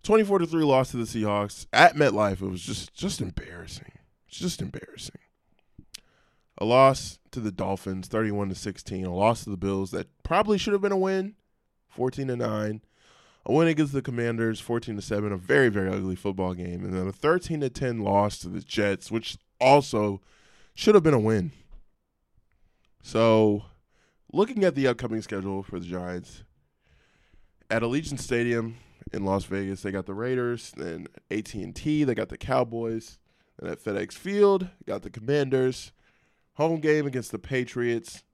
24 0.04 0.40
to 0.40 0.46
3 0.46 0.64
loss 0.64 0.90
to 0.92 0.96
the 0.96 1.04
Seahawks 1.04 1.66
at 1.72 1.96
MetLife. 1.96 2.40
It 2.40 2.48
was 2.48 2.62
just 2.62 2.94
just 2.94 3.20
embarrassing. 3.20 3.92
It's 4.28 4.38
just 4.38 4.62
embarrassing. 4.62 5.20
A 6.58 6.64
loss 6.64 7.18
to 7.32 7.40
the 7.40 7.52
Dolphins 7.52 8.08
31 8.08 8.50
to 8.50 8.54
16. 8.54 9.04
A 9.04 9.14
loss 9.14 9.44
to 9.44 9.50
the 9.50 9.56
Bills 9.56 9.90
that 9.90 10.08
probably 10.22 10.58
should 10.58 10.72
have 10.72 10.82
been 10.82 10.92
a 10.92 10.96
win 10.96 11.34
14 11.88 12.28
to 12.28 12.36
9 12.36 12.80
a 13.48 13.52
win 13.52 13.66
against 13.66 13.94
the 13.94 14.02
Commanders, 14.02 14.60
14 14.60 14.96
to 14.96 15.02
7, 15.02 15.32
a 15.32 15.36
very, 15.36 15.70
very 15.70 15.88
ugly 15.88 16.14
football 16.14 16.52
game, 16.52 16.84
and 16.84 16.92
then 16.92 17.08
a 17.08 17.12
13 17.12 17.60
to 17.60 17.70
10 17.70 18.00
loss 18.00 18.38
to 18.38 18.48
the 18.48 18.60
Jets, 18.60 19.10
which 19.10 19.38
also 19.58 20.20
should 20.74 20.94
have 20.94 21.02
been 21.02 21.14
a 21.14 21.18
win. 21.18 21.52
So, 23.02 23.64
looking 24.32 24.64
at 24.64 24.74
the 24.74 24.86
upcoming 24.86 25.22
schedule 25.22 25.62
for 25.62 25.78
the 25.78 25.86
Giants, 25.86 26.44
at 27.70 27.82
Allegiant 27.82 28.20
Stadium 28.20 28.76
in 29.12 29.24
Las 29.24 29.44
Vegas, 29.44 29.82
they 29.82 29.90
got 29.90 30.06
the 30.06 30.14
Raiders, 30.14 30.72
then 30.76 31.06
AT&T, 31.30 32.04
they 32.04 32.14
got 32.14 32.28
the 32.28 32.38
Cowboys, 32.38 33.18
and 33.58 33.68
at 33.68 33.82
FedEx 33.82 34.14
Field, 34.14 34.68
got 34.86 35.02
the 35.02 35.10
Commanders, 35.10 35.92
home 36.54 36.80
game 36.80 37.06
against 37.06 37.32
the 37.32 37.38
Patriots, 37.38 38.24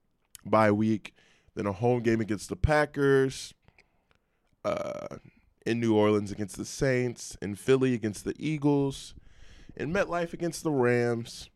bye 0.45 0.71
week, 0.71 1.15
then 1.55 1.65
a 1.65 1.71
home 1.71 2.01
game 2.01 2.21
against 2.21 2.49
the 2.49 2.55
Packers, 2.55 3.53
uh, 4.63 5.17
in 5.65 5.79
New 5.79 5.95
Orleans 5.95 6.31
against 6.31 6.57
the 6.57 6.65
Saints, 6.65 7.37
in 7.41 7.55
Philly 7.55 7.93
against 7.93 8.23
the 8.23 8.35
Eagles, 8.37 9.15
in 9.75 9.91
MetLife 9.91 10.33
against 10.33 10.63
the 10.63 10.71
Rams, 10.71 11.49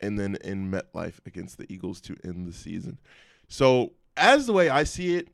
and 0.00 0.18
then 0.18 0.36
in 0.42 0.70
MetLife 0.70 1.20
against 1.24 1.58
the 1.58 1.72
Eagles 1.72 2.00
to 2.02 2.16
end 2.24 2.46
the 2.46 2.52
season. 2.52 2.98
So, 3.52 3.92
as 4.16 4.46
the 4.46 4.54
way 4.54 4.70
I 4.70 4.84
see 4.84 5.14
it, 5.16 5.28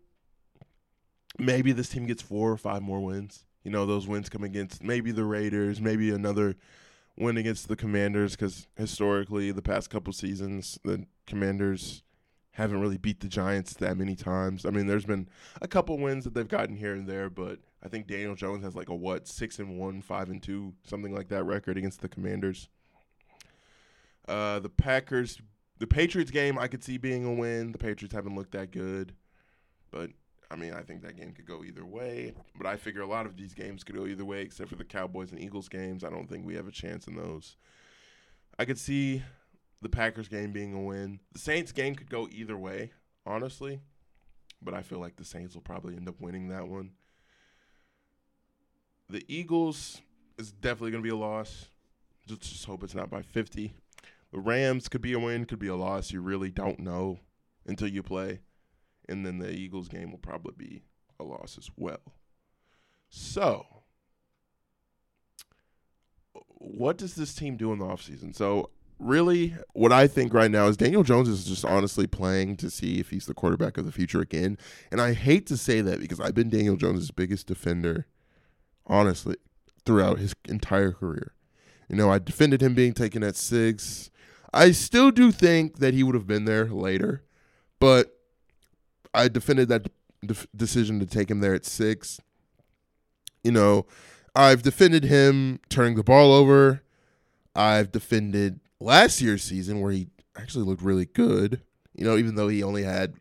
maybe 1.38 1.70
this 1.70 1.88
team 1.88 2.04
gets 2.06 2.20
four 2.20 2.50
or 2.50 2.56
five 2.56 2.82
more 2.82 2.98
wins. 2.98 3.44
You 3.62 3.70
know, 3.70 3.86
those 3.86 4.08
wins 4.08 4.28
come 4.28 4.42
against 4.42 4.82
maybe 4.82 5.12
the 5.12 5.22
Raiders, 5.22 5.80
maybe 5.80 6.10
another 6.10 6.56
win 7.16 7.36
against 7.36 7.68
the 7.68 7.76
Commanders, 7.76 8.32
because 8.32 8.66
historically, 8.74 9.52
the 9.52 9.62
past 9.62 9.88
couple 9.90 10.12
seasons, 10.12 10.80
the 10.82 11.06
Commanders 11.28 12.02
haven't 12.50 12.80
really 12.80 12.98
beat 12.98 13.20
the 13.20 13.28
Giants 13.28 13.74
that 13.74 13.96
many 13.96 14.16
times. 14.16 14.66
I 14.66 14.70
mean, 14.70 14.88
there's 14.88 15.06
been 15.06 15.28
a 15.62 15.68
couple 15.68 15.96
wins 15.96 16.24
that 16.24 16.34
they've 16.34 16.48
gotten 16.48 16.74
here 16.74 16.94
and 16.94 17.06
there, 17.06 17.30
but 17.30 17.60
I 17.84 17.88
think 17.88 18.08
Daniel 18.08 18.34
Jones 18.34 18.64
has 18.64 18.74
like 18.74 18.88
a 18.88 18.96
what 18.96 19.28
six 19.28 19.60
and 19.60 19.78
one, 19.78 20.02
five 20.02 20.28
and 20.28 20.42
two, 20.42 20.74
something 20.82 21.14
like 21.14 21.28
that 21.28 21.44
record 21.44 21.78
against 21.78 22.00
the 22.00 22.08
Commanders. 22.08 22.68
Uh, 24.26 24.58
the 24.58 24.68
Packers, 24.68 25.40
the 25.78 25.86
Patriots 25.86 26.30
game, 26.30 26.58
I 26.58 26.68
could 26.68 26.82
see 26.82 26.98
being 26.98 27.24
a 27.24 27.32
win. 27.32 27.72
The 27.72 27.78
Patriots 27.78 28.14
haven't 28.14 28.34
looked 28.34 28.52
that 28.52 28.70
good, 28.70 29.14
but 29.90 30.10
I 30.50 30.56
mean, 30.56 30.72
I 30.72 30.82
think 30.82 31.02
that 31.02 31.16
game 31.16 31.32
could 31.32 31.46
go 31.46 31.62
either 31.62 31.84
way. 31.84 32.34
But 32.56 32.66
I 32.66 32.76
figure 32.76 33.02
a 33.02 33.06
lot 33.06 33.26
of 33.26 33.36
these 33.36 33.54
games 33.54 33.84
could 33.84 33.96
go 33.96 34.06
either 34.06 34.24
way, 34.24 34.42
except 34.42 34.70
for 34.70 34.76
the 34.76 34.84
Cowboys 34.84 35.30
and 35.30 35.40
Eagles 35.40 35.68
games. 35.68 36.04
I 36.04 36.10
don't 36.10 36.28
think 36.28 36.46
we 36.46 36.54
have 36.54 36.66
a 36.66 36.72
chance 36.72 37.06
in 37.06 37.16
those. 37.16 37.56
I 38.58 38.64
could 38.64 38.78
see 38.78 39.22
the 39.82 39.88
Packers 39.88 40.28
game 40.28 40.52
being 40.52 40.74
a 40.74 40.80
win. 40.80 41.20
The 41.32 41.38
Saints 41.38 41.72
game 41.72 41.94
could 41.94 42.10
go 42.10 42.28
either 42.30 42.56
way, 42.56 42.92
honestly, 43.26 43.80
but 44.62 44.74
I 44.74 44.82
feel 44.82 44.98
like 44.98 45.16
the 45.16 45.24
Saints 45.24 45.54
will 45.54 45.62
probably 45.62 45.96
end 45.96 46.08
up 46.08 46.20
winning 46.20 46.48
that 46.48 46.66
one. 46.66 46.92
The 49.10 49.24
Eagles 49.28 50.00
is 50.38 50.50
definitely 50.50 50.90
going 50.90 51.02
to 51.02 51.08
be 51.08 51.14
a 51.14 51.16
loss. 51.16 51.66
Just, 52.26 52.42
just 52.42 52.64
hope 52.64 52.82
it's 52.82 52.94
not 52.94 53.10
by 53.10 53.22
50. 53.22 53.74
Rams 54.32 54.88
could 54.88 55.00
be 55.00 55.12
a 55.12 55.18
win, 55.18 55.46
could 55.46 55.58
be 55.58 55.68
a 55.68 55.76
loss. 55.76 56.12
You 56.12 56.20
really 56.20 56.50
don't 56.50 56.80
know 56.80 57.20
until 57.66 57.88
you 57.88 58.02
play. 58.02 58.40
And 59.08 59.24
then 59.24 59.38
the 59.38 59.50
Eagles 59.50 59.88
game 59.88 60.10
will 60.10 60.18
probably 60.18 60.52
be 60.56 60.82
a 61.18 61.24
loss 61.24 61.56
as 61.58 61.70
well. 61.76 62.14
So, 63.08 63.64
what 66.32 66.98
does 66.98 67.14
this 67.14 67.34
team 67.34 67.56
do 67.56 67.72
in 67.72 67.78
the 67.78 67.86
offseason? 67.86 68.36
So, 68.36 68.70
really, 68.98 69.56
what 69.72 69.92
I 69.92 70.06
think 70.06 70.34
right 70.34 70.50
now 70.50 70.66
is 70.66 70.76
Daniel 70.76 71.02
Jones 71.02 71.28
is 71.28 71.44
just 71.44 71.64
honestly 71.64 72.06
playing 72.06 72.56
to 72.58 72.70
see 72.70 72.98
if 72.98 73.10
he's 73.10 73.26
the 73.26 73.34
quarterback 73.34 73.78
of 73.78 73.86
the 73.86 73.92
future 73.92 74.20
again. 74.20 74.58
And 74.90 75.00
I 75.00 75.14
hate 75.14 75.46
to 75.46 75.56
say 75.56 75.80
that 75.80 76.00
because 76.00 76.20
I've 76.20 76.34
been 76.34 76.50
Daniel 76.50 76.76
Jones' 76.76 77.10
biggest 77.10 77.46
defender, 77.46 78.06
honestly, 78.86 79.36
throughout 79.86 80.18
his 80.18 80.34
entire 80.46 80.92
career. 80.92 81.32
You 81.88 81.96
know, 81.96 82.10
I 82.10 82.18
defended 82.18 82.62
him 82.62 82.74
being 82.74 82.92
taken 82.92 83.22
at 83.22 83.36
six. 83.36 84.10
I 84.52 84.72
still 84.72 85.10
do 85.10 85.30
think 85.30 85.78
that 85.78 85.94
he 85.94 86.02
would 86.02 86.14
have 86.14 86.26
been 86.26 86.44
there 86.44 86.66
later, 86.66 87.22
but 87.80 88.18
I 89.12 89.28
defended 89.28 89.68
that 89.68 89.88
de- 90.24 90.46
decision 90.56 91.00
to 91.00 91.06
take 91.06 91.30
him 91.30 91.40
there 91.40 91.54
at 91.54 91.66
six. 91.66 92.20
You 93.44 93.52
know, 93.52 93.86
I've 94.34 94.62
defended 94.62 95.04
him 95.04 95.60
turning 95.68 95.96
the 95.96 96.02
ball 96.02 96.32
over. 96.32 96.82
I've 97.54 97.92
defended 97.92 98.60
last 98.80 99.20
year's 99.20 99.42
season 99.42 99.80
where 99.80 99.92
he 99.92 100.08
actually 100.36 100.64
looked 100.64 100.82
really 100.82 101.06
good. 101.06 101.62
You 101.94 102.04
know, 102.04 102.16
even 102.16 102.36
though 102.36 102.48
he 102.48 102.62
only 102.62 102.84
had 102.84 103.14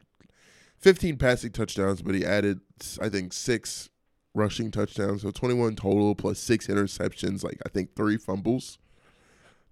15 0.80 1.17
passing 1.17 1.51
touchdowns, 1.51 2.01
but 2.01 2.15
he 2.15 2.25
added, 2.25 2.61
I 3.01 3.09
think, 3.09 3.34
six 3.34 3.89
rushing 4.36 4.69
touchdowns. 4.69 5.23
So 5.23 5.32
21 5.32 5.75
total 5.75 6.13
plus 6.13 6.39
six 6.39 6.67
interceptions, 6.67 7.43
like 7.43 7.59
I 7.65 7.69
think 7.69 7.95
three 7.95 8.17
fumbles. 8.17 8.78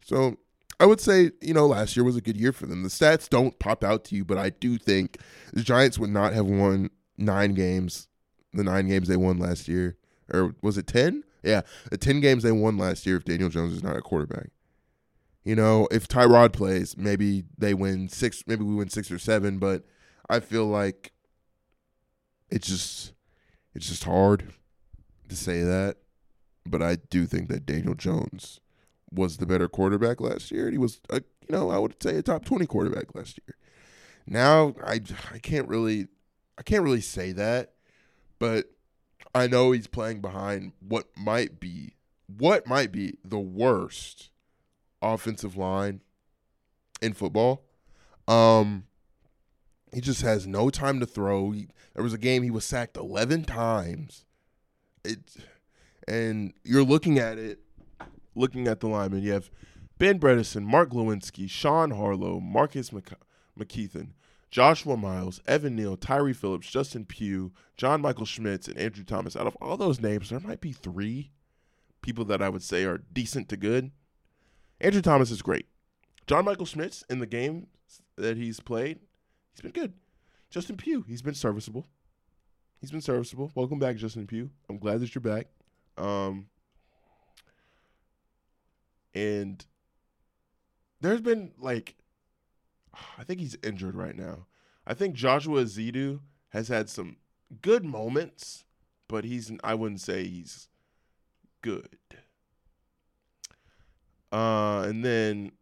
So 0.04 0.38
I 0.80 0.86
would 0.86 1.00
say, 1.00 1.32
you 1.42 1.54
know, 1.54 1.68
last 1.68 1.96
year 1.96 2.04
was 2.04 2.18
a 2.18 2.22
good 2.22 2.38
year 2.38 2.52
for 2.52 2.66
them. 2.66 2.84
The 2.84 2.90
stats 2.90 3.30
don't 3.30 3.58
pop 3.60 3.84
out 3.84 4.04
to 4.06 4.16
you, 4.16 4.26
but 4.26 4.38
I 4.38 4.50
do 4.50 4.78
think 4.78 5.18
the 5.54 5.64
Giants 5.64 5.98
would 5.98 6.10
not 6.10 6.34
have 6.34 6.46
won 6.46 6.90
nine 7.18 7.54
games, 7.54 8.08
the 8.54 8.64
nine 8.64 8.88
games 8.88 9.08
they 9.08 9.18
won 9.18 9.38
last 9.38 9.68
year. 9.68 9.98
Or 10.34 10.56
was 10.62 10.78
it 10.78 10.88
10? 10.88 11.24
Yeah, 11.44 11.62
the 11.92 11.98
10 11.98 12.22
games 12.22 12.44
they 12.44 12.52
won 12.52 12.78
last 12.78 13.06
year 13.06 13.18
if 13.18 13.24
Daniel 13.24 13.50
Jones 13.50 13.74
is 13.74 13.84
not 13.84 13.96
a 13.96 14.02
quarterback. 14.02 14.50
You 15.44 15.56
know, 15.56 15.88
if 15.92 16.08
Tyrod 16.08 16.54
plays, 16.54 16.98
maybe 16.98 17.44
they 17.58 17.76
win 17.76 18.10
six, 18.10 18.44
maybe 18.48 18.64
we 18.64 18.74
win 18.74 18.90
six 18.90 19.12
or 19.12 19.20
seven, 19.20 19.60
but 19.60 19.84
I 20.28 20.40
feel 20.40 20.66
like 20.66 21.14
it's 22.50 22.68
just 22.68 23.14
it's 23.76 23.88
just 23.88 24.06
hard 24.06 24.54
to 25.30 25.36
say 25.36 25.62
that. 25.62 25.98
But 26.66 26.82
I 26.82 26.96
do 26.96 27.28
think 27.28 27.48
that 27.50 27.66
Daniel 27.66 27.94
Jones 27.94 28.60
was 29.16 29.38
the 29.38 29.46
better 29.46 29.68
quarterback 29.68 30.22
last 30.22 30.52
year. 30.52 30.70
He 30.70 30.78
was, 30.78 31.02
a, 31.10 31.16
you 31.16 31.56
know, 31.56 31.70
I 31.70 31.78
would 31.78 32.02
say 32.02 32.18
a 32.18 32.22
top 32.22 32.46
twenty 32.46 32.66
quarterback 32.66 33.16
last 33.16 33.40
year. 33.46 33.56
Now 34.28 34.76
I 34.86 35.02
I 35.34 35.40
can't 35.40 35.68
really 35.68 36.08
I 36.58 36.64
can't 36.64 36.84
really 36.84 37.02
say 37.02 37.32
that, 37.34 37.74
but 38.40 38.66
I 39.34 39.48
know 39.48 39.72
he's 39.72 39.88
playing 39.88 40.22
behind 40.22 40.72
what 40.80 41.08
might 41.18 41.60
be 41.60 41.96
what 42.28 42.68
might 42.68 42.92
be 42.92 43.18
the 43.24 43.40
worst 43.40 44.30
offensive 45.02 45.58
line 45.58 46.02
in 47.02 47.14
football. 47.14 47.64
Um, 48.28 48.86
he 49.94 50.02
just 50.02 50.24
has 50.24 50.48
no 50.48 50.70
time 50.70 51.00
to 51.00 51.06
throw. 51.06 51.52
He, 51.52 51.68
there 51.94 52.04
was 52.04 52.14
a 52.14 52.18
game 52.18 52.44
he 52.44 52.52
was 52.52 52.66
sacked 52.66 52.98
eleven 52.98 53.44
times. 53.44 54.26
It, 55.04 55.20
and 56.08 56.54
you're 56.64 56.84
looking 56.84 57.20
at 57.20 57.38
it, 57.38 57.60
looking 58.36 58.68
at 58.68 58.80
the 58.80 58.88
linemen. 58.88 59.24
You 59.24 59.34
have 59.34 59.50
Ben 59.98 60.20
Bredeson, 60.20 60.64
Mark 60.64 60.90
Glowinski, 60.90 61.50
Sean 61.50 61.92
Harlow, 61.92 62.40
Marcus 62.40 62.92
McKethan, 63.58 64.10
Joshua 64.52 64.98
Miles, 64.98 65.42
Evan 65.48 65.76
Neal, 65.76 65.98
Tyre 65.98 66.34
Phillips, 66.34 66.70
Justin 66.70 67.06
Pugh, 67.06 67.52
John 67.78 68.02
Michael 68.02 68.26
Schmitz, 68.26 68.68
and 68.68 68.78
Andrew 68.78 69.04
Thomas. 69.04 69.36
Out 69.36 69.48
of 69.48 69.56
all 69.62 69.78
those 69.78 70.02
names, 70.02 70.30
there 70.30 70.40
might 70.40 70.62
be 70.62 70.72
three 70.72 71.32
people 72.02 72.26
that 72.26 72.42
I 72.42 72.50
would 72.50 72.64
say 72.64 72.84
are 72.84 73.00
decent 73.12 73.50
to 73.50 73.58
good. 73.58 73.92
Andrew 74.80 75.02
Thomas 75.02 75.32
is 75.32 75.42
great. 75.42 75.68
John 76.28 76.46
Michael 76.46 76.66
Schmitz 76.66 77.04
in 77.10 77.20
the 77.20 77.26
game 77.26 77.68
that 78.18 78.38
he's 78.38 78.60
played, 78.60 79.00
he's 79.54 79.62
been 79.62 79.72
good. 79.72 79.94
Justin 80.50 80.78
Pugh, 80.78 81.04
he's 81.08 81.22
been 81.22 81.34
serviceable. 81.34 81.88
He's 82.80 82.92
been 82.92 83.02
serviceable. 83.02 83.52
Welcome 83.56 83.80
back, 83.80 83.96
Justin 83.96 84.28
Pugh. 84.28 84.50
I'm 84.70 84.78
glad 84.78 85.00
that 85.00 85.16
you're 85.16 85.22
back. 85.22 85.48
Um, 85.98 86.48
and 89.16 89.66
there's 91.02 91.22
been 91.22 91.52
like, 91.58 91.96
I 93.18 93.24
think 93.24 93.40
he's 93.40 93.58
injured 93.64 93.96
right 93.96 94.16
now. 94.16 94.46
I 94.86 94.94
think 94.94 95.16
Joshua 95.16 95.64
Ezeudu 95.64 96.20
has 96.50 96.68
had 96.68 96.90
some 96.90 97.18
good 97.62 97.84
moments, 97.84 98.66
but 99.08 99.24
he's 99.24 99.52
I 99.64 99.74
wouldn't 99.74 100.02
say 100.02 100.26
he's 100.26 100.68
good. 101.62 101.98
Uh, 104.32 104.84
and 104.88 105.04
then 105.04 105.54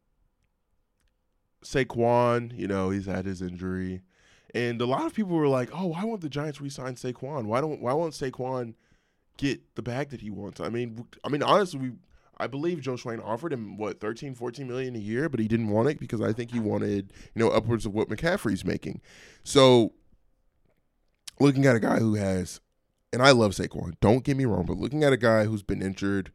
Saquon, 1.64 2.58
you 2.58 2.68
know, 2.68 2.90
he's 2.90 3.06
had 3.06 3.26
his 3.26 3.42
injury. 3.42 4.02
And 4.56 4.82
a 4.82 4.86
lot 4.86 5.06
of 5.06 5.14
people 5.14 5.36
were 5.36 5.48
like, 5.48 5.70
"Oh, 5.74 5.88
why 5.88 6.04
won't 6.04 6.22
the 6.22 6.30
Giants 6.30 6.62
re-sign 6.62 6.96
Saquon? 6.96 7.46
Why 7.46 7.62
don't 7.62 7.82
why 7.82 7.94
won't 7.94 8.14
Saquon 8.14 8.76
get 9.38 9.76
the 9.76 9.82
bag 9.82 10.10
that 10.10 10.22
he 10.22 10.30
wants?" 10.30 10.60
I 10.60 10.70
mean, 10.70 11.06
I 11.24 11.30
mean 11.30 11.42
honestly, 11.42 11.80
we 11.80 11.92
I 12.38 12.48
believe 12.48 12.82
Joe 12.82 12.96
Schoen 12.96 13.20
offered 13.20 13.54
him 13.54 13.78
what 13.78 14.00
13, 14.00 14.36
14 14.36 14.68
million 14.68 14.96
a 14.96 15.00
year, 15.00 15.30
but 15.30 15.40
he 15.40 15.48
didn't 15.48 15.70
want 15.70 15.90
it 15.90 16.00
because 16.00 16.22
I 16.22 16.34
think 16.34 16.52
he 16.52 16.60
wanted, 16.60 17.14
you 17.36 17.40
know, 17.40 17.50
upwards 17.50 17.86
of 17.86 17.94
what 17.94 18.10
McCaffrey's 18.10 18.66
making. 18.66 19.02
So 19.44 19.94
looking 21.40 21.66
at 21.66 21.76
a 21.76 21.80
guy 21.80 22.00
who 22.00 22.16
has 22.16 22.60
and 23.12 23.22
I 23.22 23.32
love 23.32 23.52
Saquon, 23.52 23.94
don't 24.02 24.24
get 24.24 24.36
me 24.36 24.46
wrong, 24.46 24.66
but 24.66 24.78
looking 24.78 25.04
at 25.04 25.14
a 25.14 25.18
guy 25.18 25.46
who's 25.46 25.62
been 25.62 25.84
injured 25.84 26.32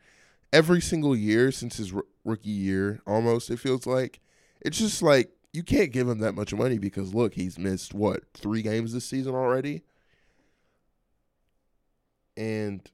every 0.53 0.80
single 0.80 1.16
year 1.16 1.51
since 1.51 1.76
his 1.76 1.92
r- 1.92 2.05
rookie 2.24 2.51
year, 2.51 3.01
almost 3.05 3.51
it 3.51 3.59
feels 3.59 3.84
like 3.84 4.20
it's 4.61 4.78
just 4.78 5.03
like 5.03 5.32
you 5.53 5.64
can't 5.64 5.92
give 5.92 6.09
him 6.09 6.20
that 6.20 6.34
much 6.34 6.55
money 6.55 6.78
because 6.78 7.12
look, 7.14 7.34
he's 7.34 7.59
missed 7.59 7.94
what 7.94 8.22
three 8.32 8.62
games 8.62 8.92
this 8.92 9.05
season 9.05 9.34
already, 9.34 9.82
and 12.36 12.88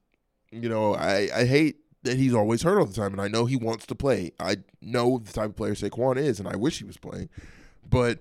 you 0.51 0.69
know 0.69 0.95
I 0.95 1.29
I 1.35 1.45
hate 1.45 1.77
that 2.05 2.17
he's 2.17 2.35
always 2.35 2.63
hurt 2.63 2.79
all 2.79 2.87
the 2.87 2.95
time, 2.95 3.13
and 3.13 3.21
I 3.21 3.29
know 3.29 3.47
he 3.47 3.57
wants 3.57 3.87
to 3.87 3.95
play. 3.95 4.33
I 4.39 4.59
know 4.81 5.19
the 5.19 5.33
type 5.33 5.51
of 5.51 5.57
player 5.57 5.75
Saquon 5.75 6.17
is, 6.17 6.39
and 6.39 6.49
I 6.49 6.57
wish 6.57 6.79
he 6.79 6.85
was 6.85 6.97
playing, 6.97 7.29
but 7.89 8.21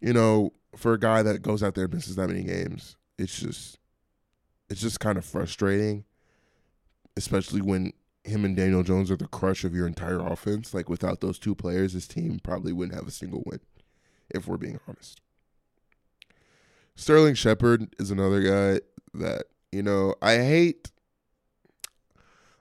you 0.00 0.12
know 0.12 0.52
for 0.76 0.92
a 0.92 1.00
guy 1.00 1.22
that 1.22 1.42
goes 1.42 1.62
out 1.62 1.74
there 1.74 1.84
and 1.84 1.94
misses 1.94 2.16
that 2.16 2.28
many 2.28 2.42
games, 2.42 2.96
it's 3.18 3.40
just 3.40 3.78
it's 4.68 4.80
just 4.80 5.00
kind 5.00 5.18
of 5.18 5.24
frustrating, 5.24 6.04
especially 7.16 7.62
when 7.62 7.92
him 8.24 8.44
and 8.44 8.56
Daniel 8.56 8.82
Jones 8.82 9.10
are 9.10 9.16
the 9.16 9.28
crush 9.28 9.64
of 9.64 9.74
your 9.74 9.86
entire 9.86 10.18
offense. 10.18 10.74
Like 10.74 10.88
without 10.88 11.20
those 11.20 11.38
two 11.38 11.54
players, 11.54 11.92
this 11.92 12.06
team 12.06 12.40
probably 12.42 12.72
wouldn't 12.72 12.98
have 12.98 13.08
a 13.08 13.12
single 13.12 13.42
win, 13.46 13.60
if 14.30 14.46
we're 14.46 14.56
being 14.56 14.80
honest. 14.86 15.20
Sterling 16.94 17.34
Shepard 17.34 17.94
is 17.98 18.10
another 18.10 18.40
guy 18.40 18.80
that, 19.14 19.46
you 19.70 19.82
know, 19.82 20.14
I 20.22 20.36
hate 20.36 20.90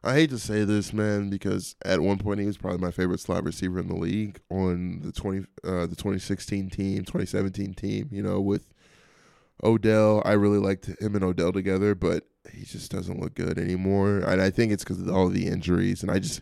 I 0.05 0.13
hate 0.13 0.29
to 0.29 0.37
say 0.37 0.63
this, 0.63 0.93
man, 0.93 1.29
because 1.31 1.75
at 1.83 1.99
one 1.99 2.19
point 2.19 2.39
he 2.39 2.45
was 2.45 2.57
probably 2.57 2.77
my 2.77 2.91
favorite 2.91 3.19
slot 3.19 3.43
receiver 3.43 3.79
in 3.79 3.87
the 3.87 3.95
league 3.95 4.39
on 4.51 5.01
the 5.03 5.11
twenty 5.11 5.47
uh, 5.63 5.87
the 5.87 5.95
twenty 5.95 6.19
sixteen 6.19 6.69
team, 6.69 7.03
twenty 7.03 7.25
seventeen 7.25 7.73
team. 7.73 8.09
You 8.11 8.21
know, 8.21 8.39
with 8.39 8.67
Odell, 9.63 10.21
I 10.23 10.33
really 10.33 10.59
liked 10.59 10.85
him 11.01 11.15
and 11.15 11.23
Odell 11.23 11.51
together, 11.51 11.95
but 11.95 12.25
he 12.51 12.65
just 12.65 12.91
doesn't 12.91 13.19
look 13.19 13.33
good 13.33 13.57
anymore. 13.57 14.19
And 14.19 14.41
I 14.41 14.51
think 14.51 14.71
it's 14.71 14.83
because 14.83 15.01
of 15.01 15.09
all 15.09 15.29
the 15.29 15.47
injuries. 15.47 16.03
And 16.03 16.11
I 16.11 16.19
just, 16.19 16.41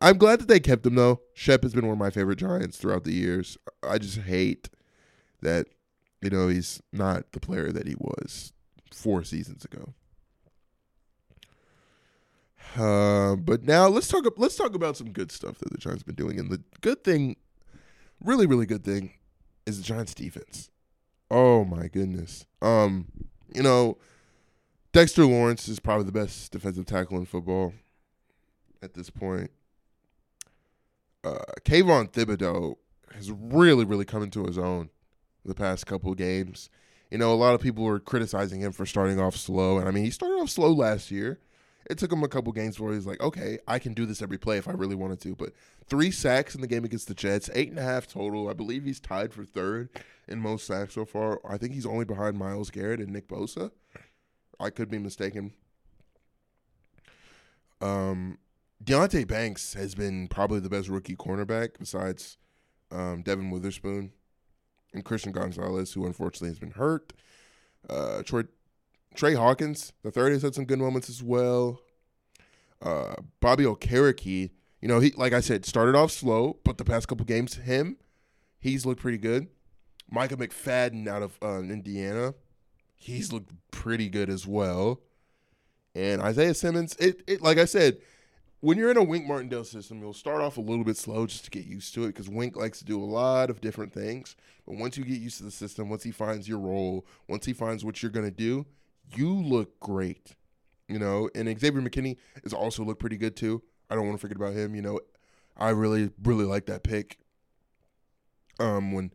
I'm 0.00 0.18
glad 0.18 0.38
that 0.40 0.48
they 0.48 0.60
kept 0.60 0.86
him 0.86 0.94
though. 0.94 1.22
Shep 1.34 1.64
has 1.64 1.74
been 1.74 1.86
one 1.86 1.94
of 1.94 1.98
my 1.98 2.10
favorite 2.10 2.38
Giants 2.38 2.76
throughout 2.76 3.04
the 3.04 3.14
years. 3.14 3.58
I 3.82 3.98
just 3.98 4.18
hate 4.18 4.70
that, 5.40 5.66
you 6.20 6.30
know, 6.30 6.48
he's 6.48 6.80
not 6.92 7.32
the 7.32 7.40
player 7.40 7.72
that 7.72 7.88
he 7.88 7.96
was 7.98 8.52
four 8.92 9.24
seasons 9.24 9.64
ago. 9.64 9.94
Uh, 12.76 13.36
but 13.36 13.64
now 13.64 13.88
let's 13.88 14.08
talk. 14.08 14.24
Let's 14.36 14.56
talk 14.56 14.74
about 14.74 14.96
some 14.96 15.12
good 15.12 15.30
stuff 15.30 15.58
that 15.58 15.70
the 15.70 15.78
Giants 15.78 16.02
have 16.02 16.06
been 16.06 16.26
doing. 16.26 16.38
And 16.38 16.50
the 16.50 16.62
good 16.80 17.04
thing, 17.04 17.36
really, 18.24 18.46
really 18.46 18.66
good 18.66 18.84
thing, 18.84 19.12
is 19.66 19.78
the 19.78 19.84
Giants' 19.84 20.14
defense. 20.14 20.70
Oh 21.30 21.64
my 21.64 21.88
goodness. 21.88 22.46
Um, 22.60 23.06
you 23.54 23.62
know, 23.62 23.98
Dexter 24.92 25.24
Lawrence 25.24 25.68
is 25.68 25.80
probably 25.80 26.04
the 26.04 26.12
best 26.12 26.52
defensive 26.52 26.86
tackle 26.86 27.18
in 27.18 27.24
football 27.24 27.72
at 28.82 28.94
this 28.94 29.10
point. 29.10 29.50
Uh, 31.24 31.38
Kayvon 31.64 32.10
Thibodeaux 32.10 32.76
has 33.14 33.30
really, 33.30 33.84
really 33.84 34.04
come 34.04 34.22
into 34.22 34.44
his 34.44 34.58
own 34.58 34.90
the 35.44 35.54
past 35.54 35.86
couple 35.86 36.14
games. 36.14 36.68
You 37.10 37.18
know, 37.18 37.32
a 37.32 37.36
lot 37.36 37.54
of 37.54 37.60
people 37.60 37.84
were 37.84 38.00
criticizing 38.00 38.60
him 38.60 38.72
for 38.72 38.86
starting 38.86 39.20
off 39.20 39.36
slow, 39.36 39.78
and 39.78 39.88
I 39.88 39.90
mean, 39.90 40.04
he 40.04 40.10
started 40.10 40.36
off 40.36 40.50
slow 40.50 40.72
last 40.72 41.10
year. 41.10 41.40
It 41.92 41.98
took 41.98 42.10
him 42.10 42.24
a 42.24 42.28
couple 42.28 42.54
games 42.54 42.80
where 42.80 42.94
he's 42.94 43.04
like, 43.04 43.20
okay, 43.20 43.58
I 43.68 43.78
can 43.78 43.92
do 43.92 44.06
this 44.06 44.22
every 44.22 44.38
play 44.38 44.56
if 44.56 44.66
I 44.66 44.72
really 44.72 44.94
wanted 44.94 45.20
to. 45.20 45.34
But 45.36 45.52
three 45.86 46.10
sacks 46.10 46.54
in 46.54 46.62
the 46.62 46.66
game 46.66 46.84
against 46.86 47.06
the 47.06 47.12
Jets, 47.12 47.50
eight 47.54 47.68
and 47.68 47.78
a 47.78 47.82
half 47.82 48.06
total. 48.06 48.48
I 48.48 48.54
believe 48.54 48.84
he's 48.84 48.98
tied 48.98 49.34
for 49.34 49.44
third 49.44 49.90
in 50.26 50.40
most 50.40 50.66
sacks 50.66 50.94
so 50.94 51.04
far. 51.04 51.38
I 51.46 51.58
think 51.58 51.74
he's 51.74 51.84
only 51.84 52.06
behind 52.06 52.38
Myles 52.38 52.70
Garrett 52.70 53.00
and 53.00 53.12
Nick 53.12 53.28
Bosa. 53.28 53.72
I 54.58 54.70
could 54.70 54.90
be 54.90 54.98
mistaken. 54.98 55.52
Um, 57.82 58.38
Deonte 58.82 59.28
Banks 59.28 59.74
has 59.74 59.94
been 59.94 60.28
probably 60.28 60.60
the 60.60 60.70
best 60.70 60.88
rookie 60.88 61.14
cornerback 61.14 61.78
besides 61.78 62.38
um, 62.90 63.20
Devon 63.20 63.50
Witherspoon 63.50 64.12
and 64.94 65.04
Christian 65.04 65.32
Gonzalez, 65.32 65.92
who 65.92 66.06
unfortunately 66.06 66.48
has 66.48 66.58
been 66.58 66.70
hurt. 66.70 67.12
Uh, 67.90 68.22
Troy, 68.22 68.44
Trey 69.14 69.34
Hawkins, 69.34 69.92
the 70.02 70.10
third, 70.10 70.32
has 70.32 70.42
had 70.42 70.54
some 70.54 70.64
good 70.64 70.78
moments 70.78 71.08
as 71.08 71.22
well. 71.22 71.80
Uh, 72.80 73.14
Bobby 73.40 73.64
Okereke, 73.64 74.50
you 74.80 74.88
know, 74.88 75.00
he 75.00 75.12
like 75.16 75.32
I 75.32 75.40
said, 75.40 75.64
started 75.64 75.94
off 75.94 76.10
slow, 76.10 76.58
but 76.64 76.78
the 76.78 76.84
past 76.84 77.08
couple 77.08 77.24
games, 77.24 77.54
him, 77.54 77.96
he's 78.58 78.84
looked 78.84 79.00
pretty 79.00 79.18
good. 79.18 79.48
Micah 80.10 80.36
McFadden 80.36 81.08
out 81.08 81.22
of 81.22 81.38
uh, 81.42 81.60
Indiana, 81.60 82.34
he's 82.96 83.32
looked 83.32 83.52
pretty 83.70 84.08
good 84.08 84.28
as 84.28 84.46
well. 84.46 85.00
And 85.94 86.22
Isaiah 86.22 86.54
Simmons, 86.54 86.96
it, 86.98 87.22
it 87.26 87.42
like 87.42 87.58
I 87.58 87.66
said, 87.66 87.98
when 88.60 88.78
you're 88.78 88.90
in 88.90 88.96
a 88.96 89.02
Wink 89.02 89.26
Martindale 89.26 89.64
system, 89.64 90.00
you'll 90.00 90.12
start 90.12 90.40
off 90.40 90.56
a 90.56 90.60
little 90.60 90.84
bit 90.84 90.96
slow 90.96 91.26
just 91.26 91.44
to 91.44 91.50
get 91.50 91.64
used 91.64 91.94
to 91.94 92.04
it 92.04 92.08
because 92.08 92.28
Wink 92.28 92.56
likes 92.56 92.78
to 92.78 92.84
do 92.84 93.02
a 93.02 93.04
lot 93.04 93.50
of 93.50 93.60
different 93.60 93.92
things. 93.92 94.36
But 94.66 94.76
once 94.76 94.96
you 94.96 95.04
get 95.04 95.20
used 95.20 95.38
to 95.38 95.44
the 95.44 95.50
system, 95.50 95.88
once 95.88 96.04
he 96.04 96.12
finds 96.12 96.48
your 96.48 96.60
role, 96.60 97.04
once 97.28 97.44
he 97.44 97.52
finds 97.52 97.84
what 97.84 98.02
you're 98.02 98.12
going 98.12 98.24
to 98.24 98.30
do, 98.30 98.64
you 99.14 99.32
look 99.32 99.78
great. 99.80 100.34
You 100.88 100.98
know, 100.98 101.30
and 101.34 101.48
Xavier 101.58 101.80
McKinney 101.80 102.16
has 102.42 102.52
also 102.52 102.84
looked 102.84 103.00
pretty 103.00 103.16
good 103.16 103.36
too. 103.36 103.62
I 103.88 103.94
don't 103.94 104.06
want 104.06 104.18
to 104.18 104.20
forget 104.20 104.36
about 104.36 104.54
him. 104.54 104.74
You 104.74 104.82
know, 104.82 105.00
I 105.56 105.70
really, 105.70 106.10
really 106.22 106.44
like 106.44 106.66
that 106.66 106.82
pick. 106.82 107.18
Um, 108.60 108.92
when 108.92 109.12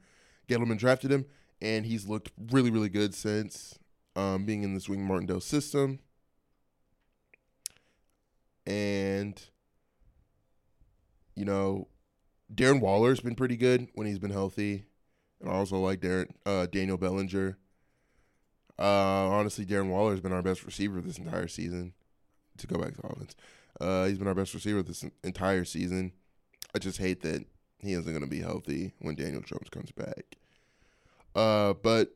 Gettleman 0.47 0.77
drafted 0.77 1.11
him, 1.11 1.25
and 1.61 1.85
he's 1.85 2.07
looked 2.07 2.31
really, 2.51 2.71
really 2.71 2.89
good 2.89 3.13
since 3.13 3.77
um, 4.15 4.45
being 4.45 4.63
in 4.63 4.73
this 4.73 4.89
Wink 4.89 5.03
Martindale 5.03 5.41
system 5.41 5.99
and 8.67 9.41
you 11.35 11.45
know, 11.45 11.87
Darren 12.53 12.81
Waller's 12.81 13.21
been 13.21 13.35
pretty 13.35 13.55
good 13.55 13.87
when 13.93 14.07
he's 14.07 14.19
been 14.19 14.31
healthy, 14.31 14.85
and 15.39 15.49
I 15.49 15.53
also 15.53 15.79
like 15.79 16.01
Darren 16.01 16.29
uh, 16.45 16.65
Daniel 16.65 16.97
Bellinger. 16.97 17.57
Uh, 18.79 19.29
honestly, 19.29 19.65
Darren 19.65 19.89
Waller's 19.89 20.19
been 20.19 20.33
our 20.33 20.43
best 20.43 20.63
receiver 20.65 21.01
this 21.01 21.17
entire 21.17 21.47
season. 21.47 21.93
To 22.57 22.65
go 22.65 22.79
back 22.79 22.95
to 22.95 23.05
offense, 23.05 23.35
uh, 23.79 24.05
he's 24.05 24.17
been 24.17 24.27
our 24.27 24.33
best 24.33 24.55
receiver 24.55 24.81
this 24.81 25.05
entire 25.23 25.63
season. 25.63 26.11
I 26.73 26.79
just 26.79 26.97
hate 26.97 27.21
that 27.21 27.45
he 27.79 27.93
isn't 27.93 28.11
going 28.11 28.23
to 28.23 28.29
be 28.29 28.41
healthy 28.41 28.93
when 28.99 29.13
Daniel 29.13 29.41
Jones 29.41 29.69
comes 29.69 29.91
back. 29.91 30.37
Uh, 31.35 31.73
but 31.73 32.15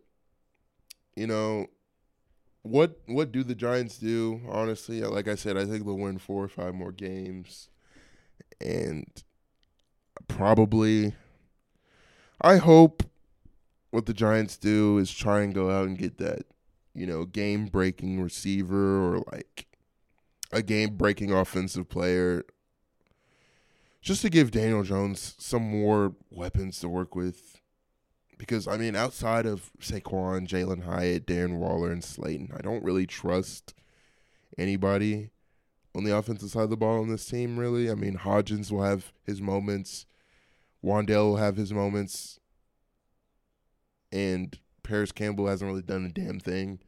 you 1.16 1.28
know, 1.28 1.68
what 2.64 3.00
what 3.06 3.32
do 3.32 3.44
the 3.44 3.56
Giants 3.56 3.98
do? 3.98 4.42
Honestly, 4.50 5.02
like 5.02 5.28
I 5.28 5.36
said, 5.36 5.58
I 5.58 5.66
think 5.66 5.86
they'll 5.86 5.98
win 5.98 6.18
four 6.18 6.44
or 6.44 6.48
five 6.48 6.74
more 6.74 6.92
games, 6.92 7.70
and 8.60 9.06
probably. 10.28 11.14
I 12.44 12.58
hope 12.58 13.04
what 13.92 14.06
the 14.06 14.14
Giants 14.14 14.58
do 14.58 14.98
is 14.98 15.14
try 15.14 15.42
and 15.42 15.54
go 15.54 15.70
out 15.70 15.86
and 15.86 15.98
get 15.98 16.18
that, 16.18 16.46
you 16.96 17.06
know, 17.06 17.26
game 17.26 17.68
breaking 17.68 18.22
receiver 18.22 19.00
or 19.00 19.24
like 19.32 19.68
a 20.52 20.62
game 20.62 20.96
breaking 20.96 21.32
offensive 21.32 21.88
player, 21.90 22.44
just 24.02 24.22
to 24.24 24.30
give 24.30 24.52
Daniel 24.52 24.84
Jones 24.84 25.36
some 25.38 25.62
more 25.62 26.16
weapons 26.30 26.80
to 26.80 26.90
work 26.90 27.16
with. 27.16 27.60
Because 28.38 28.68
I 28.68 28.78
mean, 28.78 28.96
outside 28.96 29.46
of 29.46 29.72
Saquon, 29.80 30.48
Jalin 30.48 30.84
Hyatt, 30.86 31.28
Darren 31.28 31.58
Waller, 31.60 31.92
and 31.92 32.04
Slayton, 32.04 32.52
I 32.58 32.62
don't 32.62 32.84
really 32.84 33.06
trust 33.06 33.76
anybody 34.58 35.30
on 35.94 36.06
the 36.06 36.16
offensive 36.16 36.50
side 36.50 36.64
of 36.64 36.70
the 36.70 36.78
ball 36.78 37.02
on 37.02 37.10
this 37.10 37.26
team. 37.26 37.60
Really, 37.60 37.92
I 37.92 37.94
mean, 37.94 38.18
Hodgins 38.18 38.72
will 38.72 38.84
have 38.84 39.12
his 39.24 39.42
moments, 39.42 40.06
Wan'Dale 40.84 41.30
will 41.30 41.38
have 41.38 41.58
his 41.58 41.72
moments, 41.72 42.40
and 44.12 44.58
Parris 44.84 45.12
Campbell 45.12 45.48
hasn't 45.48 45.70
really 45.70 45.82
done 45.82 46.06
a 46.06 46.10
damn 46.10 46.40
thing. 46.40 46.80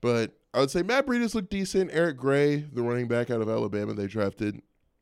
But 0.00 0.36
I 0.52 0.60
would 0.60 0.70
say 0.70 0.82
Matt 0.82 1.06
Breida's 1.06 1.34
looked 1.34 1.50
decent. 1.50 1.90
Eric 1.92 2.16
Gray, 2.16 2.56
the 2.56 2.82
running 2.82 3.08
back 3.08 3.30
out 3.30 3.40
of 3.40 3.48
Alabama 3.48 3.94
they 3.94 4.06
drafted, 4.06 4.60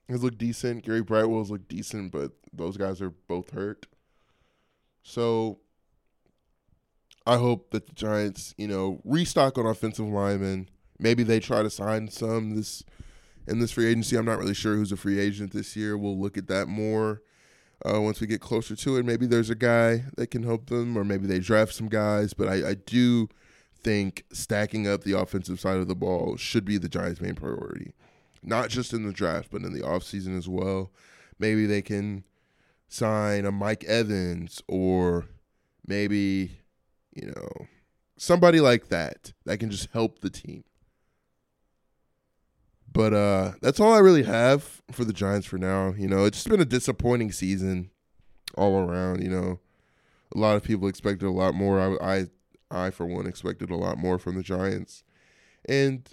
has 0.08 0.22
looked 0.22 0.38
decent. 0.38 0.84
Gary 0.84 1.02
Brightwell's 1.02 1.50
looked 1.50 1.68
decent, 1.68 2.12
but 2.12 2.32
those 2.52 2.76
guys 2.76 3.00
are 3.00 3.10
both 3.10 3.50
hurt. 3.50 3.86
So 5.02 5.60
I 7.26 7.36
hope 7.36 7.70
that 7.70 7.86
the 7.86 7.94
Giants, 7.94 8.54
you 8.58 8.68
know, 8.68 9.00
restock 9.04 9.56
on 9.56 9.66
offensive 9.66 10.06
linemen. 10.06 10.68
Maybe 10.98 11.22
they 11.22 11.40
try 11.40 11.62
to 11.62 11.70
sign 11.70 12.08
some 12.08 12.54
this 12.54 12.84
in 13.46 13.58
this 13.58 13.72
free 13.72 13.86
agency. 13.86 14.16
I'm 14.16 14.26
not 14.26 14.38
really 14.38 14.54
sure 14.54 14.74
who's 14.74 14.92
a 14.92 14.96
free 14.96 15.18
agent 15.18 15.52
this 15.52 15.74
year. 15.74 15.96
We'll 15.96 16.20
look 16.20 16.36
at 16.36 16.48
that 16.48 16.68
more 16.68 17.22
uh, 17.84 18.00
once 18.00 18.20
we 18.20 18.26
get 18.26 18.40
closer 18.40 18.76
to 18.76 18.96
it. 18.96 19.04
Maybe 19.04 19.26
there's 19.26 19.50
a 19.50 19.54
guy 19.54 20.04
that 20.16 20.28
can 20.28 20.42
help 20.42 20.66
them, 20.66 20.96
or 20.96 21.04
maybe 21.04 21.26
they 21.26 21.38
draft 21.38 21.74
some 21.74 21.88
guys. 21.88 22.32
But 22.32 22.48
I, 22.48 22.70
I 22.70 22.74
do 22.74 23.28
think 23.82 24.24
stacking 24.32 24.86
up 24.86 25.04
the 25.04 25.18
offensive 25.18 25.60
side 25.60 25.78
of 25.78 25.88
the 25.88 25.94
ball 25.94 26.36
should 26.36 26.64
be 26.64 26.78
the 26.78 26.88
Giants' 26.88 27.20
main 27.20 27.34
priority. 27.34 27.94
Not 28.42 28.68
just 28.68 28.92
in 28.92 29.06
the 29.06 29.12
draft, 29.12 29.50
but 29.50 29.62
in 29.62 29.72
the 29.72 29.82
offseason 29.82 30.36
as 30.36 30.48
well. 30.48 30.90
Maybe 31.38 31.66
they 31.66 31.82
can 31.82 32.24
sign 32.88 33.44
a 33.44 33.52
Mike 33.52 33.84
Evans 33.84 34.62
or 34.66 35.26
maybe, 35.86 36.58
you 37.14 37.26
know, 37.28 37.66
somebody 38.16 38.60
like 38.60 38.88
that 38.88 39.32
that 39.44 39.58
can 39.58 39.70
just 39.70 39.90
help 39.92 40.20
the 40.20 40.30
team. 40.30 40.64
But 42.92 43.14
uh 43.14 43.52
that's 43.60 43.80
all 43.80 43.92
I 43.92 43.98
really 43.98 44.24
have 44.24 44.82
for 44.90 45.04
the 45.04 45.12
Giants 45.12 45.46
for 45.46 45.58
now. 45.58 45.94
You 45.96 46.08
know, 46.08 46.24
it's 46.24 46.38
just 46.38 46.48
been 46.48 46.60
a 46.60 46.64
disappointing 46.64 47.32
season 47.32 47.90
all 48.56 48.78
around, 48.78 49.22
you 49.22 49.30
know. 49.30 49.60
A 50.34 50.38
lot 50.38 50.56
of 50.56 50.62
people 50.62 50.88
expected 50.88 51.26
a 51.26 51.30
lot 51.30 51.54
more. 51.54 51.80
I 51.80 52.26
I 52.70 52.86
I 52.86 52.90
for 52.90 53.06
one 53.06 53.26
expected 53.26 53.70
a 53.70 53.76
lot 53.76 53.98
more 53.98 54.18
from 54.18 54.36
the 54.36 54.42
Giants. 54.42 55.02
And 55.68 56.08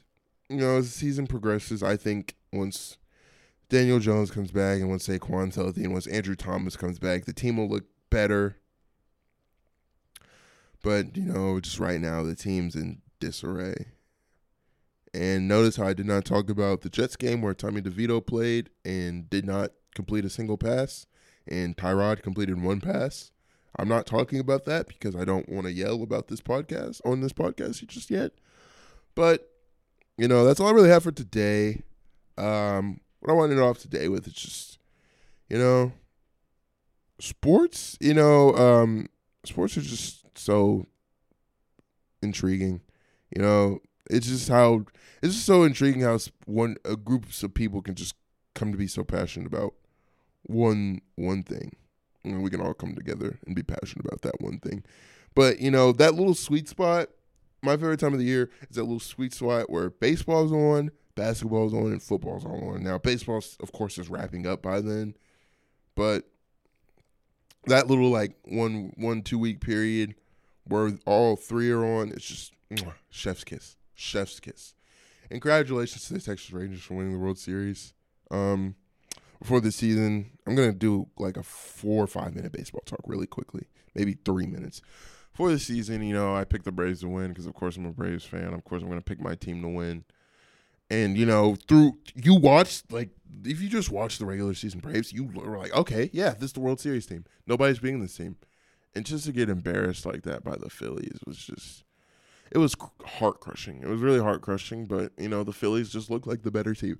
you 0.49 0.57
know, 0.57 0.77
as 0.77 0.85
the 0.85 0.97
season 0.97 1.27
progresses, 1.27 1.83
I 1.83 1.97
think 1.97 2.35
once 2.53 2.97
Daniel 3.69 3.99
Jones 3.99 4.31
comes 4.31 4.51
back 4.51 4.79
and 4.79 4.89
once 4.89 5.07
Saquon's 5.07 5.55
healthy 5.55 5.83
and 5.83 5.93
once 5.93 6.07
Andrew 6.07 6.35
Thomas 6.35 6.77
comes 6.77 6.99
back, 6.99 7.25
the 7.25 7.33
team 7.33 7.57
will 7.57 7.67
look 7.67 7.85
better. 8.09 8.57
But, 10.83 11.17
you 11.17 11.23
know, 11.23 11.59
just 11.59 11.79
right 11.79 11.99
now, 11.99 12.23
the 12.23 12.35
team's 12.35 12.75
in 12.75 13.01
disarray. 13.19 13.87
And 15.17 15.47
notice 15.47 15.77
how 15.77 15.87
I 15.87 15.93
did 15.93 16.05
not 16.05 16.25
talk 16.25 16.47
about 16.47 16.81
the 16.81 16.91
Jets 16.91 17.15
game 17.15 17.41
where 17.41 17.55
Tommy 17.55 17.81
DeVito 17.81 18.23
played 18.23 18.69
and 18.85 19.27
did 19.27 19.47
not 19.47 19.71
complete 19.95 20.25
a 20.25 20.29
single 20.29 20.59
pass, 20.59 21.07
and 21.47 21.75
Tyrod 21.75 22.21
completed 22.21 22.61
one 22.61 22.79
pass. 22.79 23.31
I'm 23.79 23.87
not 23.87 24.05
talking 24.05 24.39
about 24.39 24.65
that 24.65 24.87
because 24.87 25.15
I 25.15 25.25
don't 25.25 25.49
want 25.49 25.65
to 25.65 25.73
yell 25.73 26.03
about 26.03 26.27
this 26.27 26.39
podcast 26.39 27.01
on 27.03 27.21
this 27.21 27.33
podcast 27.33 27.83
just 27.87 28.11
yet. 28.11 28.33
But, 29.15 29.49
you 30.19 30.27
know, 30.27 30.45
that's 30.45 30.59
all 30.59 30.67
I 30.67 30.71
really 30.71 30.89
have 30.89 31.01
for 31.01 31.11
today. 31.11 31.81
Um, 32.37 32.99
what 33.19 33.31
I 33.31 33.35
want 33.35 33.49
to 33.49 33.55
end 33.55 33.63
off 33.63 33.79
today 33.79 34.09
with 34.09 34.27
is 34.27 34.33
just, 34.33 34.77
you 35.49 35.57
know, 35.57 35.93
sports, 37.19 37.97
you 37.99 38.13
know, 38.13 38.55
um, 38.55 39.07
sports 39.45 39.77
are 39.77 39.81
just 39.81 40.25
so 40.37 40.85
intriguing. 42.21 42.81
You 43.35 43.41
know, 43.41 43.79
it's 44.11 44.27
just 44.27 44.47
how 44.49 44.85
it's 45.21 45.33
just 45.33 45.45
so 45.45 45.63
intriguing 45.63 46.01
how 46.01 46.19
one 46.45 46.77
a 46.85 46.95
group 46.95 47.25
of 47.25 47.53
people 47.53 47.81
can 47.81 47.95
just 47.95 48.15
come 48.55 48.71
to 48.71 48.77
be 48.77 48.87
so 48.87 49.03
passionate 49.03 49.47
about 49.47 49.73
one 50.43 51.01
one 51.15 51.43
thing. 51.43 51.75
And 52.23 52.43
we 52.43 52.49
can 52.49 52.61
all 52.61 52.73
come 52.73 52.95
together 52.95 53.39
and 53.45 53.55
be 53.55 53.63
passionate 53.63 54.05
about 54.05 54.21
that 54.23 54.41
one 54.41 54.59
thing. 54.59 54.83
But, 55.33 55.59
you 55.59 55.71
know, 55.71 55.91
that 55.93 56.15
little 56.15 56.33
sweet 56.33 56.67
spot, 56.67 57.09
my 57.61 57.73
favorite 57.77 57.99
time 57.99 58.13
of 58.13 58.19
the 58.19 58.25
year 58.25 58.49
is 58.69 58.75
that 58.75 58.83
little 58.83 58.99
sweet 58.99 59.33
spot 59.33 59.69
where 59.69 59.91
baseball's 59.91 60.51
on, 60.51 60.91
basketball's 61.15 61.73
on 61.73 61.91
and 61.91 62.01
football's 62.01 62.43
on. 62.43 62.83
Now, 62.83 62.97
baseball, 62.97 63.43
of 63.59 63.71
course, 63.71 63.97
is 63.97 64.09
wrapping 64.09 64.47
up 64.47 64.61
by 64.61 64.81
then, 64.81 65.15
but 65.95 66.27
that 67.65 67.87
little 67.87 68.09
like 68.09 68.35
one 68.43 68.93
one 68.97 69.21
two 69.21 69.37
week 69.39 69.61
period 69.61 70.15
where 70.65 70.97
all 71.05 71.35
three 71.35 71.69
are 71.71 71.85
on, 71.85 72.09
it's 72.09 72.25
just 72.25 72.53
chef's 73.09 73.43
kiss, 73.43 73.77
chef's 73.93 74.39
kiss. 74.39 74.73
And 75.29 75.41
congratulations 75.41 76.07
to 76.07 76.13
the 76.13 76.21
Texas 76.21 76.51
Rangers 76.51 76.81
for 76.81 76.95
winning 76.95 77.13
the 77.13 77.19
World 77.19 77.37
Series. 77.37 77.93
Um, 78.31 78.75
before 79.39 79.61
the 79.61 79.71
season, 79.71 80.31
I'm 80.45 80.55
gonna 80.55 80.71
do 80.71 81.07
like 81.17 81.37
a 81.37 81.43
four 81.43 82.03
or 82.03 82.07
five 82.07 82.35
minute 82.35 82.51
baseball 82.51 82.81
talk 82.85 83.01
really 83.05 83.27
quickly, 83.27 83.67
maybe 83.95 84.17
three 84.25 84.45
minutes. 84.45 84.81
For 85.33 85.51
the 85.51 85.59
season, 85.59 86.01
you 86.01 86.13
know, 86.13 86.35
I 86.35 86.45
picked 86.45 86.65
the 86.65 86.71
Braves 86.71 87.01
to 87.01 87.07
win 87.07 87.29
because, 87.29 87.45
of 87.45 87.53
course, 87.53 87.77
I'm 87.77 87.85
a 87.85 87.91
Braves 87.91 88.25
fan. 88.25 88.53
Of 88.53 88.63
course, 88.63 88.81
I'm 88.81 88.89
gonna 88.89 89.01
pick 89.01 89.21
my 89.21 89.35
team 89.35 89.61
to 89.61 89.67
win 89.67 90.03
and 90.89 91.17
you 91.17 91.25
know 91.25 91.55
through 91.67 91.97
you 92.15 92.35
watched 92.35 92.91
like 92.91 93.09
if 93.43 93.61
you 93.61 93.69
just 93.69 93.91
watch 93.91 94.17
the 94.17 94.25
regular 94.25 94.53
season 94.53 94.79
Braves, 94.79 95.13
you 95.13 95.25
were 95.25 95.57
like, 95.57 95.73
okay, 95.75 96.09
yeah, 96.11 96.31
this 96.31 96.45
is 96.45 96.53
the 96.53 96.59
World 96.59 96.79
Series 96.79 97.05
team. 97.05 97.25
Nobody's 97.45 97.79
being 97.79 97.99
this 97.99 98.15
team, 98.15 98.37
and 98.95 99.05
just 99.05 99.25
to 99.25 99.31
get 99.31 99.49
embarrassed 99.49 100.05
like 100.05 100.23
that 100.23 100.43
by 100.43 100.55
the 100.55 100.69
Phillies 100.69 101.19
was 101.25 101.37
just 101.37 101.83
it 102.51 102.57
was 102.57 102.75
heart 103.05 103.39
crushing. 103.39 103.81
It 103.81 103.87
was 103.87 104.01
really 104.01 104.19
heart 104.19 104.41
crushing, 104.41 104.85
but 104.85 105.11
you 105.17 105.29
know 105.29 105.43
the 105.43 105.53
Phillies 105.53 105.89
just 105.89 106.09
looked 106.09 106.27
like 106.27 106.43
the 106.43 106.51
better 106.51 106.73
team. 106.73 106.99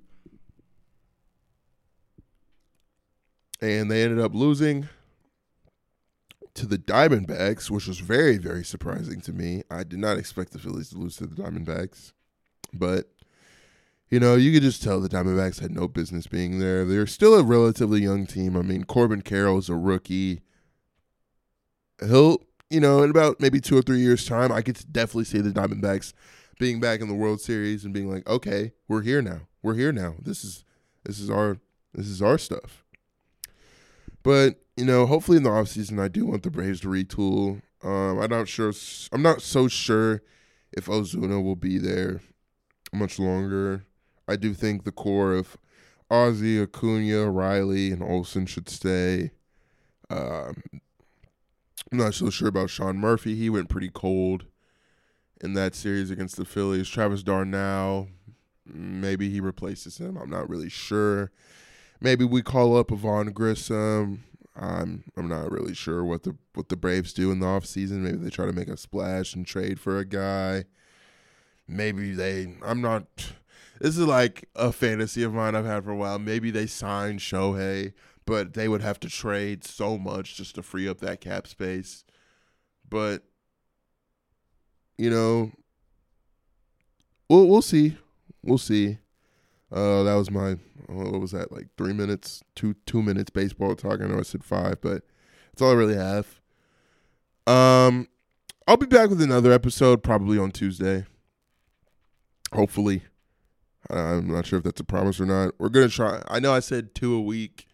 and 3.60 3.90
they 3.90 4.02
ended 4.02 4.20
up 4.20 4.34
losing 4.34 4.88
to 6.54 6.66
the 6.66 6.78
Diamondbacks, 6.78 7.70
which 7.70 7.86
was 7.86 7.98
very, 8.00 8.38
very 8.38 8.64
surprising 8.64 9.20
to 9.22 9.32
me. 9.32 9.62
I 9.70 9.84
did 9.84 9.98
not 9.98 10.18
expect 10.18 10.52
the 10.52 10.58
Phillies 10.58 10.90
to 10.90 10.98
lose 10.98 11.16
to 11.16 11.26
the 11.26 11.40
Diamondbacks, 11.40 12.12
but 12.72 13.10
you 14.10 14.18
know, 14.18 14.36
you 14.36 14.52
could 14.52 14.62
just 14.62 14.82
tell 14.82 15.00
the 15.00 15.08
Diamondbacks 15.08 15.60
had 15.60 15.70
no 15.70 15.86
business 15.86 16.26
being 16.26 16.60
there. 16.60 16.84
They're 16.84 17.06
still 17.06 17.34
a 17.34 17.42
relatively 17.42 18.00
young 18.00 18.26
team. 18.26 18.56
I 18.56 18.62
mean, 18.62 18.84
Corbin 18.84 19.22
Carroll 19.22 19.58
is 19.58 19.68
a 19.68 19.74
rookie. 19.74 20.40
He'll, 22.00 22.38
you 22.70 22.80
know, 22.80 23.02
in 23.02 23.10
about 23.10 23.40
maybe 23.40 23.60
two 23.60 23.76
or 23.76 23.82
three 23.82 24.00
years' 24.00 24.26
time, 24.26 24.52
I 24.52 24.62
could 24.62 24.80
definitely 24.92 25.24
see 25.24 25.40
the 25.40 25.50
Diamondbacks 25.50 26.12
being 26.58 26.80
back 26.80 27.00
in 27.00 27.08
the 27.08 27.14
World 27.14 27.40
Series 27.40 27.84
and 27.84 27.94
being 27.94 28.10
like, 28.10 28.28
okay, 28.28 28.72
we're 28.88 29.02
here 29.02 29.22
now. 29.22 29.42
We're 29.62 29.74
here 29.74 29.92
now. 29.92 30.14
This 30.20 30.44
is 30.44 30.64
this 31.04 31.18
is 31.18 31.30
our 31.30 31.58
this 31.94 32.06
is 32.06 32.20
our 32.20 32.38
stuff. 32.38 32.84
But 34.22 34.60
you 34.76 34.84
know, 34.84 35.06
hopefully 35.06 35.38
in 35.38 35.42
the 35.42 35.50
offseason, 35.50 36.00
I 36.00 36.08
do 36.08 36.26
want 36.26 36.42
the 36.42 36.50
Braves 36.50 36.80
to 36.80 36.88
retool. 36.88 37.62
Um, 37.82 38.18
I'm 38.18 38.30
not 38.30 38.48
sure. 38.48 38.72
I'm 39.12 39.22
not 39.22 39.42
so 39.42 39.68
sure 39.68 40.22
if 40.72 40.86
Ozuna 40.86 41.42
will 41.42 41.56
be 41.56 41.78
there 41.78 42.20
much 42.92 43.18
longer. 43.18 43.86
I 44.26 44.36
do 44.36 44.52
think 44.52 44.84
the 44.84 44.92
core 44.92 45.32
of 45.32 45.56
Ozzie, 46.10 46.60
Acuna, 46.60 47.30
Riley, 47.30 47.92
and 47.92 48.02
Olson 48.02 48.46
should 48.46 48.68
stay. 48.68 49.30
Um, 50.10 50.62
I'm 51.90 51.98
not 51.98 52.14
so 52.14 52.30
sure 52.30 52.48
about 52.48 52.70
Sean 52.70 52.96
Murphy. 52.96 53.34
He 53.34 53.50
went 53.50 53.68
pretty 53.68 53.90
cold 53.90 54.46
in 55.40 55.54
that 55.54 55.74
series 55.74 56.10
against 56.10 56.36
the 56.36 56.44
Phillies. 56.44 56.88
Travis 56.88 57.22
d'Arnaud, 57.22 58.08
maybe 58.66 59.30
he 59.30 59.40
replaces 59.40 59.98
him. 59.98 60.16
I'm 60.16 60.30
not 60.30 60.48
really 60.48 60.68
sure. 60.68 61.30
Maybe 62.00 62.24
we 62.24 62.42
call 62.42 62.76
up 62.76 62.90
Vaughn 62.90 63.32
Grissom. 63.32 64.24
I'm 64.54 65.04
I'm 65.16 65.28
not 65.28 65.50
really 65.52 65.74
sure 65.74 66.04
what 66.04 66.24
the 66.24 66.36
what 66.54 66.68
the 66.68 66.76
Braves 66.76 67.12
do 67.12 67.30
in 67.30 67.40
the 67.40 67.46
offseason. 67.46 67.98
Maybe 67.98 68.16
they 68.16 68.30
try 68.30 68.46
to 68.46 68.52
make 68.52 68.68
a 68.68 68.76
splash 68.76 69.34
and 69.34 69.46
trade 69.46 69.78
for 69.78 69.98
a 69.98 70.04
guy. 70.04 70.64
Maybe 71.68 72.12
they 72.12 72.56
I'm 72.64 72.80
not 72.80 73.04
this 73.80 73.96
is 73.96 74.06
like 74.06 74.48
a 74.56 74.72
fantasy 74.72 75.22
of 75.22 75.32
mine 75.32 75.54
I've 75.54 75.64
had 75.64 75.84
for 75.84 75.92
a 75.92 75.96
while. 75.96 76.18
Maybe 76.18 76.50
they 76.50 76.66
sign 76.66 77.18
Shohei, 77.18 77.92
but 78.28 78.52
they 78.52 78.68
would 78.68 78.82
have 78.82 79.00
to 79.00 79.08
trade 79.08 79.64
so 79.64 79.96
much 79.96 80.36
just 80.36 80.54
to 80.56 80.62
free 80.62 80.86
up 80.86 80.98
that 80.98 81.18
cap 81.18 81.46
space. 81.46 82.04
But 82.86 83.22
you 84.98 85.08
know, 85.08 85.50
we'll 87.30 87.48
we'll 87.48 87.62
see, 87.62 87.96
we'll 88.42 88.58
see. 88.58 88.98
Uh, 89.72 90.02
that 90.02 90.14
was 90.14 90.30
my 90.30 90.58
what 90.88 91.18
was 91.18 91.30
that 91.30 91.50
like 91.50 91.68
three 91.78 91.94
minutes, 91.94 92.42
two 92.54 92.74
two 92.84 93.02
minutes 93.02 93.30
baseball 93.30 93.74
talk. 93.74 94.02
I 94.02 94.06
know 94.06 94.18
I 94.18 94.22
said 94.22 94.44
five, 94.44 94.78
but 94.82 95.04
that's 95.50 95.62
all 95.62 95.70
I 95.70 95.74
really 95.74 95.96
have. 95.96 96.38
Um, 97.46 98.08
I'll 98.66 98.76
be 98.76 98.84
back 98.84 99.08
with 99.08 99.22
another 99.22 99.52
episode 99.52 100.02
probably 100.02 100.38
on 100.38 100.50
Tuesday. 100.50 101.06
Hopefully. 102.52 103.04
I'm 103.88 104.30
not 104.30 104.44
sure 104.44 104.58
if 104.58 104.64
that's 104.64 104.80
a 104.82 104.84
promise 104.84 105.18
or 105.18 105.24
not. 105.24 105.54
We're 105.58 105.70
gonna 105.70 105.88
try. 105.88 106.22
I 106.28 106.40
know 106.40 106.52
I 106.52 106.60
said 106.60 106.94
two 106.94 107.14
a 107.14 107.20
week, 107.22 107.67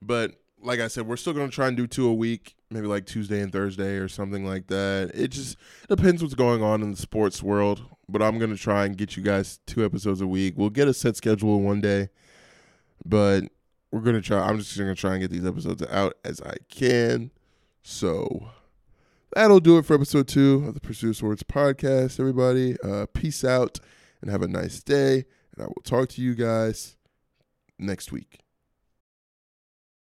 but 0.00 0.34
like 0.60 0.80
I 0.80 0.88
said, 0.88 1.06
we're 1.06 1.16
still 1.16 1.32
gonna 1.32 1.48
try 1.48 1.68
and 1.68 1.76
do 1.76 1.86
two 1.86 2.08
a 2.08 2.14
week, 2.14 2.56
maybe 2.70 2.86
like 2.86 3.06
Tuesday 3.06 3.40
and 3.40 3.52
Thursday 3.52 3.96
or 3.96 4.08
something 4.08 4.44
like 4.44 4.66
that. 4.68 5.10
It 5.14 5.28
just 5.28 5.56
depends 5.88 6.22
what's 6.22 6.34
going 6.34 6.62
on 6.62 6.82
in 6.82 6.90
the 6.90 6.96
sports 6.96 7.42
world. 7.42 7.82
But 8.08 8.22
I'm 8.22 8.38
gonna 8.38 8.56
try 8.56 8.86
and 8.86 8.96
get 8.96 9.16
you 9.16 9.22
guys 9.22 9.60
two 9.66 9.84
episodes 9.84 10.20
a 10.20 10.26
week. 10.26 10.54
We'll 10.56 10.70
get 10.70 10.88
a 10.88 10.94
set 10.94 11.16
schedule 11.16 11.60
one 11.60 11.80
day, 11.80 12.08
but 13.04 13.44
we're 13.92 14.00
gonna 14.00 14.20
try. 14.20 14.40
I'm 14.40 14.58
just 14.58 14.76
gonna 14.76 14.94
try 14.94 15.12
and 15.12 15.20
get 15.20 15.30
these 15.30 15.46
episodes 15.46 15.82
out 15.90 16.14
as 16.24 16.40
I 16.40 16.54
can. 16.68 17.30
So 17.82 18.50
that'll 19.34 19.60
do 19.60 19.78
it 19.78 19.84
for 19.86 19.94
episode 19.94 20.28
two 20.28 20.64
of 20.66 20.74
the 20.74 20.80
Pursuit 20.80 21.10
of 21.10 21.16
Sports 21.16 21.42
podcast. 21.42 22.18
Everybody, 22.18 22.76
uh, 22.82 23.06
peace 23.12 23.44
out 23.44 23.78
and 24.20 24.30
have 24.30 24.42
a 24.42 24.48
nice 24.48 24.82
day. 24.82 25.24
And 25.54 25.64
I 25.64 25.66
will 25.66 25.82
talk 25.84 26.08
to 26.10 26.22
you 26.22 26.34
guys 26.34 26.96
next 27.78 28.10
week. 28.10 28.40